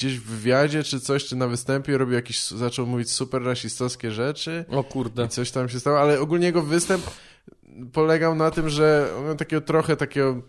[0.00, 4.64] gdzieś w wywiadzie czy coś, czy na występie robił jakiś, zaczął mówić super rasistowskie rzeczy
[4.70, 5.24] O kurde.
[5.24, 7.04] i coś tam się stało, ale ogólnie jego występ
[7.92, 10.42] polegał na tym, że on miał takiego trochę takiego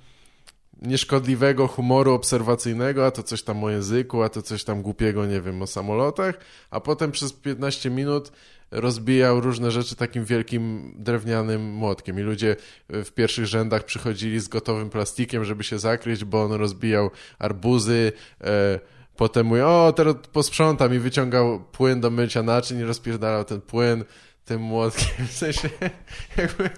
[0.82, 5.42] nieszkodliwego humoru obserwacyjnego, a to coś tam o języku, a to coś tam głupiego, nie
[5.42, 6.36] wiem, o samolotach,
[6.70, 8.32] a potem przez 15 minut
[8.72, 12.56] rozbijał różne rzeczy takim wielkim drewnianym młotkiem i ludzie
[12.90, 18.80] w pierwszych rzędach przychodzili z gotowym plastikiem, żeby się zakryć, bo on rozbijał arbuzy, e,
[19.22, 24.04] potem mówi, o, teraz posprzątam i wyciągał płyn do mycia naczyń i rozpierdalał ten płyn
[24.46, 25.70] tym młotkiem, w sensie
[26.38, 26.70] jakby...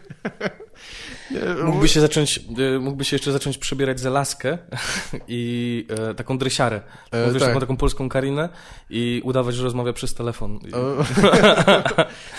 [1.32, 2.40] Nie, Mógłby się zacząć,
[2.76, 4.58] e, mógłby się jeszcze zacząć przebierać za laskę
[5.28, 6.82] i e, taką dresiarę.
[7.12, 7.50] E, Mówisz tak.
[7.50, 8.50] taką, taką polską Karinę
[8.90, 10.56] i udawać, że rozmawia przez telefon.
[10.56, 10.72] I.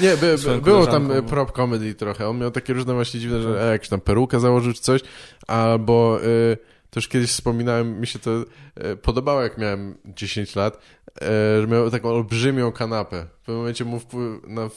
[0.02, 2.28] Nie, by, by, było tam e, prop comedy trochę.
[2.28, 5.00] On miał takie różne właśnie dziwne, że e, jakąś tam perukę założył czy coś,
[5.46, 8.30] albo e, to już kiedyś wspominałem, mi się to
[8.74, 10.78] e, podobało, jak miałem 10 lat,
[11.22, 11.26] e,
[11.60, 13.26] że miał taką olbrzymią kanapę.
[13.42, 14.00] W pewnym momencie mu
[14.46, 14.68] na,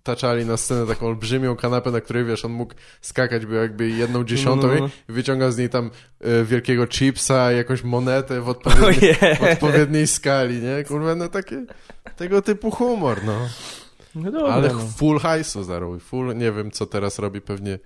[0.00, 4.24] wtaczali na scenę taką olbrzymią kanapę, na której, wiesz, on mógł skakać, był jakby jedną
[4.24, 4.88] dziesiątą No, no, no.
[5.08, 9.36] i wyciągał z niej tam e, wielkiego chipsa, jakąś monetę w odpowiedniej, Ojej.
[9.36, 10.84] w odpowiedniej skali, nie?
[10.84, 11.64] Kurwa, no takie,
[12.16, 13.48] tego typu humor, no.
[14.14, 14.80] No dobra, Ale no.
[14.96, 17.78] full hajsu zarobił, full, nie wiem co teraz robi, pewnie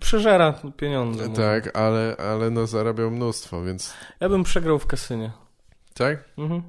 [0.00, 1.28] Przeżera pieniądze.
[1.28, 1.36] mówię.
[1.42, 5.32] tak, ale, ale no zarabiał mnóstwo, więc Ja bym przegrał w kasynie.
[5.94, 6.24] tak?
[6.38, 6.62] Mhm.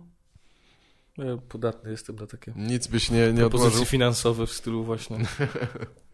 [1.17, 3.85] Ja podatny jestem na takie Nic byś nie, nie odłożył.
[3.85, 5.17] finansowe w stylu właśnie.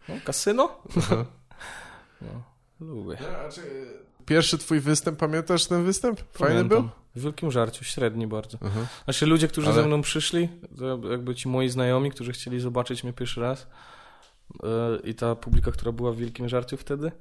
[0.08, 0.82] No, kasyno?
[0.98, 1.24] Aha.
[2.20, 2.42] No,
[2.80, 3.16] lubię.
[4.26, 6.20] Pierwszy twój występ, pamiętasz ten występ?
[6.20, 6.68] Fajny Pamiętam.
[6.68, 6.90] był?
[7.16, 8.58] W wielkim żarciu, średni bardzo.
[8.60, 8.80] Aha.
[9.04, 13.04] Znaczy ludzie, którzy Ale- ze mną przyszli, to jakby ci moi znajomi, którzy chcieli zobaczyć
[13.04, 13.66] mnie pierwszy raz
[15.04, 17.12] i ta publika, która była w wielkim żarciu wtedy,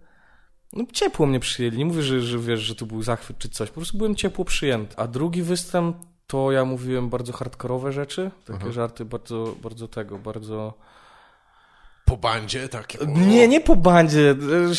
[0.74, 1.78] no ciepło mnie przyjęli.
[1.78, 3.70] Nie mówię, że, że wiesz, że to był zachwyt czy coś.
[3.70, 4.98] Po prostu byłem ciepło przyjęty.
[4.98, 5.98] A drugi występ
[6.28, 8.72] to ja mówiłem bardzo hardkorowe rzeczy, takie Aha.
[8.72, 10.74] żarty bardzo, bardzo tego, bardzo...
[12.08, 12.98] Po bandzie takie.
[13.08, 14.36] Nie, nie po bandzie.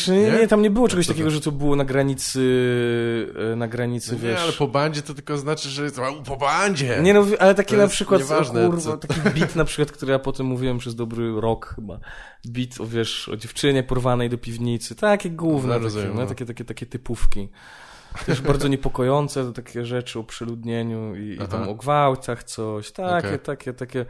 [0.07, 0.47] Nie, Nie?
[0.47, 1.13] tam nie było czegoś to?
[1.13, 2.41] takiego, że to było na granicy,
[3.53, 4.31] e, na granicy, No wiesz...
[4.37, 6.99] nie, ale po bandzie to tylko znaczy, że jest "Au, po bandzie.
[7.01, 10.11] Nie no, ale takie To na przykład, nieważne, o kurwa, taki beat na przykład, który
[10.11, 11.99] ja potem mówiłem przez dobry rok chyba.
[12.45, 14.95] Beat o, wiesz, o dziewczynie porwanej do piwnicy.
[14.95, 16.27] Takie gówno, No, takie, rozumiem, no, no.
[16.27, 17.49] takie, takie, takie typówki.
[18.25, 22.91] Też bardzo niepokojące, takie rzeczy o przeludnieniu i, i tam o gwałtach coś.
[22.91, 23.39] Takie, Okej.
[23.39, 24.05] takie, takie.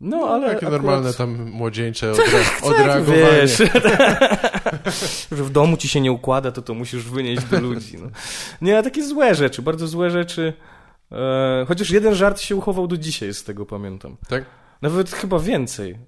[0.00, 0.72] No, ale Takie akurat...
[0.72, 3.22] normalne tam młodzieńcze odre- odreagowanie.
[3.22, 3.58] Wiesz,
[5.36, 7.96] że w domu ci się nie układa, to to musisz wynieść do ludzi.
[7.98, 8.08] No.
[8.62, 10.52] Nie, ale takie złe rzeczy, bardzo złe rzeczy.
[11.12, 14.16] E, chociaż jeden żart się uchował do dzisiaj, z tego pamiętam.
[14.28, 14.44] Tak?
[14.82, 15.98] Nawet chyba więcej.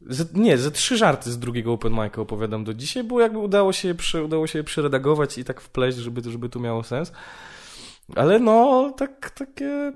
[0.00, 3.72] Z, nie, ze trzy żarty z drugiego open mic'a opowiadam do dzisiaj, bo jakby udało
[3.72, 7.12] się je, przy, udało się je przeredagować i tak wpleść, żeby, żeby to miało sens.
[8.16, 9.92] Ale no, tak, takie,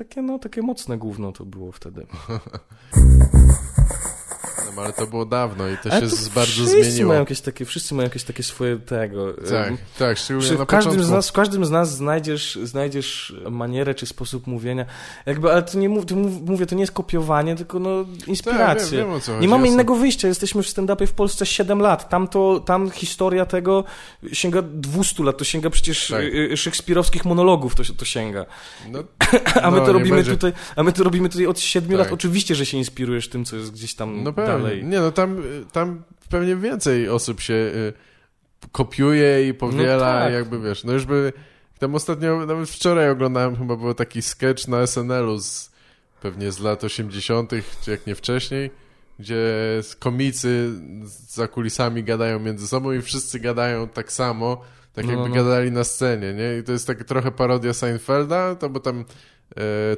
[0.00, 2.06] takie, no, takie mocne gówno to było wtedy.
[4.76, 7.08] No, ale to było dawno i to Ale się to bardzo wszyscy zmieniło.
[7.08, 9.32] Mają jakieś takie, wszyscy mają jakieś takie swoje tego.
[9.32, 11.08] Tak, tak, szczególnie Przy, na w, każdym początku.
[11.08, 14.84] z nas, w każdym z nas znajdziesz, znajdziesz manierę czy sposób mówienia.
[15.26, 18.98] Jakby, ale to nie mów, to mów, mówię, to nie jest kopiowanie, tylko no, inspiracje.
[18.98, 20.28] Tak, wiem, wiem, nie mamy innego wyjścia.
[20.28, 22.08] Jesteśmy w stand-upie w Polsce 7 lat.
[22.08, 23.84] Tam, to, tam historia tego
[24.32, 25.38] sięga 200 lat.
[25.38, 26.20] To sięga przecież Tak.
[26.20, 28.46] y, y, szekspirowskich monologów to, to sięga.
[28.90, 28.98] No,
[29.62, 31.98] A my no, to robimy będzie- tutaj, a my to robimy tutaj od 7 Tak.
[31.98, 32.12] lat.
[32.12, 34.59] Oczywiście, że się inspirujesz tym, co jest gdzieś tam No pewnie.
[34.62, 34.84] Dalej.
[34.84, 35.42] Nie, no tam,
[35.72, 37.92] tam pewnie więcej osób się y,
[38.72, 40.32] kopiuje i powiela, No tak.
[40.32, 41.32] jakby wiesz, no już by,
[41.78, 45.70] tam ostatnio, nawet wczoraj oglądałem, chyba był taki sketch na SNL-u z,
[46.22, 47.50] pewnie z lat 80.,
[47.84, 48.70] czy jak nie wcześniej,
[49.18, 49.44] gdzie
[49.98, 50.70] komicy
[51.28, 54.60] za kulisami gadają między sobą i wszyscy gadają tak samo,
[54.92, 55.34] tak No, jakby no.
[55.34, 56.58] gadali na scenie, nie?
[56.58, 59.04] I to jest tak trochę parodia Seinfelda, to bo tam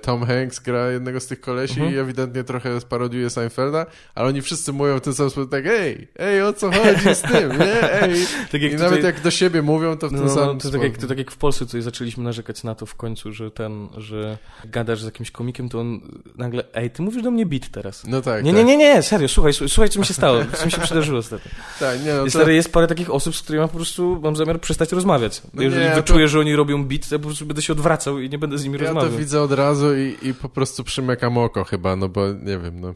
[0.02, 1.94] Tom Hanks gra jednego z tych kolesi Mhm.
[1.94, 6.08] i ewidentnie trochę parodiuje Seinfelda, ale oni wszyscy mówią w ten sam sposób tak, ej,
[6.18, 7.92] ej, o co chodzi z tym, nie?
[8.02, 8.14] Ej.
[8.52, 10.46] Tak I jak nawet tutaj- jak do siebie mówią, to w ten No, sam no,
[10.46, 10.82] to, tak sposób.
[10.82, 13.88] jak, to tak jak w Polsce tutaj zaczęliśmy narzekać na to w końcu, że ten,
[13.96, 16.00] że gadasz z jakimś komikiem, to on
[16.38, 18.04] nagle, ej, ty mówisz do mnie beat teraz.
[18.06, 18.58] No tak, Nie, tak.
[18.58, 21.50] nie, nie, nie, serio, słuchaj, słuchaj, co mi się stało, co mi się przydarzyło ostatnio.
[21.80, 24.36] Tak, nie, no I to, jest parę takich osób, z którymi ja po prostu mam
[24.36, 25.42] zamiar przestać rozmawiać.
[25.54, 27.72] No Jeżeli nie, to- wyczuję, że oni robią beat, to ja po prostu będę się
[27.72, 29.10] odwracał i nie będę z nimi ja to rozmawiał.
[29.42, 32.94] Od razu i, i po prostu przymykam oko chyba, no bo nie wiem, no.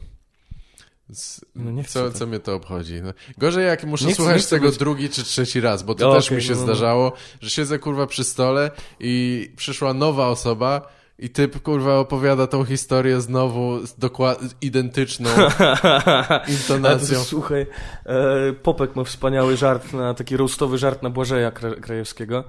[1.13, 2.17] Z, No chcę co, tak.
[2.17, 3.01] co mnie to obchodzi?
[3.01, 3.13] No.
[3.37, 6.15] Gorzej jak muszę Nie słuchać chcę tego być- drugi czy trzeci raz, bo to O,
[6.15, 6.65] też okej, mi się no, no, no.
[6.75, 10.89] zdarzało, że siedzę kurwa przy stole i przyszła nowa osoba
[11.19, 13.95] i typ kurwa opowiada tą historię znowu z
[14.61, 15.29] identyczną
[16.59, 17.23] intonacją.
[17.23, 17.65] słuchaj,
[18.05, 22.43] e, Popek ma wspaniały żart, na, taki roastowy żart na Błażeja Kra- Krajewskiego.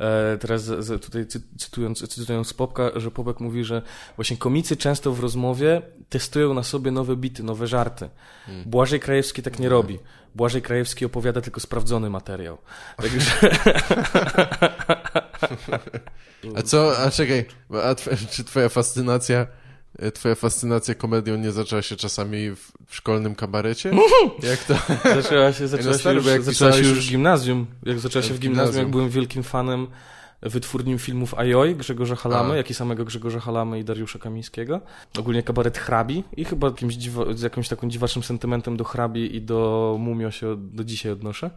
[0.00, 0.70] E, teraz
[1.00, 3.82] tutaj cy, cytując, cytując Popka, że Popek mówi, że
[4.16, 8.08] właśnie komicy często w rozmowie testują na sobie nowe bity, nowe żarty.
[8.46, 8.64] Hmm.
[8.70, 9.98] Błażej Krajewski tak nie robi.
[10.34, 12.58] Błażej Krajewski opowiada tylko sprawdzony materiał.
[12.96, 13.30] Także
[16.56, 19.46] A co, a czekaj, a tw- czy twoja fascynacja,
[20.14, 23.90] twoja fascynacja komedią nie zaczęła się czasami w, w szkolnym kabarecie?
[24.42, 24.74] Jak to?
[25.22, 27.66] zaczęła się, zaczęła się, stary, już, jak zaczęła się już w gimnazjum.
[27.82, 28.84] Jak zaczęła się w gimnazjum, gimnazjum.
[28.84, 29.86] jak byłem wielkim fanem
[30.42, 32.56] wytwórnim filmów Ajoj, Grzegorza Halamy, A.
[32.56, 34.80] jak i samego Grzegorza Halamy i Dariusza Kamińskiego.
[35.18, 39.42] Ogólnie kabaret Hrabi i chyba jakimś dziwa, z jakimś takim dziwacznym sentymentem do Hrabi i
[39.42, 41.50] do Mumio się do dzisiaj odnoszę.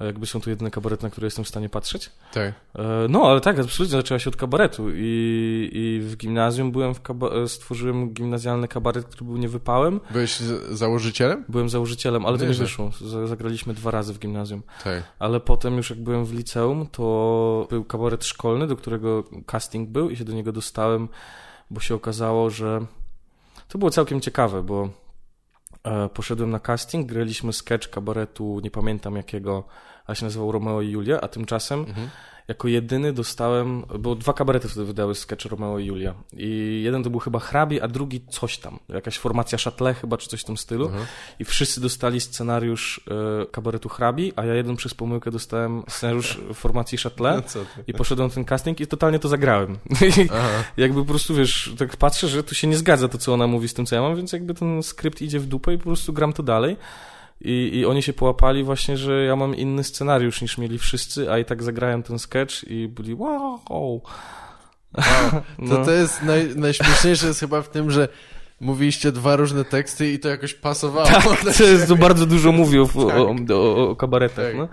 [0.00, 2.10] Jakby są to jedyne kabarety, na które jestem w stanie patrzeć.
[2.32, 2.54] Tak.
[2.74, 7.00] E, No, ale tak, absolutnie zaczęła się od kabaretu i, i w gimnazjum byłem w
[7.44, 10.00] e, stworzyłem gimnazjalny kabaret, który był niewypałem.
[10.10, 10.36] Byłeś
[10.70, 11.44] założycielem?
[11.48, 12.90] Byłem założycielem, ale to nie wyszło.
[13.24, 14.62] Zagraliśmy dwa razy w gimnazjum.
[14.84, 15.02] Tak.
[15.18, 20.10] Ale potem już jak byłem w liceum, to był kabaret szkolny, do którego casting był
[20.10, 21.08] i się do niego dostałem,
[21.70, 22.86] bo się okazało, że
[23.68, 25.03] to było całkiem ciekawe, bo
[26.14, 29.64] poszedłem na casting, graliśmy sketch kabaretu, nie pamiętam jakiego,
[30.06, 32.08] a się nazywał Romeo i Julia, a tymczasem Mhm.
[32.48, 36.14] Jako jedyny dostałem, bo dwa kabarety wtedy wydały sketch Romeo i Julia.
[36.32, 38.78] I jeden to był chyba hrabi, a drugi coś tam.
[38.88, 40.86] Jakaś formacja Châtelet chyba, czy coś w tym stylu.
[40.86, 41.06] Mhm.
[41.38, 43.00] I wszyscy dostali scenariusz
[43.42, 47.42] e, kabaretu hrabi, a ja jeden przez pomyłkę dostałem scenariusz formacji No Châtelet.
[47.42, 47.64] ty?
[47.86, 49.78] I poszedłem na ten casting i totalnie to zagrałem.
[50.76, 53.68] Jakby po prostu, wiesz, tak patrzę, że tu się nie zgadza to, co ona mówi
[53.68, 56.12] z tym, co ja mam, więc jakby ten skrypt idzie w dupę i po prostu
[56.12, 56.76] gram to dalej.
[57.44, 61.38] I, I oni się połapali właśnie, że ja mam inny scenariusz niż mieli wszyscy, a
[61.38, 63.60] i tak zagrałem ten sketch i byli wow.
[63.70, 64.00] Wow.
[64.94, 65.02] To,
[65.58, 65.84] No.
[65.84, 68.08] to jest naj, najśmieszniejsze jest chyba w tym, że
[68.60, 71.06] mówiliście dwa różne teksty i to jakoś pasowało.
[71.06, 71.24] Tak,
[71.58, 73.50] to, jest, bardzo dużo mówi o, o, Tak.
[73.50, 74.46] o, o kabaretach.
[74.46, 74.56] Tak.
[74.56, 74.68] No.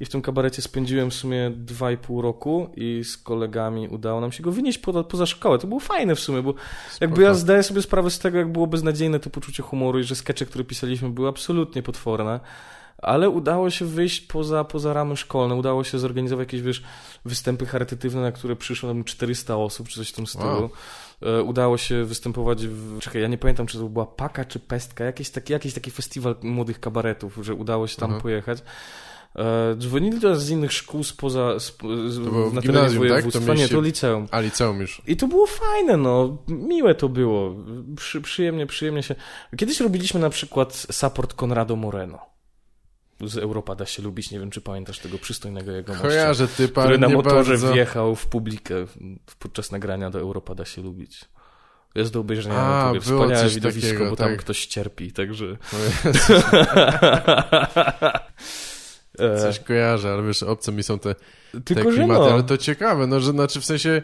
[0.00, 4.20] I w tym kabarecie spędziłem w sumie dwa i pół roku i z kolegami udało
[4.20, 5.58] nam się go wynieść poza, poza szkołę.
[5.58, 6.54] To było fajne w sumie, bo
[7.00, 10.14] jakby ja zdaję sobie sprawę z tego, jak było beznadziejne to poczucie humoru i że
[10.14, 12.40] skecze, które pisaliśmy, były absolutnie potworne.
[12.98, 16.82] Ale udało się wyjść poza, poza ramy szkolne, udało się zorganizować jakieś, wiesz,
[17.24, 20.46] występy charytatywne, na które przyszło tam 400 osób, czy coś w tym stylu.
[20.46, 20.70] Wow.
[21.22, 22.98] E, Udało się występować w...
[23.00, 26.36] Czekaj, ja nie pamiętam, czy to była Paka, czy Pestka, jakiś taki, jakiś taki festiwal
[26.42, 28.22] młodych kabaretów, że udało się tam Mhm.
[28.22, 28.58] pojechać.
[29.36, 32.22] E, dzwonili do nas z innych szkół spoza, sp, z, w
[32.54, 33.08] na terenie gimnazjum, tak?
[33.08, 33.54] To województwa.
[33.54, 34.28] Nie, to liceum.
[34.30, 35.02] A liceum już.
[35.06, 36.38] I to było fajne, no.
[36.48, 37.56] Miłe to było.
[37.96, 39.14] Przy, przyjemnie, przyjemnie się...
[39.56, 42.31] Kiedyś robiliśmy na przykład support Conrado Moreno.
[43.22, 46.98] Z Europa da się lubić, nie wiem, czy pamiętasz tego przystojnego jego Kojarzę typa, który
[46.98, 47.72] na motorze bardzo.
[47.72, 48.74] wjechał w publikę
[49.38, 51.24] podczas nagrania do Europa da się lubić.
[51.94, 53.04] Jest do obejrzenia A, na YouTube.
[53.04, 54.38] Wspaniałe widowisko, takiego, bo tam tak.
[54.38, 55.56] ktoś cierpi, także...
[59.18, 61.14] E, Coś kojarzę, ale wiesz, obce mi są te,
[61.52, 64.02] te Tylko, że klimaty, no, ale to ciekawe, no, że znaczy w sensie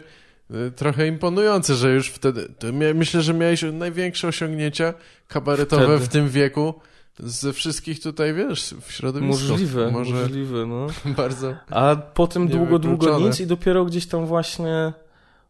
[0.51, 2.47] y, trochę imponujące, że już wtedy,
[2.95, 4.93] myślę, że miałeś największe osiągnięcia
[5.27, 6.05] kabaretowe Wtedy.
[6.05, 6.73] w tym wieku
[7.19, 9.49] ze wszystkich tutaj, wiesz, w środowisku.
[9.51, 10.87] możliwe, Może możliwe, no.
[11.17, 11.53] bardzo...
[11.69, 14.93] A potem długo, długo nic i dopiero gdzieś tam właśnie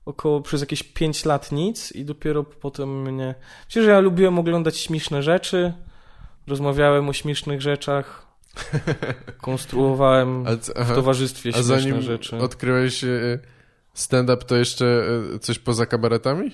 [0.06, 3.36] około przez jakieś 5 lat nic i dopiero potem mnie...
[3.66, 5.74] Myślę, że ja lubiłem oglądać śmieszne rzeczy,
[6.48, 8.26] rozmawiałem o śmiesznych rzeczach,
[9.41, 10.96] konstruowałem A, c- w aha.
[10.96, 12.38] towarzystwie A śmieszne zanim rzeczy.
[12.38, 13.40] odkryłeś y,
[13.94, 15.04] stand-up, to jeszcze
[15.36, 16.52] y, coś poza kabaretami?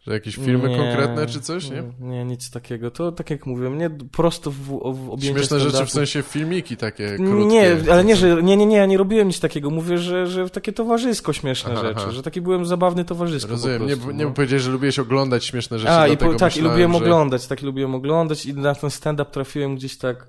[0.00, 1.82] Że jakieś filmy Nie, konkretne czy coś, nie?
[2.00, 2.90] Nie, nic takiego.
[2.90, 7.16] To tak jak mówiłem, nie prosto w, w objęcie Śmieszne rzeczy w sensie filmiki takie
[7.16, 7.46] krótkie.
[7.46, 9.70] Nie, ale nie, że nie, nie, nie, ja nie robiłem nic takiego.
[9.70, 12.10] Mówię, że, że takie towarzysko śmieszne Aha, rzeczy, aha.
[12.10, 14.30] że taki byłem zabawny towarzysko Rozumiem, po nie, prostu, nie no.
[14.30, 16.98] powiedziałeś, że lubiłeś oglądać śmieszne rzeczy, A, i po, tak, i lubiłem że...
[16.98, 20.26] oglądać, tak, lubiłem oglądać i na ten stand-up trafiłem gdzieś tak,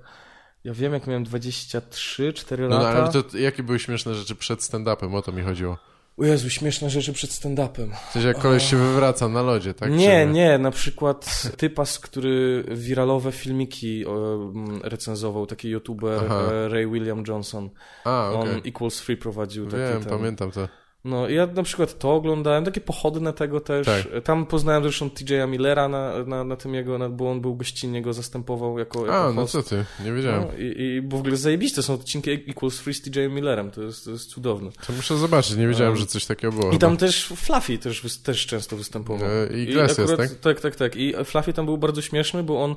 [0.64, 3.02] ja wiem, jak miałem 23, 4 No, no lata.
[3.02, 5.14] ale to jakie były śmieszne rzeczy przed stand-upem?
[5.14, 5.78] O to mi chodziło.
[6.16, 7.90] O Jezu, śmieszne rzeczy przed stand-upem.
[8.12, 9.90] Sensie jak koleś się wywraca na lodzie, tak?
[9.90, 16.42] nie, Czy- nie, na przykład typas, który wiralowe filmiki mm, recenzował, taki youtuber Aha.
[16.52, 17.70] e, Ray William Johnson.
[18.04, 18.52] A, okej.
[18.52, 20.10] On Equals Free prowadził taki Wiem, ten...
[20.18, 20.68] pamiętam to.
[21.04, 23.86] No i ja na przykład to oglądałem, takie pochodne tego też.
[23.86, 24.24] Tak.
[24.24, 28.02] Tam poznałem zresztą TJ'a Millera na, na, na tym jego, na, bo on był gościnnie
[28.02, 29.52] go zastępował jako, jako A, no host.
[29.52, 30.42] co ty, nie wiedziałem.
[30.42, 34.04] No, i, I w ogóle zajebiste są odcinki Equals Free z TJ'em Millerem, to jest,
[34.04, 34.70] to jest cudowne.
[34.86, 36.72] To muszę zobaczyć, nie wiedziałem, Um, że coś takiego było.
[36.72, 37.00] I tam chyba.
[37.00, 39.28] też Fluffy też, też często występował.
[39.28, 40.30] E, i Iglesias, tak?
[40.34, 40.96] Tak, tak, tak.
[40.96, 42.74] I Fluffy tam był bardzo śmieszny, bo on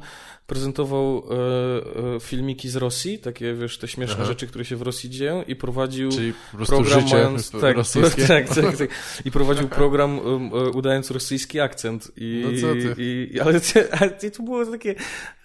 [0.48, 4.26] prezentował e, e, filmiki z Rosji, takie, wiesz, te śmieszne Aha.
[4.26, 8.28] rzeczy, które się w Rosji dzieją i prowadził Czyli po program życie mając, tak, rosyjskie.
[8.34, 8.90] tak, tak, tak.
[9.26, 12.11] I prowadził program um, e, udając rosyjski akcent.
[12.18, 12.95] I, No co ty?
[12.98, 13.61] I, ale,
[13.99, 14.95] ale to było takie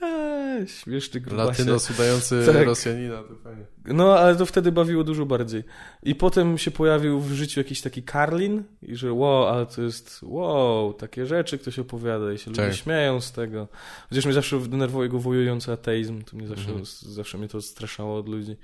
[0.00, 1.48] a, śmieszny grubasie.
[1.48, 2.66] Latynos udający Tak.
[2.66, 3.64] Rosjanina, to fajnie.
[3.94, 5.64] No, ale to wtedy bawiło dużo bardziej.
[6.02, 10.20] I potem się pojawił w życiu jakiś taki Karlin i że wow, ale to jest
[10.22, 12.74] wow, takie rzeczy ktoś opowiada i się ludzie Tak.
[12.74, 13.68] śmieją z tego.
[14.08, 16.84] Chociaż mnie zawsze denerwował jego wojujący ateizm, to mnie zawsze, Mhm.
[17.02, 18.56] zawsze mnie to straszało od ludzi.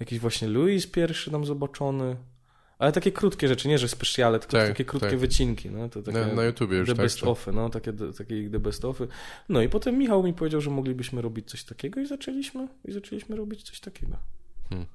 [0.00, 2.16] Jakiś właśnie Louis pierwszy tam zobaczony.
[2.78, 5.18] Ale takie krótkie rzeczy, nie że specjale, tylko Tak, takie krótkie tak.
[5.18, 5.70] wycinki.
[5.70, 7.04] No, to takie Na, na YouTubie już, the tak?
[7.04, 9.08] best czy- offy, no, takie, takie the best offy.
[9.48, 13.36] No i potem Michał mi powiedział, że moglibyśmy robić coś takiego i zaczęliśmy, i zaczęliśmy
[13.36, 14.16] robić coś takiego.
[14.68, 14.86] Hmm.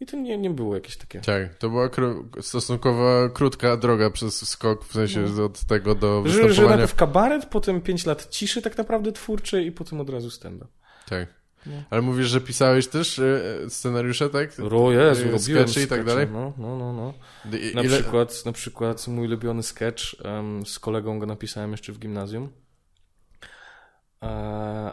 [0.00, 1.20] I to nie, nie było jakieś takie...
[1.20, 5.44] Tak, to była kró- stosunkowo krótka droga przez skok, w sensie No.
[5.44, 6.68] od tego do Że, że występowania.
[6.76, 10.66] najpierw kabaret, potem 5 lat ciszy tak naprawdę twórczej i potem od razu stand-up.
[11.08, 11.28] Tak.
[11.66, 11.72] No.
[11.90, 14.50] Ale mówisz, że pisałeś też e, scenariusze, tak?
[14.70, 16.26] O Jezu, E, robiłem sketchy i tak dalej?
[16.32, 17.14] No, no, no, no.
[17.58, 21.92] I- Na, ile- przykład, na przykład mój ulubiony sketch, em, z kolegą go napisałem jeszcze
[21.92, 22.48] w gimnazjum,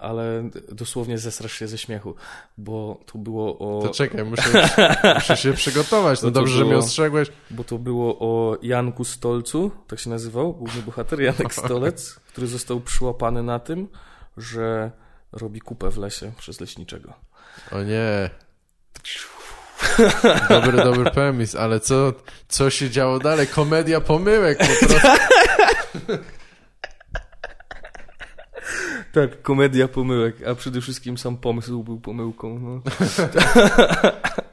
[0.02, 2.16] ale dosłownie zesrasz się ze śmiechu,
[2.58, 3.82] bo to było o...
[3.82, 4.70] To czekaj, muszę,
[5.16, 6.22] muszę się przygotować.
[6.22, 7.28] No dobrze, że mnie było- ostrzegłeś.
[7.52, 12.80] Bo to było o Janku Stolcu, tak się nazywał, główny bohater Janek Stolec, który został
[12.80, 13.88] przyłapany na tym,
[14.38, 14.92] że
[15.32, 17.14] robi kupę w lesie przez leśniczego.
[17.72, 18.30] O nie.
[20.50, 22.14] Dobry, dobry premis, ale co,
[22.48, 23.48] co się działo dalej?
[23.48, 25.08] Komedia pomyłek po prostu.
[29.16, 32.60] Tak, komedia pomyłek, a przede wszystkim sam pomysł był pomyłką.
[32.60, 32.82] No.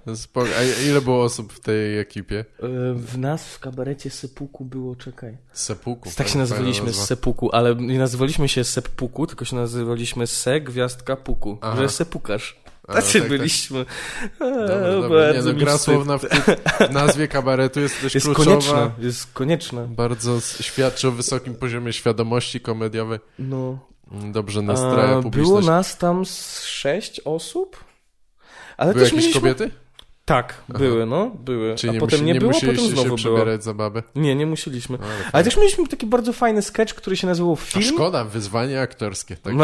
[0.06, 0.48] No Spoko.
[0.59, 2.39] A ile było osób w tej ekipie?
[2.62, 5.36] E, W nas w kabarecie Sepuku było, czekaj.
[5.52, 6.10] Sepuku.
[6.16, 11.16] Tak się nazywaliśmy z Sepuku, ale nie nazywaliśmy się Seppuku, tylko się nazywaliśmy Se Gwiazdka
[11.16, 11.76] Puku, Aha.
[11.76, 12.60] że Sepukarz.
[12.89, 13.39] A, Tacy tak, tak.
[13.39, 13.78] byliśmy.
[13.80, 13.86] E,
[14.68, 15.26] Dobra, dobra.
[15.28, 16.22] Nie, bardzo no, gra słowna w,
[16.89, 18.51] w nazwie kabaretu jest też Jest kluczowa.
[18.51, 19.82] konieczna, jest konieczna.
[19.86, 23.18] Bardzo świadczy o wysokim poziomie świadomości komediowej.
[23.39, 23.91] No.
[24.12, 25.48] Dobrze nastraja A, publiczność.
[25.48, 27.84] Było nas tam z sześć osób.
[28.76, 29.40] Ale Były też jakieś mieliśmy...
[29.40, 29.70] kobiety?
[30.24, 31.74] Tak, były, no, były.
[31.74, 33.16] Czyli a nie, potem musi, nie, nie było, potem się znowu było.
[33.16, 34.02] przebierać za babę?
[34.14, 34.98] Nie, nie musieliśmy.
[35.01, 37.84] No, ale Ale też mieliśmy taki bardzo fajny sketch, który się nazywał A Film.
[37.84, 39.36] szkoda, wyzwanie aktorskie.
[39.36, 39.55] Tak?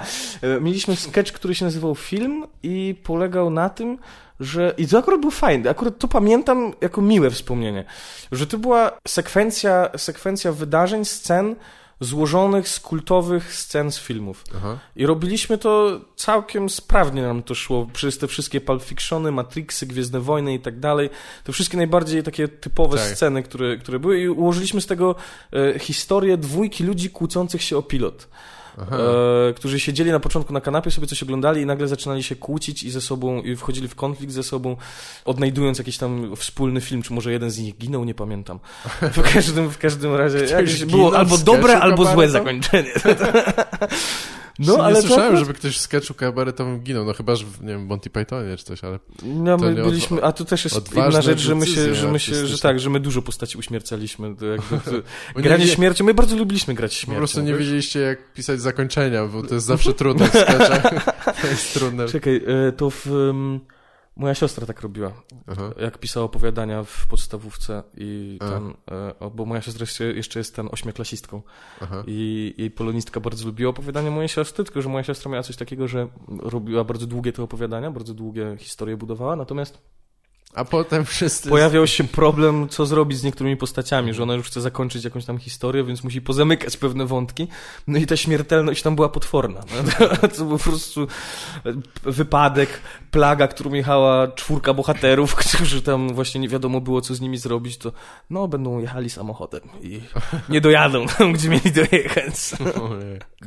[0.60, 3.98] mieliśmy sketch, który się nazywał Film i polegał na tym,
[4.40, 4.74] że...
[4.78, 5.70] I to akurat był fajny.
[5.70, 7.84] Akurat to pamiętam jako miłe wspomnienie.
[8.32, 11.56] Że to była sekwencja, sekwencja wydarzeń, scen
[12.00, 14.44] złożonych z kultowych scen z filmów.
[14.56, 14.78] Aha.
[14.96, 17.88] I robiliśmy to całkiem sprawnie nam to szło.
[17.92, 21.10] Przez te wszystkie Pulp Fictiony, Matrixy, Gwiezdne Wojny i tak dalej.
[21.44, 23.06] Te wszystkie najbardziej takie typowe Tak.
[23.06, 25.14] sceny, które, które były i ułożyliśmy z tego
[25.52, 28.28] e, historię dwójki ludzi kłócących się o pilot.
[28.78, 32.82] E, którzy siedzieli na początku na kanapie, sobie coś oglądali i nagle zaczynali się kłócić
[32.82, 34.76] i ze sobą, i wchodzili w konflikt ze sobą,
[35.24, 38.58] odnajdując jakiś tam wspólny film, czy może jeden z nich ginął, nie pamiętam.
[39.00, 42.92] W każdym, w każdym razie jakieś było albo dobre, albo złe zakończenie.
[44.58, 45.40] No, ale nie słyszałem, akurat...
[45.40, 48.64] żeby ktoś w sketchu kabaretowym ginął, no chyba, że w, nie wiem, Monty Pythonie czy
[48.64, 48.98] coś, ale...
[49.22, 52.46] No, my byliśmy, a to też jest inna rzecz, że my się, że my się,
[52.46, 54.36] że tak, że my dużo postaci uśmiercaliśmy.
[54.36, 54.78] To jakby,
[55.34, 57.14] to, granie nie, śmiercią, my bardzo lubiliśmy grać śmiercią.
[57.14, 57.58] Po prostu nie wiesz?
[57.58, 61.04] wiedzieliście, jak pisać zakończenia, bo to jest zawsze trudne w sketchach.
[61.42, 62.08] to jest trudne.
[62.08, 63.06] Czekaj, e, to w...
[63.06, 63.60] Um,
[64.16, 65.12] Moja siostra tak robiła,
[65.46, 65.70] Aha.
[65.80, 68.74] jak pisała opowiadania w podstawówce i tam,
[69.20, 71.42] e, bo moja siostra jeszcze, jeszcze jest ten ośmioklasistką
[71.80, 72.02] Aha.
[72.06, 75.88] i jej polonistka bardzo lubiła opowiadania mojej siostry, tylko że moja siostra miała coś takiego,
[75.88, 79.82] że robiła bardzo długie te opowiadania, bardzo długie historie budowała, natomiast
[80.54, 81.48] a potem wszyscy...
[81.48, 85.38] Pojawiał się problem, co zrobić z niektórymi postaciami, że ona już chce zakończyć jakąś tam
[85.38, 87.48] historię, więc musi pozamykać pewne wątki.
[87.86, 89.60] No i ta śmiertelność tam była potworna.
[89.76, 90.06] No.
[90.36, 91.06] To był po prostu
[92.02, 97.38] wypadek, plaga, którą jechała czwórka bohaterów, którzy tam właśnie nie wiadomo było, co z nimi
[97.38, 97.92] zrobić, to
[98.30, 100.00] no, będą jechali samochodem i
[100.48, 102.34] nie dojadą tam, gdzie mieli dojechać.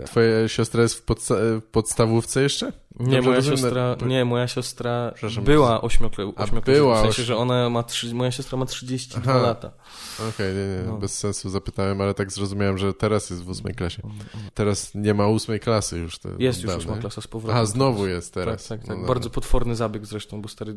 [0.06, 2.72] Twoja siostra jest w, podsta w podstawówce jeszcze?
[3.00, 6.62] Nie, moja siostra, nie, moja siostra była ośmioklasistką.
[6.66, 7.84] Była w sensie, że ona ma,
[8.14, 9.42] moja siostra ma 32 Aha.
[9.42, 9.72] lata.
[10.16, 10.98] Okej, okay, nie, nie, no.
[10.98, 14.02] bez sensu zapytałem, ale tak zrozumiałem, że teraz jest w ósmej klasie.
[14.54, 16.20] Teraz nie ma ósmej klasy już.
[16.20, 17.62] To jest już ósma klasa z powrotem.
[17.62, 18.68] A, znowu jest teraz.
[18.68, 18.98] Tak, tak, tak.
[18.98, 20.76] No Bardzo potworny zabieg zresztą, bo stary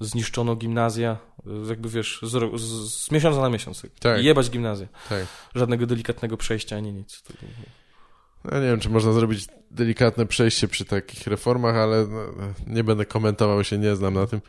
[0.00, 1.18] zniszczono gimnazja,
[1.68, 3.82] jakby wiesz, z, z, z miesiąca na miesiąc.
[4.00, 4.22] Tak.
[4.22, 4.88] I jebać gimnazję.
[5.08, 5.26] Tak.
[5.54, 7.22] Żadnego delikatnego przejścia ani nic.
[8.52, 12.20] Ja nie wiem, czy można zrobić delikatne przejście przy takich reformach, ale no,
[12.66, 14.40] nie będę komentował się, nie znam na tym.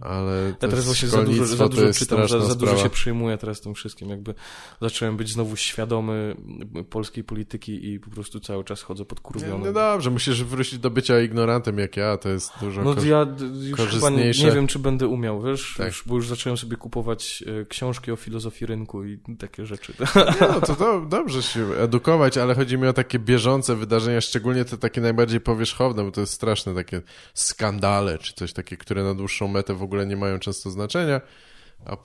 [0.00, 3.60] Ale ja teraz właśnie za dużo, za dużo czytam, za, za dużo się przyjmuję teraz
[3.60, 4.08] tym wszystkim.
[4.08, 4.34] Jakby
[4.80, 6.36] zacząłem być znowu świadomy
[6.90, 9.64] polskiej polityki i po prostu cały czas chodzę pod kurwioną.
[9.64, 13.26] No dobrze, musisz wrócić do bycia ignorantem jak ja, to jest dużo No ja
[13.60, 15.86] już chyba nie, nie, wiem, czy będę umiał, wiesz, tak.
[15.86, 19.92] już, bo już zacząłem sobie kupować e, książki o filozofii rynku i takie rzeczy.
[20.40, 24.78] No to do, dobrze się edukować, ale chodzi mi o takie bieżące wydarzenia, szczególnie te
[24.78, 27.02] takie najbardziej powierzchowne, bo to jest straszne takie
[27.34, 31.20] skandale, czy coś takie, które na dłuższą metę w ogóle nie mają często znaczenia,
[31.84, 31.96] a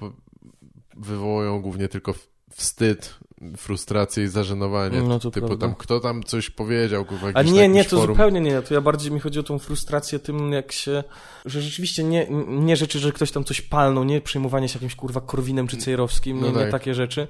[0.97, 2.13] wywołują głównie tylko
[2.55, 3.15] wstyd,
[3.57, 5.01] frustrację i zażenowanie.
[5.01, 5.67] No typu prawda.
[5.67, 8.15] tam, kto tam coś powiedział, kurwa, A nie, nie, to forum.
[8.15, 8.61] zupełnie nie.
[8.61, 11.03] To ja bardziej mi chodzi o tą frustrację tym, jak się,
[11.45, 15.21] że rzeczywiście nie, nie rzeczy, że ktoś tam coś palnął, nie przejmowanie się jakimś kurwa
[15.21, 16.65] Korwinem czy Cejrowskim, no nie, tak.
[16.65, 17.27] nie takie rzeczy,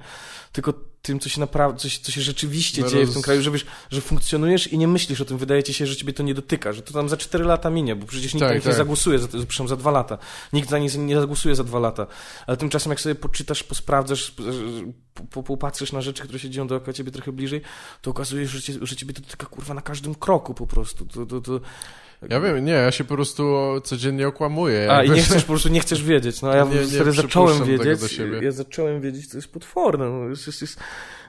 [0.52, 3.10] tylko tym, co się naprawdę, co, co się rzeczywiście no dzieje roz...
[3.10, 5.86] w tym kraju, że wiesz, że funkcjonujesz i nie myślisz o tym, wydaje ci się,
[5.86, 8.46] że ciebie to nie dotyka, że to tam za cztery lata minie, bo przecież nikt
[8.46, 8.66] tak, tak.
[8.66, 10.18] nie zagłosuje, za, przepraszam, za dwa lata.
[10.52, 12.06] Nikt za nie, nie zagłosuje za dwa lata.
[12.46, 14.34] Ale tymczasem, jak sobie poczytasz, posprawdzasz,
[15.44, 17.60] popatrzysz na rzeczy, które się dzieją dookoła ciebie trochę bliżej,
[18.02, 21.06] to okazuje się, że ciebie to dotyka kurwa na każdym kroku po prostu.
[21.06, 21.60] To, to, to...
[22.30, 23.54] Ja wiem, nie, ja się po prostu
[23.84, 24.92] codziennie okłamuję.
[24.92, 26.42] A, i nie chcesz, po prostu nie chcesz wiedzieć.
[26.42, 30.10] No ja nie, nie zacząłem wiedzieć, ja zacząłem wiedzieć, to jest potworne.
[30.10, 30.80] No, jest, jest, jest,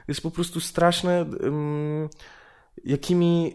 [0.08, 1.26] jest po prostu straszne.
[1.40, 2.08] Um,
[2.84, 3.54] jakimi,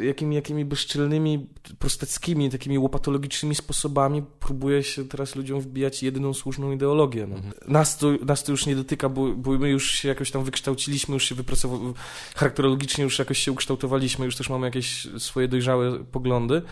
[0.00, 1.46] jakimi, jakimi bezczelnymi,
[1.78, 7.26] prosteckimi, takimi łopatologicznymi sposobami próbuje się teraz ludziom wbijać jedyną słuszną ideologię.
[7.26, 7.36] No.
[7.36, 7.54] Mhm.
[7.68, 11.14] Nas, to, nas to już nie dotyka, bo, bo my już się jakoś tam wykształciliśmy,
[11.14, 11.92] już się wypracowaliśmy,
[12.36, 16.62] charakterologicznie już jakoś się ukształtowaliśmy, już też mamy jakieś swoje dojrzałe poglądy.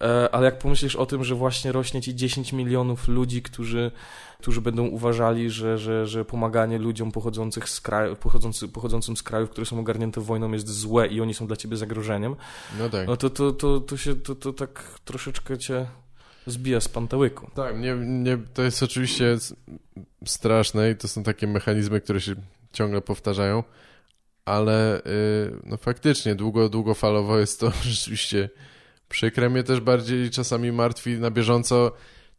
[0.00, 3.90] E, ale jak pomyślisz o tym, że właśnie rośnie ci 10 milionów ludzi, którzy,
[4.38, 9.50] którzy będą uważali, że, że, że pomaganie ludziom pochodzących z kraju, pochodzący, pochodzącym z krajów,
[9.50, 12.36] które są ogarnięte wojną jest złe i oni są dla ciebie zagrożeniem,
[12.78, 13.06] no, tak.
[13.06, 15.86] no to, to, to, to się to, to tak troszeczkę cię
[16.46, 17.50] zbija z pantałyku.
[17.54, 19.36] Tak, nie, nie, to jest oczywiście
[20.24, 22.34] straszne i to są takie mechanizmy, które się
[22.72, 23.64] ciągle powtarzają,
[24.44, 28.48] ale yy, no faktycznie długo, długofalowo jest to rzeczywiście
[29.08, 31.92] Przykre mnie też bardziej czasami martwi na bieżąco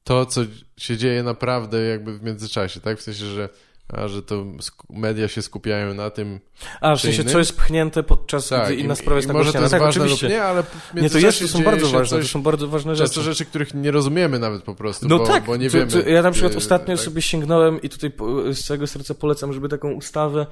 [0.03, 0.41] to, co
[0.77, 2.99] się dzieje naprawdę jakby w międzyczasie, tak?
[2.99, 3.49] W sensie, że
[3.93, 4.45] a że to
[4.89, 6.39] media się skupiają na tym.
[6.81, 9.71] A, w sensie, co jest pchnięte podczas tak, gdy inna sprawa jest Może to jest
[9.71, 10.27] tak, ważne oczywiście.
[10.27, 10.63] lub nie, ale
[10.95, 13.07] nie, to jest, to są bardzo ważne, coś, to są bardzo ważne rzeczy.
[13.09, 15.91] Często rzeczy, których nie rozumiemy nawet po prostu, no bo, tak, bo nie to, wiemy.
[15.91, 17.05] To ja na przykład ostatnio tak?
[17.05, 18.11] sobie sięgnąłem i tutaj
[18.53, 20.45] z całego serca polecam, żeby taką ustawę,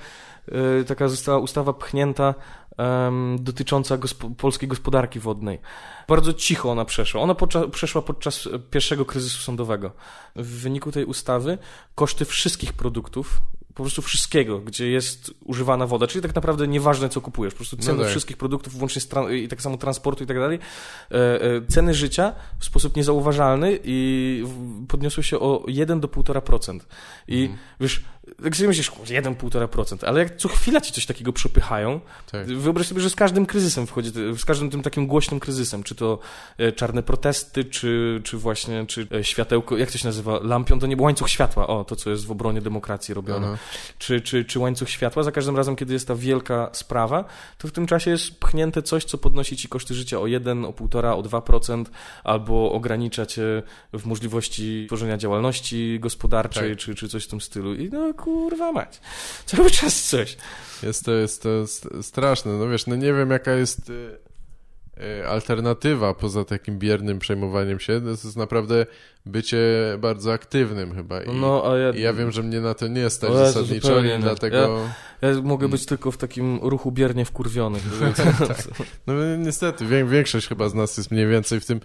[0.47, 2.35] yy, taka została ustawa pchnięta
[2.77, 5.59] um, dotycząca gospo polskiej gospodarki wodnej.
[6.07, 7.21] Bardzo cicho ona przeszła.
[7.21, 9.91] Ona podczas, przeszła podczas pierwszego kryzysu sądowego.
[10.35, 11.57] W wyniku tej ustawy
[11.95, 13.41] koszty wszystkich produktów
[13.77, 17.77] po prostu wszystkiego, gdzie jest używana woda, czyli tak naprawdę nieważne, co kupujesz, po prostu
[17.77, 18.11] ceny no tak.
[18.11, 19.01] wszystkich produktów, włącznie
[19.35, 20.59] i tak samo transportu i tak dalej,
[21.11, 24.43] e, e, ceny życia w sposób niezauważalny i
[24.87, 26.79] podniosły się o 1 do 1,5%.
[27.27, 27.59] I mhm.
[27.79, 28.03] wiesz,
[28.43, 31.99] tak sobie myślisz, 1-1,5%, ale jak co chwila ci coś takiego przepychają,
[32.31, 32.47] Tak.
[32.47, 36.19] wyobraź sobie, że z każdym kryzysem wchodzi, z każdym tym takim głośnym kryzysem, czy to
[36.57, 40.87] e, czarne protesty, czy, czy właśnie, czy e, światełko, jak to się nazywa, lampion, to
[40.87, 43.57] nie łańcuch światła, o, to co jest w obronie demokracji robione, Aha.
[43.97, 47.25] czy, czy, czy łańcuch światła, za każdym razem, kiedy jest ta wielka sprawa,
[47.57, 50.71] to w tym czasie jest pchnięte coś, co podnosi ci koszty życia o 1, o
[50.71, 51.85] 1,5, o 2%,
[52.23, 53.63] albo ogranicza cię
[53.93, 56.79] w możliwości tworzenia działalności gospodarczej, Tak.
[56.79, 57.75] czy, czy coś w tym stylu.
[57.75, 59.01] I no kurwa mać.
[59.45, 60.37] Cały czas coś.
[60.83, 62.53] Jest to, jest to st- straszne.
[62.53, 64.17] No wiesz, no nie wiem jaka jest y,
[65.21, 68.01] y, alternatywa poza takim biernym przejmowaniem się.
[68.01, 68.85] To jest naprawdę
[69.25, 69.57] bycie
[69.99, 71.23] bardzo aktywnym chyba.
[71.23, 73.99] I, No, a ja, i ja wiem, że mnie na to nie stać Jezu, zasadniczo
[73.99, 74.79] i dlatego...
[75.21, 77.83] ja mogę być tylko w takim ruchu biernie wkurwionych.
[79.07, 81.79] No niestety, większość chyba z nas jest mniej więcej w tym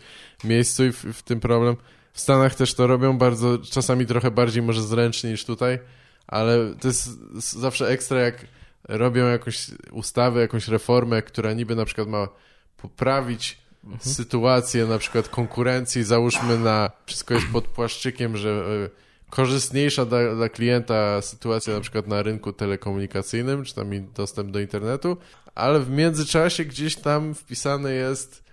[0.44, 1.76] miejscu i w, w tym problem.
[2.12, 5.78] W Stanach też to robią bardzo, czasami trochę bardziej może zręcznie niż tutaj,
[6.26, 8.46] ale to jest zawsze ekstra, jak
[8.88, 12.28] robią jakąś ustawę, jakąś reformę, która niby na przykład ma
[12.76, 13.62] poprawić
[14.00, 20.48] sytuację na przykład konkurencji, załóżmy na, wszystko jest pod płaszczykiem, że e, korzystniejsza dla, dla
[20.48, 25.16] klienta sytuacja na przykład na rynku telekomunikacyjnym, czy tam dostęp do internetu,
[25.54, 28.44] ale w międzyczasie gdzieś tam wpisane jest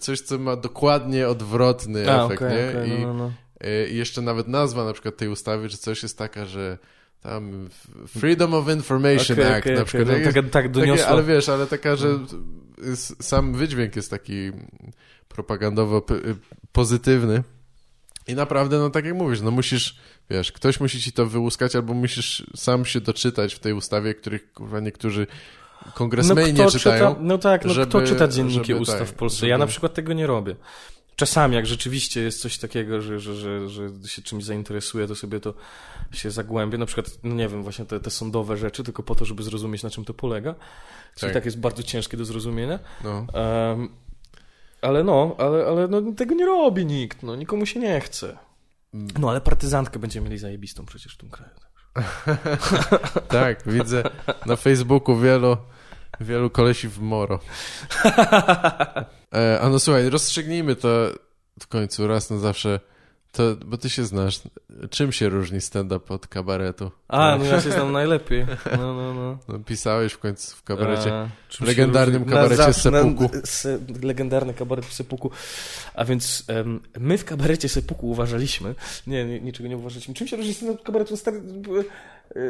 [0.00, 2.70] coś, co ma dokładnie odwrotny A, efekt, okej, nie?
[2.70, 3.32] okej, I, no, no, no.
[3.90, 6.78] I jeszcze nawet nazwa na przykład tej ustawy, czy coś jest taka, że
[7.22, 7.68] tam
[8.18, 10.08] Freedom of Information Okej, Act okej, na przykład.
[10.08, 11.06] no, Jak jest- tak, tak takie, doniosło.
[11.06, 12.18] ale wiesz, ale taka, że
[12.92, 14.50] s- sam wydźwięk jest taki
[15.28, 16.36] propagandowo y,
[16.72, 17.42] pozytywny.
[18.28, 19.96] I naprawdę, no tak jak mówisz, no musisz,
[20.30, 24.52] wiesz, ktoś musi ci to wyłuskać, albo musisz sam się doczytać w tej ustawie, których
[24.52, 25.26] kurwa niektórzy
[25.94, 27.08] kongresmeni nie kto czytają.
[27.08, 29.38] Czyta, no tak, no kto żeby- czyta dzienniki żeby ustaw tak, w Polsce?
[29.40, 30.56] żeby- Ja na przykład tego nie robię.
[31.20, 35.40] Czasami, jak rzeczywiście jest coś takiego, że, że, że, że się czymś zainteresuję, to sobie
[35.40, 35.54] to
[36.12, 36.78] się zagłębię.
[36.78, 39.82] Na przykład, no nie wiem, właśnie te, te sądowe rzeczy, tylko po to, żeby zrozumieć,
[39.82, 40.54] na czym to polega.
[41.14, 41.30] Co Tak.
[41.30, 42.78] i tak jest bardzo ciężkie do zrozumienia.
[43.04, 43.26] No.
[43.34, 43.88] Em,
[44.82, 48.38] ale no, ale, ale no, tego nie robi nikt, no, nikomu się nie chce.
[48.92, 51.52] No, ale partyzantkę będziemy mieli zajebistą przecież w tym kraju.
[53.28, 54.02] Tak, widzę
[54.46, 55.56] na Facebooku wielu,
[56.20, 57.38] wielu kolesi w moro.
[59.34, 60.88] E, a no słuchaj, rozstrzygnijmy to
[61.60, 62.80] w końcu raz na zawsze.
[63.32, 64.40] To, bo ty się znasz.
[64.90, 66.90] Czym się różni stand-up od kabaretu?
[67.08, 68.46] A, no ja się znam najlepiej.
[68.78, 69.38] No, no, no.
[69.48, 71.12] No, pisałeś w końcu w kabarecie.
[71.12, 71.28] A,
[71.64, 73.30] legendarnym kabarecie na zawsze- Sepuku.
[73.64, 75.30] Na, legendarny kabaret w Sepuku.
[75.94, 78.74] A więc em, my w kabarecie Sepuku uważaliśmy,
[79.06, 80.14] nie, nie niczego nie uważaliśmy.
[80.14, 81.16] Czym się różni stand kabaretu?
[81.16, 81.42] Stary,
[82.36, 82.40] e,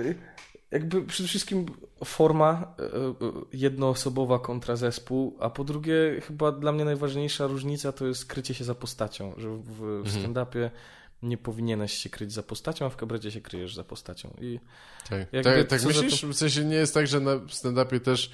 [0.71, 1.67] jakby przede wszystkim
[2.05, 3.13] forma e, e,
[3.53, 8.65] jednoosobowa kontra zespół, a po drugie chyba dla mnie najważniejsza różnica to jest krycie się
[8.65, 10.05] za postacią, że w, w Mhm.
[10.25, 10.71] stand-upie
[11.23, 14.35] nie powinieneś się kryć za postacią, a w kabarecie się kryjesz za postacią.
[14.41, 14.61] I
[15.11, 16.25] Tak, tak, tak myślisz?
[16.25, 18.31] W sensie nie jest tak, że na stand-upie też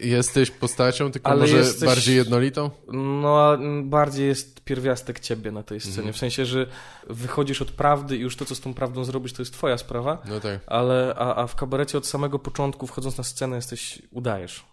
[0.00, 2.70] jesteś postacią, tylko Ale może jesteś- bardziej jednolitą?
[2.92, 5.96] No, a bardziej jest pierwiastek ciebie na tej scenie.
[5.96, 6.14] Mhm.
[6.14, 6.66] W sensie, że
[7.06, 10.22] wychodzisz od prawdy i już to, co z tą prawdą zrobisz, to jest twoja sprawa,
[10.28, 10.60] No tak.
[10.66, 14.64] ale a, a w kabarecie od samego początku, wchodząc na scenę, jesteś, udajesz.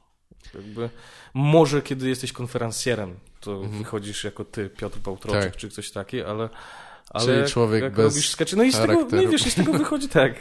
[0.55, 0.89] Jakby,
[1.33, 3.77] może kiedy jesteś konferencjerem, to Mhm.
[3.77, 5.55] wychodzisz jako ty, Piotr Bałtroczek, Tak.
[5.55, 6.49] czy ktoś taki, ale...
[7.09, 9.51] ale Czyli człowiek jak bez robisz skeczy, no i z tego, no i wiesz, i
[9.51, 10.33] z tego wychodzi tak.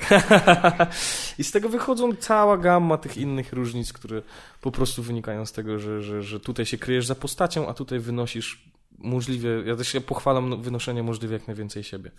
[1.38, 4.22] I z tego wychodzą cała gamma tych innych różnic, które
[4.60, 7.98] po prostu wynikają z tego, że, że, że tutaj się kryjesz za postacią, a tutaj
[7.98, 8.64] wynosisz
[8.98, 12.10] możliwie, ja też się pochwalam wynoszenie możliwie jak najwięcej siebie.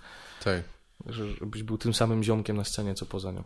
[0.44, 0.64] tak.
[1.06, 3.44] Że, żebyś był tym samym ziomkiem na scenie, co poza nią.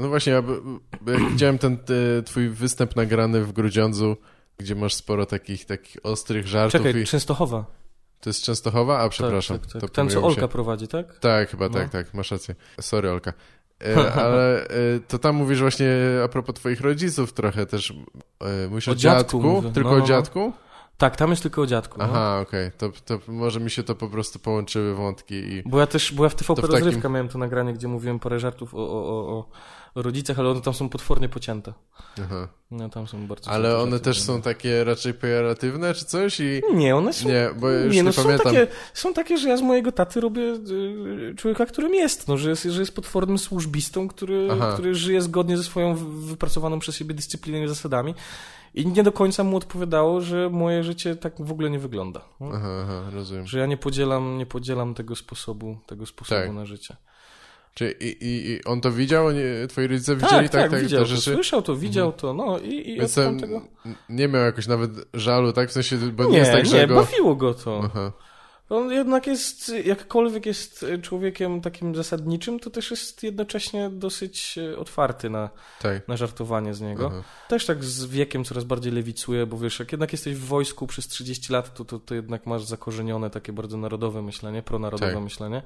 [0.00, 0.42] No właśnie, ja
[1.30, 1.78] widziałem ten
[2.18, 4.16] e, twój występ nagrany w Grudziądzu,
[4.58, 7.06] gdzie masz sporo takich, takich ostrych żartów Czekaj, i...
[7.06, 7.64] Częstochowa.
[8.20, 8.98] To jest Częstochowa?
[8.98, 9.58] A, przepraszam.
[9.58, 9.90] Tak, tak, to tak.
[9.90, 10.40] Ten, co pomyliłem się.
[10.42, 11.18] Olka prowadzi, tak?
[11.18, 11.74] Tak, chyba No.
[11.74, 12.54] tak, tak, masz rację.
[12.80, 13.32] Sorry, Olka.
[13.84, 14.68] E, ale e,
[15.08, 15.88] to tam mówisz właśnie
[16.24, 17.94] a propos twoich rodziców trochę też.
[18.40, 20.06] E, mówisz o, O dziadku dziadku, tylko No, no, o no.
[20.06, 20.52] dziadku?
[20.96, 21.98] Tak, tam jest tylko o dziadku.
[21.98, 22.04] No.
[22.04, 22.70] Aha, okej.
[22.78, 25.62] To, to może mi się to po prostu połączyły wątki i...
[25.66, 28.18] Bo ja też, bo ja w TVP w takim- Rozrywka miałem to nagranie, gdzie mówiłem
[28.18, 29.44] parę żartów o, o, o, o,
[29.94, 31.72] o rodzicach, ale one tam są potwornie pocięte.
[32.24, 32.48] Aha.
[32.70, 36.62] No, tam są bardzo Ale one też są takie raczej pejoratywne czy coś i...
[36.74, 37.28] Nie, one są...
[37.28, 38.44] Nie, bo już nie, nie, no są pamiętam.
[38.54, 42.50] takie, są takie, że ja z mojego taty robię y, człowieka, którym jest, no, że
[42.50, 44.72] jest, że jest potwornym służbistą, który, Aha.
[44.72, 48.14] który żyje zgodnie ze swoją wy- wypracowaną przez siebie dyscypliną i zasadami.
[48.74, 52.20] I nie do końca mu odpowiadało, że moje życie tak w ogóle nie wygląda.
[52.40, 52.50] No?
[52.54, 53.46] Aha, aha, rozumiem.
[53.46, 56.52] Że ja nie podzielam, nie podzielam tego sposobu, tego sposobu Tak.
[56.52, 56.96] na życie.
[57.74, 59.30] Czy i, i, i on to widział?
[59.32, 61.34] Nie, twoi rodzice widzieli tak, tak, widział te to, rzeczy?
[61.34, 63.62] słyszał to, widział to, no i, i Więc tamtego...
[64.08, 65.68] nie miał jakoś nawet żalu, tak?
[65.68, 66.94] W sensie, bo nie, Nie, jest tak, nie, że go...
[66.94, 67.80] bawiło go to.
[67.84, 68.12] Aha.
[68.70, 75.30] On jednak jest, jakkolwiek jest człowiekiem takim zasadniczym, to też jest jednocześnie dosyć e, otwarty
[75.30, 75.50] na,
[75.82, 76.08] Tak.
[76.08, 77.06] na żartowanie z niego.
[77.12, 77.22] Aha.
[77.48, 81.08] Też tak z wiekiem coraz bardziej lewicuje, bo wiesz, jak jednak jesteś w wojsku przez
[81.08, 85.22] 30 lat, to, to, to jednak masz zakorzenione takie bardzo narodowe myślenie, pronarodowe Tak.
[85.22, 85.62] myślenie.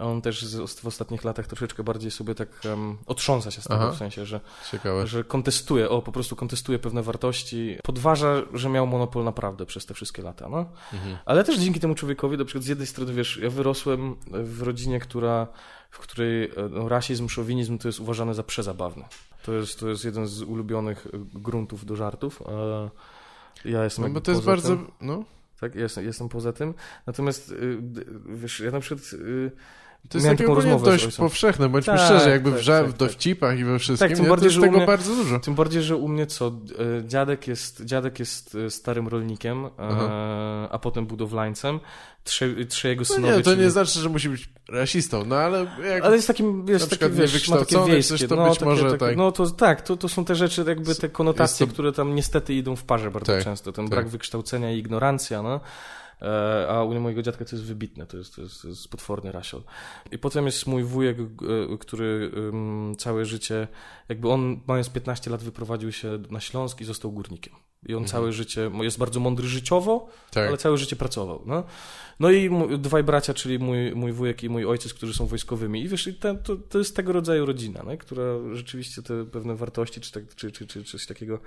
[0.00, 3.64] A on też z, w ostatnich latach troszeczkę bardziej sobie tak um, otrząsa się z
[3.64, 3.92] tego, Aha.
[3.92, 4.40] w sensie, że,
[4.70, 5.06] Ciekawe.
[5.06, 9.94] że kontestuje, o, po prostu kontestuje pewne wartości, podważa, że miał monopol naprawdę przez te
[9.94, 10.66] wszystkie lata, no.
[10.92, 11.16] Mhm.
[11.24, 15.00] Ale też dzięki temu człowiekowi, na przykład z jednej strony, wiesz, ja wyrosłem w rodzinie,
[15.00, 15.46] która,
[15.90, 19.08] w której e, no, rasizm, szowinizm to jest uważane za przezabawne.
[19.42, 22.42] To jest, to jest jeden z ulubionych e, gruntów do żartów.
[23.64, 25.24] Ja jestem No bo to jest bardzo, Tym, no,
[25.60, 26.74] tak, ja jestem, jestem poza tym.
[27.06, 29.14] Natomiast, d- wiesz, ja na przykład...
[30.08, 33.58] to jest takie ogólnie dość powszechne, bądźmy Tak, szczerzy, jakby tak, w, tak, w dowcipach
[33.58, 35.40] i we wszystkim, Tak, tym bardziej, to jest że u tego mnie- bardzo dużo.
[35.40, 36.52] Tym bardziej, że u mnie co, e,
[37.08, 40.08] dziadek jest, dziadek jest e, starym rolnikiem, e, Aha.
[40.70, 41.80] a potem budowlańcem.
[42.24, 43.36] Trzy, trzy jego No synowie...
[43.36, 46.04] nie, to czyli- nie znaczy, że musi być rasistą, no ale jak...
[46.04, 48.98] Ale jest takim, jest taki, wiesz, ma takie wiejskie, coś to no, być takie, może
[48.98, 49.16] tak.
[49.16, 52.54] No to tak, to, to są te rzeczy, jakby te konotacje, to- które tam niestety
[52.54, 53.72] idą w parze bardzo Tak, często.
[53.72, 53.90] Ten tak.
[53.90, 55.60] brak wykształcenia i ignorancja, no.
[56.22, 59.32] E, A u mojego dziadka to jest wybitne, to jest, to jest, to jest potworny
[59.32, 59.62] rasiol.
[60.12, 62.30] I potem jest mój wujek, e, który
[62.98, 63.68] całe życie,
[64.08, 67.54] jakby on mając 15 lat wyprowadził się na Śląsk i został górnikiem.
[67.86, 70.48] I on całe życie, jest bardzo mądry życiowo, tak.
[70.48, 71.42] ale całe życie pracował.
[71.46, 71.64] No,
[72.20, 75.82] no i mu- dwaj bracia, czyli mój, mój wujek i mój ojciec, którzy są wojskowymi.
[75.82, 79.56] I wiesz, i ten, to, to jest tego rodzaju rodzina, no, która rzeczywiście te pewne
[79.56, 81.38] wartości, czy, tak, czy, czy, czy coś takiego,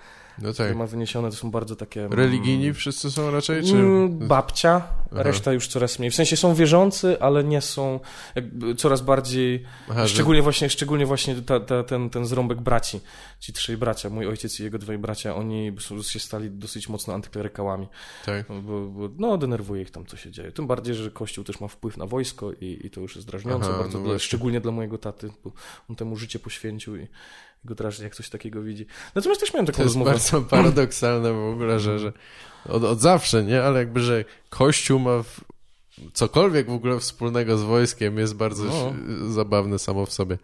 [0.41, 0.75] No tak.
[0.75, 2.01] ma wyniesione, to są bardzo takie...
[2.05, 3.73] mm, Religijni wszyscy są raczej, czy...
[3.75, 4.75] Mm, babcia,
[5.11, 5.23] Aha.
[5.23, 6.11] reszta już coraz mniej.
[6.11, 7.99] W sensie są wierzący, ale nie są
[8.35, 12.99] jakby coraz bardziej, Aha, że- szczególnie właśnie, szczególnie właśnie ta, ta, ten, ten zrąbek braci,
[13.39, 17.13] ci trzej bracia, mój ojciec i jego dwaj bracia, oni są, się stali dosyć mocno
[17.13, 17.87] antyklerykałami,
[18.25, 18.45] Tak.
[18.61, 20.51] bo, bo no denerwuje ich tam, co się dzieje.
[20.51, 23.69] Tym bardziej, że Kościół też ma wpływ na wojsko i, i to już jest drażniące
[23.69, 25.51] Aha, bardzo, no dla, szczególnie dla mojego taty, bo
[25.89, 27.07] on temu życie poświęcił i
[27.65, 28.85] go drażni, jak coś takiego widzi.
[29.15, 30.11] Natomiast też miałem taką To jest rozmowę.
[30.11, 32.13] bardzo paradoksalne w ogóle, że, że
[32.69, 33.63] od, od zawsze, nie?
[33.63, 35.41] Ale jakby, że Kościół ma w,
[36.13, 38.93] cokolwiek w ogóle wspólnego z wojskiem jest bardzo No.
[39.33, 40.37] zabawne samo w sobie.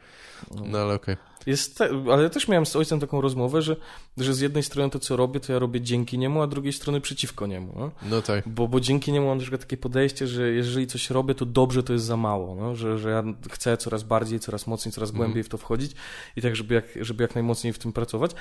[0.65, 1.15] No ale okej.
[1.49, 1.81] Jest
[2.11, 3.75] ale ja też miałem z ojcem taką rozmowę, że,
[4.17, 6.73] że z jednej strony to, co robię, to ja robię dzięki niemu, a z drugiej
[6.73, 7.73] strony przeciwko niemu.
[7.75, 7.91] No?
[8.09, 8.49] No tak.
[8.49, 11.83] Bo, bo dzięki niemu mam na przykład takie podejście, że jeżeli coś robię, to dobrze
[11.83, 12.55] to jest za mało.
[12.55, 12.75] No?
[12.75, 15.17] Że, że ja chcę coraz bardziej, coraz mocniej, coraz Mhm.
[15.25, 15.91] głębiej w to wchodzić
[16.35, 18.31] i tak, żeby jak, żeby jak najmocniej w tym pracować.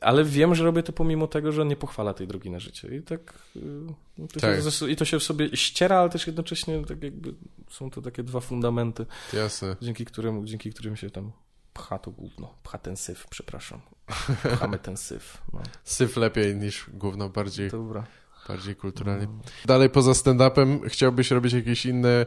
[0.00, 2.96] Ale wiem, że robię to pomimo tego, że nie pochwala tej drogi na życie.
[2.96, 3.34] I tak.
[3.56, 3.62] yy,
[4.32, 4.72] To Tak.
[4.72, 7.34] Się, I to się w sobie ściera, ale też jednocześnie tak jakby
[7.70, 9.76] są to takie dwa fundamenty, Jasne.
[9.82, 11.32] dzięki którym, dzięki którym się tam
[11.74, 12.54] pcha to gówno.
[12.62, 13.80] Pcha ten syf, przepraszam.
[14.56, 15.42] Pchamy ten syf.
[15.52, 18.04] No, Syf lepiej niż gówno, bardziej, dobra.
[18.48, 19.28] bardziej kulturalnie.
[19.64, 22.26] Dalej poza stand-upem chciałbyś robić jakieś inne...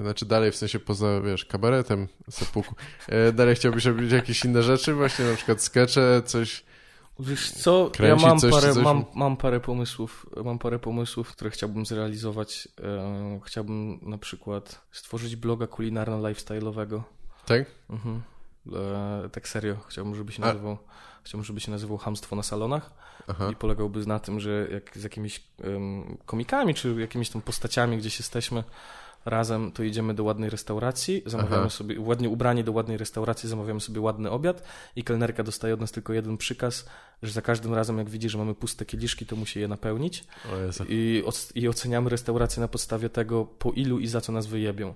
[0.00, 2.74] Znaczy dalej, w sensie poza, wiesz, kabaretem sepuku.
[3.08, 6.64] E, dalej chciałbyś robić jakieś inne rzeczy, właśnie na przykład skecze, coś...
[7.18, 8.84] Wiesz co, ja mam coś, parę, coś?
[8.84, 12.68] mam, mam parę pomysłów, mam parę pomysłów, które chciałbym zrealizować.
[12.82, 17.00] E, chciałbym na przykład stworzyć bloga kulinarno-lifestyle'owego.
[17.46, 17.66] Tak?
[17.90, 18.22] Mhm.
[18.72, 20.78] E, tak serio, chciałbym, żeby się A- nazywał,
[21.24, 22.90] chciałbym, żeby się nazywał Hamstwo na salonach
[23.28, 23.48] Aha.
[23.52, 28.18] i polegałby na tym, że jak z jakimiś em, komikami, czy jakimiś tam postaciami gdzieś
[28.18, 28.64] jesteśmy
[29.24, 31.70] razem, to idziemy do ładnej restauracji, zamawiamy Aha.
[31.70, 34.62] sobie, ładnie ubrani do ładnej restauracji, zamawiamy sobie ładny obiad
[34.96, 36.86] i kelnerka dostaje od nas tylko jeden przykaz,
[37.22, 40.24] że za każdym razem jak widzi, że mamy puste kieliszki, to musi je napełnić
[40.88, 41.22] i,
[41.54, 44.94] i oceniamy restaurację na podstawie tego, po ilu i za co nas wyjebią.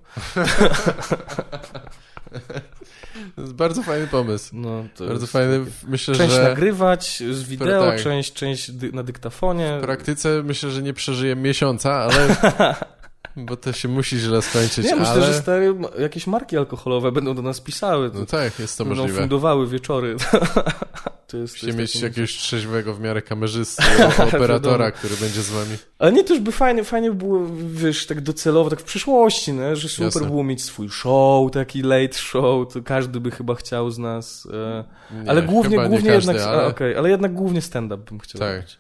[3.36, 4.50] To jest bardzo fajny pomysł.
[4.56, 5.64] No, Bardzo fajny.
[5.88, 8.02] Myślę, Część że nagrywać z wideo, tak.
[8.02, 9.78] część, część dy- na dyktafonie.
[9.78, 12.36] w praktyce myślę, że nie przeżyję miesiąca, ale...
[13.39, 15.01] Bo to się musi źle skończyć, Nie, ale...
[15.01, 18.10] myślę, że stary, jakieś marki alkoholowe będą do nas pisały.
[18.15, 19.20] No tak, jest to będą możliwe.
[19.20, 20.16] fundowały wieczory.
[21.28, 23.82] to jest, to jest mieć taki- jakiegoś trzeźwego w miarę kamerzysty,
[24.28, 25.77] operatora, który będzie z wami.
[25.98, 29.77] Ale nie, też by fajnie, fajnie by było, wiesz, tak docelowo, tak w przyszłości, nie?
[29.77, 30.27] że super Jasne.
[30.27, 34.48] było mieć swój show, taki late show, to każdy by chyba chciał z nas.
[34.52, 34.85] E...
[35.23, 36.62] Nie, ale głównie, głównie każdy, jednak, ale...
[36.62, 38.56] a, okej, ale jednak głównie stand-up bym chciał Tak.
[38.56, 38.78] robić.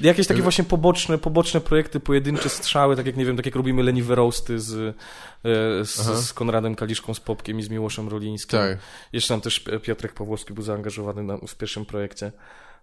[0.00, 3.54] Jakieś takie Gdyby- właśnie poboczne, poboczne projekty, pojedyncze strzały, tak jak nie wiem, tak jak
[3.54, 4.96] robimy leniwe roasty z,
[5.44, 6.16] e, z, Aha.
[6.16, 8.58] z Konradem Kaliszką, z Popkiem i z Miłoszem Rolińskim.
[8.58, 8.78] Tak.
[9.12, 12.32] Jeszcze tam też Piotrek Pawłowski był zaangażowany na, w pierwszym projekcie.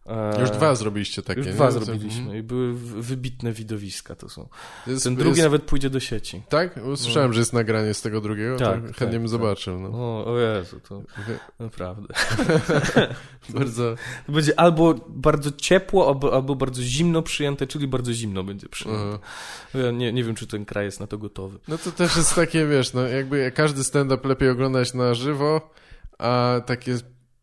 [0.06, 1.54] E, Już dwa zrobiliście takie, Już nie?
[1.54, 2.38] dwa To- zrobiliśmy mhm.
[2.40, 4.48] i były wybitne widowiska to są.
[4.86, 6.42] To jest- Ten drugi jest- nawet pójdzie do sieci.
[6.50, 6.80] Tak?
[6.86, 9.30] Usłyszałem, że jest nagranie z tego drugiego, Tak, to tak, chętnie bym tak.
[9.30, 9.80] zobaczył.
[9.80, 9.90] No.
[9.94, 11.02] O, o Jezu, to
[11.60, 12.14] naprawdę.
[13.50, 13.96] Bardzo...
[14.26, 19.04] To będzie albo bardzo ciepło, albo, albo bardzo zimno przyjęte, czyli bardzo zimno będzie przyjęte.
[19.08, 19.20] Aha.
[19.74, 21.60] Ja nie, nie wiem, czy ten kraj jest na to gotowy.
[21.68, 25.70] No to też jest takie, wiesz, no jakby każdy stand-up lepiej oglądać na żywo,
[26.20, 26.96] a takie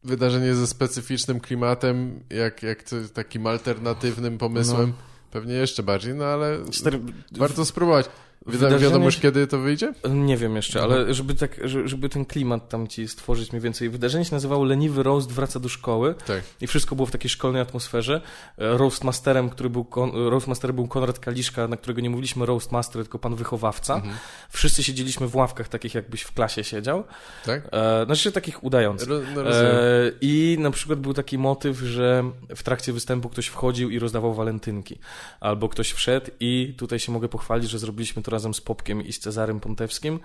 [0.05, 2.85] wydarzenie ze specyficznym klimatem, jak, jak
[3.15, 4.93] takim alternatywnym pomysłem,
[5.31, 7.01] pewnie jeszcze bardziej, no ale Stary,
[7.33, 8.07] warto spróbować.
[8.47, 9.93] Wydarzenie wiadomo już kiedy to wyjdzie?
[10.11, 13.91] Nie wiem jeszcze, ale żeby, tak, że- żeby ten klimat tam ci stworzyć mniej więcej.
[13.91, 16.43] Wydarzenie się nazywało Leniwy Roast wraca do szkoły Tak.
[16.61, 18.21] i wszystko było w takiej szkolnej atmosferze.
[18.59, 23.19] E, Roastmasterem, który był, kon, Roastmasterem był Konrad Kaliszka, na którego nie mówiliśmy Roastmaster, tylko
[23.19, 23.95] pan wychowawca.
[23.95, 24.15] Mhm.
[24.51, 27.05] Wszyscy siedzieliśmy w ławkach takich, jakbyś w klasie siedział.
[27.47, 27.69] Tak?
[27.73, 29.09] E, znaczy takich udających.
[29.09, 29.51] Ro, no.
[29.51, 34.35] E, I na przykład był taki motyw, że w trakcie występu ktoś wchodził i rozdawał
[34.35, 34.99] walentynki.
[35.41, 39.13] Albo ktoś wszedł i tutaj się mogę pochwalić, że zrobiliśmy to razem z Popkiem i
[39.13, 40.21] z Cezarym Pontewskim.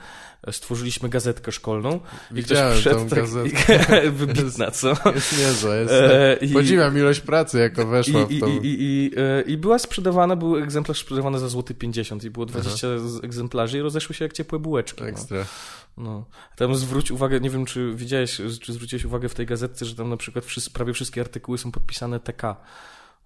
[0.47, 1.99] E, Stworzyliśmy gazetkę szkolną.
[2.31, 4.11] I Widziałem ktoś wszedł tą tak, gazetkę.
[4.11, 4.89] Wybitna, co?
[5.15, 5.93] Jest niezła, jest...
[5.93, 8.47] E, i- Podziwiam ilość pracy, jako weszła I, w to.
[8.47, 12.45] i, i, i, e, I była sprzedawana, był egzemplarz sprzedawany za złoty 50 i było
[12.45, 15.01] 20 z- egzemplarzy i rozeszły się jak ciepłe bułeczki.
[15.03, 15.09] No.
[15.09, 15.45] Ekstra.
[15.97, 16.25] No.
[16.55, 20.09] Tam zwróć uwagę, nie wiem czy widziałeś, czy zwróciłeś uwagę w tej gazetce, że tam
[20.09, 22.43] na przykład wszyscy, prawie wszystkie artykuły są podpisane TK.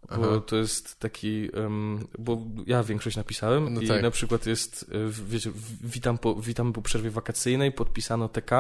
[0.10, 0.42] Bo Aha.
[0.48, 2.38] to jest taki, em, bo
[2.68, 4.02] ja większość napisałem No i tak.
[4.02, 4.96] na przykład jest, e,
[5.28, 5.52] wiecie,
[5.84, 8.52] witam po, witam po przerwie wakacyjnej, podpisano TK,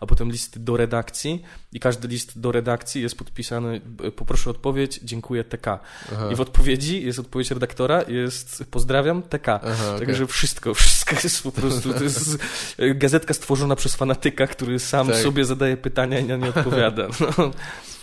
[0.00, 1.42] a potem listy do redakcji
[1.72, 5.66] i każdy list do redakcji jest podpisany, e, poproszę odpowiedź, dziękuję TK.
[6.12, 6.28] Aha.
[6.32, 9.48] I w odpowiedzi jest odpowiedź redaktora, jest pozdrawiam TK.
[9.48, 9.98] Aha.
[9.98, 12.38] Także wszystko, wszystko jest po prostu, to jest
[12.94, 15.16] gazetka stworzona przez fanatyka, który sam Tak.
[15.16, 17.08] sobie zadaje pytania i na nie odpowiada.
[17.38, 17.50] No.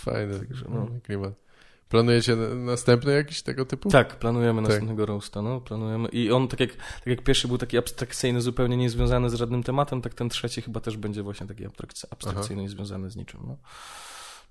[0.04, 0.88] Fajny no.
[1.02, 1.47] klimat.
[1.88, 3.88] Planujecie na- następny jakiś tego typu?
[3.90, 4.68] Tak, planujemy Tak.
[4.68, 6.08] następnego roasta, no, planujemy.
[6.08, 10.02] I on, tak jak, tak jak pierwszy był taki abstrakcyjny, zupełnie niezwiązany z żadnym tematem,
[10.02, 13.56] tak ten trzeci chyba też będzie właśnie taki abstrakcy- abstrakcyjny i związany z niczym, no.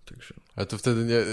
[0.05, 0.33] Także...
[0.55, 1.23] Ale to wtedy nie...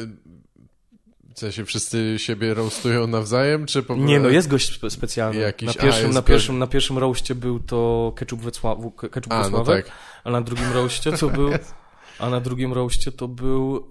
[1.35, 5.41] W sensie wszyscy siebie roastują nawzajem, czy po Nie, no jest gość spe- specjalny.
[5.41, 8.79] Jakiś- na, a, pierwszym, na, pierwszym, na pierwszym roście był to Ketchup Wecław,
[9.11, 9.91] Ketchup A, no tak.
[10.25, 11.51] a na drugim roście to był...
[12.19, 13.89] A na drugim roście to był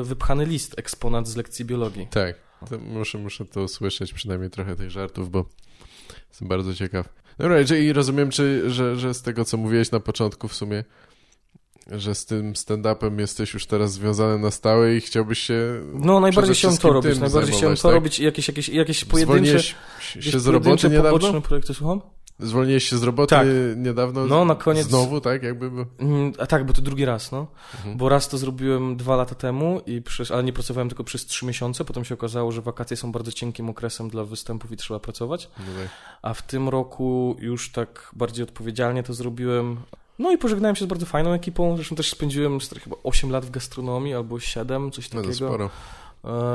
[0.00, 2.06] e, wypchany list, eksponat z lekcji biologii.
[2.10, 2.36] Tak.
[2.70, 5.44] To muszę, muszę to usłyszeć, przynajmniej trochę tych żartów, bo
[6.28, 7.08] jestem bardzo ciekaw.
[7.38, 10.84] Dobra, czyli rozumiem, czy, że, że z tego, co mówiłeś na początku w sumie,
[11.90, 16.54] że z tym stand-upem jesteś już teraz związany na stałe i chciałbyś się No, najbardziej
[16.54, 17.18] chciałem to robić.
[17.18, 17.94] Najbardziej chciałem zajmować, to tak?
[17.94, 19.74] robić i jakieś, jakieś, jakieś pojedyncze, Zwolniłeś
[20.20, 21.40] się z roboty niedawno?
[21.40, 22.00] projekty, słucham?
[22.38, 23.46] Zwolniłeś się z roboty Tak.
[23.76, 24.26] niedawno?
[24.26, 25.42] No, na koniec- Znowu, tak?
[25.42, 25.66] Jakby...
[25.98, 27.46] Mm, A tak, bo to drugi raz, no.
[27.76, 27.96] Mhm.
[27.96, 31.46] Bo raz to zrobiłem dwa lata temu, i przez, ale nie pracowałem tylko przez trzy
[31.46, 31.84] miesiące.
[31.84, 35.48] Potem się okazało, że wakacje są bardzo cienkim okresem dla występów i trzeba pracować.
[35.58, 35.88] No tak.
[36.22, 39.76] A w tym roku już tak bardziej odpowiedzialnie to zrobiłem.
[40.18, 41.76] No i pożegnałem się z bardzo fajną ekipą.
[41.76, 45.48] Zresztą też spędziłem chyba 8 lat w gastronomii albo 7, coś No to takiego.
[45.48, 45.70] sporo.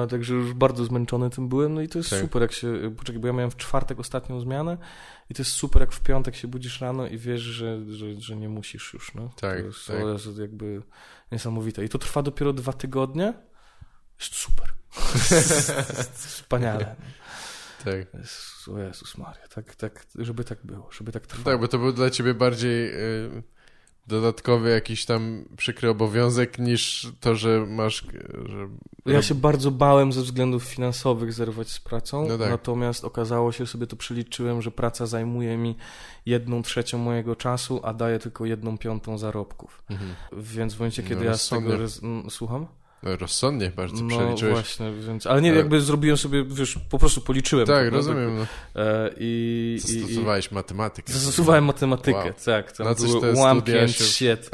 [0.03, 1.73] E, także już bardzo zmęczony tym byłem.
[1.73, 2.19] No i to jest Tak.
[2.19, 2.91] super, jak się.
[2.97, 4.77] Poczekaj, bo ja miałem w czwartek ostatnią zmianę
[5.29, 8.35] i to jest super, jak w piątek się budzisz rano i wiesz, że, że, że
[8.35, 9.15] nie musisz już.
[9.15, 9.29] No.
[9.41, 9.99] Tak, to jest, tak.
[9.99, 10.81] to jest jakby
[11.31, 11.85] niesamowite.
[11.85, 13.33] I to trwa dopiero dwa tygodnie.
[14.19, 14.73] Jest super.
[16.13, 16.95] Wspaniale.
[17.85, 18.07] Tak.
[18.73, 21.45] O Jezus Maria, tak, tak, żeby tak było, żeby tak trwało.
[21.45, 23.43] Tak, bo to był dla ciebie bardziej y,
[24.09, 28.05] dodatkowy jakiś tam przykry obowiązek niż to, że masz...
[28.45, 28.67] Że...
[29.05, 32.49] Ja się bardzo bałem ze względów finansowych zerwać z pracą, No tak.
[32.49, 35.75] natomiast okazało się, sobie to przeliczyłem, że praca zajmuje mi
[36.25, 39.83] jedną trzecią mojego czasu, a daje tylko jedną piątą zarobków.
[39.89, 40.15] Mhm.
[40.33, 41.71] Więc w momencie, No, kiedy ja z tego...
[42.29, 42.67] Słucham?
[43.03, 44.53] Rozsądnie bardzo No przeliczyłeś.
[44.53, 45.27] właśnie, więc...
[45.27, 47.67] Ale nie, Ale- jakby zrobiłem sobie, wiesz, po prostu policzyłem.
[47.67, 48.37] Tak, to, rozumiem.
[48.75, 48.81] No.
[48.83, 51.13] E, I, i, i Zastosowałeś matematykę.
[51.13, 52.33] zastosowałem matematykę, Wow.
[52.45, 52.71] tak.
[52.71, 54.49] Tam Na były te ułamki studia and się- shit.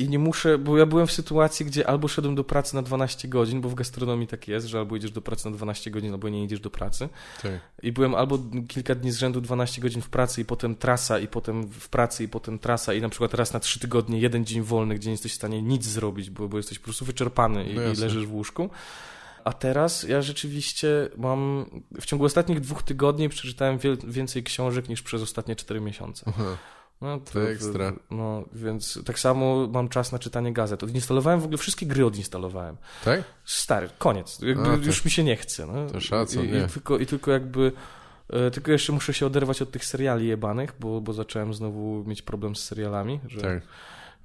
[0.00, 3.28] I nie muszę, bo ja byłem w sytuacji, gdzie albo szedłem do pracy na 12
[3.28, 6.28] godzin, bo w gastronomii tak jest, że albo idziesz do pracy na 12 godzin, albo
[6.28, 7.08] nie idziesz do pracy.
[7.42, 7.52] Tak.
[7.82, 11.28] I byłem albo kilka dni z rzędu 12 godzin w pracy i potem trasa, i
[11.28, 14.62] potem w pracy, i potem trasa, i na przykład raz na 3 tygodnie jeden dzień
[14.62, 17.74] wolny, gdzie nie jesteś w stanie nic zrobić, bo, bo jesteś po prostu wyczerpany i,
[17.74, 18.70] No i leżysz w łóżku.
[19.44, 21.66] A teraz ja rzeczywiście mam,
[22.00, 26.24] w ciągu ostatnich dwóch tygodni przeczytałem więcej książek niż przez ostatnie 4 miesiące.
[26.28, 26.56] Aha.
[27.00, 27.92] No, To ekstra.
[28.10, 30.82] No, więc tak samo mam czas na czytanie gazet.
[30.82, 32.76] Odinstalowałem w ogóle wszystkie gry odinstalowałem.
[33.04, 33.22] Tak?
[33.44, 34.40] Stary, koniec.
[34.42, 35.66] Jakby A, to- już mi się nie chce.
[35.66, 35.86] No.
[35.90, 36.48] to szacun, I.
[36.48, 37.72] I, tylko, I tylko jakby...
[38.30, 42.22] e, Tylko jeszcze muszę się oderwać od tych seriali jebanych, bo, bo zacząłem znowu mieć
[42.22, 43.62] problem z serialami, że Tak.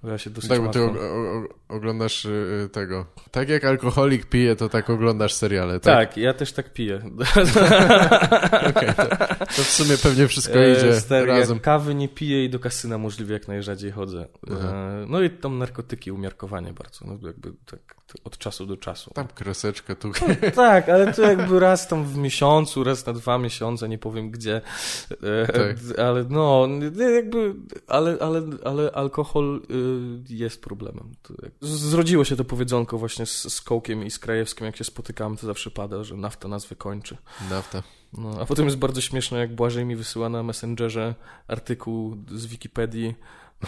[0.08, 3.06] Ja się dosyć Tak, bo ty o, o, oglądasz y, tego.
[3.32, 6.10] Tak jak alkoholik pije, to tak oglądasz seriale, tak?
[6.10, 7.02] Tak, ja też tak piję.
[8.70, 9.06] okay, to,
[9.46, 11.60] to, w sumie pewnie wszystko E, idzie stary, razem.
[11.60, 14.28] Kawy nie piję i do kasyna możliwie jak najrzadziej chodzę.
[14.50, 17.06] E, no i tam narkotyki, umiarkowanie bardzo.
[17.08, 19.12] No jakby tak od czasu do czasu.
[19.14, 20.12] Tam kreseczkę tu.
[20.56, 24.62] tak, ale to jakby raz tam w miesiącu, raz na dwa miesiące, nie powiem gdzie.
[25.12, 26.00] E, Tak.
[26.00, 26.68] Ale no,
[27.16, 27.54] jakby,
[27.88, 29.95] ale, ale, ale alkohol y,
[30.30, 31.12] jest problemem.
[31.62, 35.48] Zrodziło się to powiedzonko właśnie z, z Kołkiem i z Krajewskim, jak się spotykamy, to
[35.48, 37.18] zawsze pada, że nafta nas wykończy.
[37.50, 37.84] Nafta.
[38.18, 41.16] No, a potem jest bardzo śmieszne, jak Błażej mi wysyła na Messengerze
[41.48, 43.16] artykuł z Wikipedii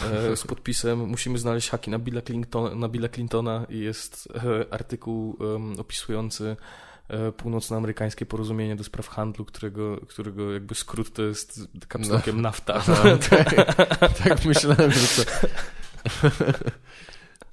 [0.04, 4.74] e, z podpisem musimy znaleźć haki na Billa, Clinton, na Billa Clintona i jest e,
[4.74, 5.38] artykuł
[5.78, 6.56] opisujący
[7.08, 12.84] e, północnoamerykańskie porozumienie do spraw handlu, którego, którego jakby skrót to jest kapslokiem nafta.
[12.88, 13.76] No, tak,
[14.24, 15.32] tak myślałem, że to...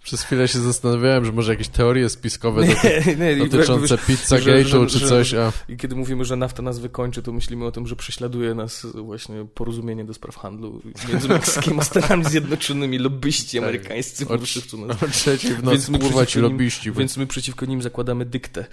[0.04, 5.00] Przez chwilę się zastanawiałem, że może jakieś teorie spiskowe doty- nie, i dotyczące Pizzagate'u czy
[5.00, 5.52] coś, a...
[5.68, 9.46] I kiedy mówimy, że nafta nas wykończy, to myślimy o tym, że prześladuje nas właśnie
[9.54, 13.62] porozumienie do spraw handlu między Meksykiem a Stanami Zjednoczonymi, lobbyści Tak.
[13.64, 16.92] amerykańscy po prostu nas O trzeciej w Więc nocy nim- lobbyści.
[16.92, 18.64] Więc my przeciwko nim zakładamy dyktę.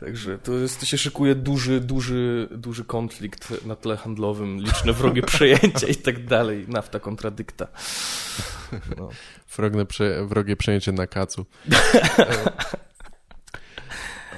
[0.00, 5.22] Także to, jest, to się szykuje duży, duży, duży konflikt na tle handlowym, liczne wrogie
[5.32, 6.64] przejęcia i tak dalej.
[6.68, 7.66] Nafta kontra dykta.
[8.96, 9.08] No.
[9.56, 10.26] Wrogne prze...
[10.26, 11.46] Wrogie przejęcie na kacu.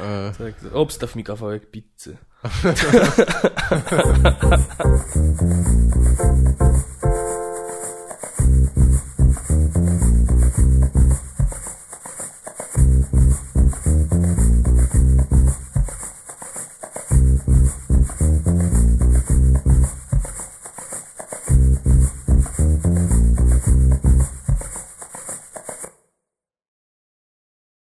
[0.00, 2.16] E, Tak, obstaw mi kawałek pizzy.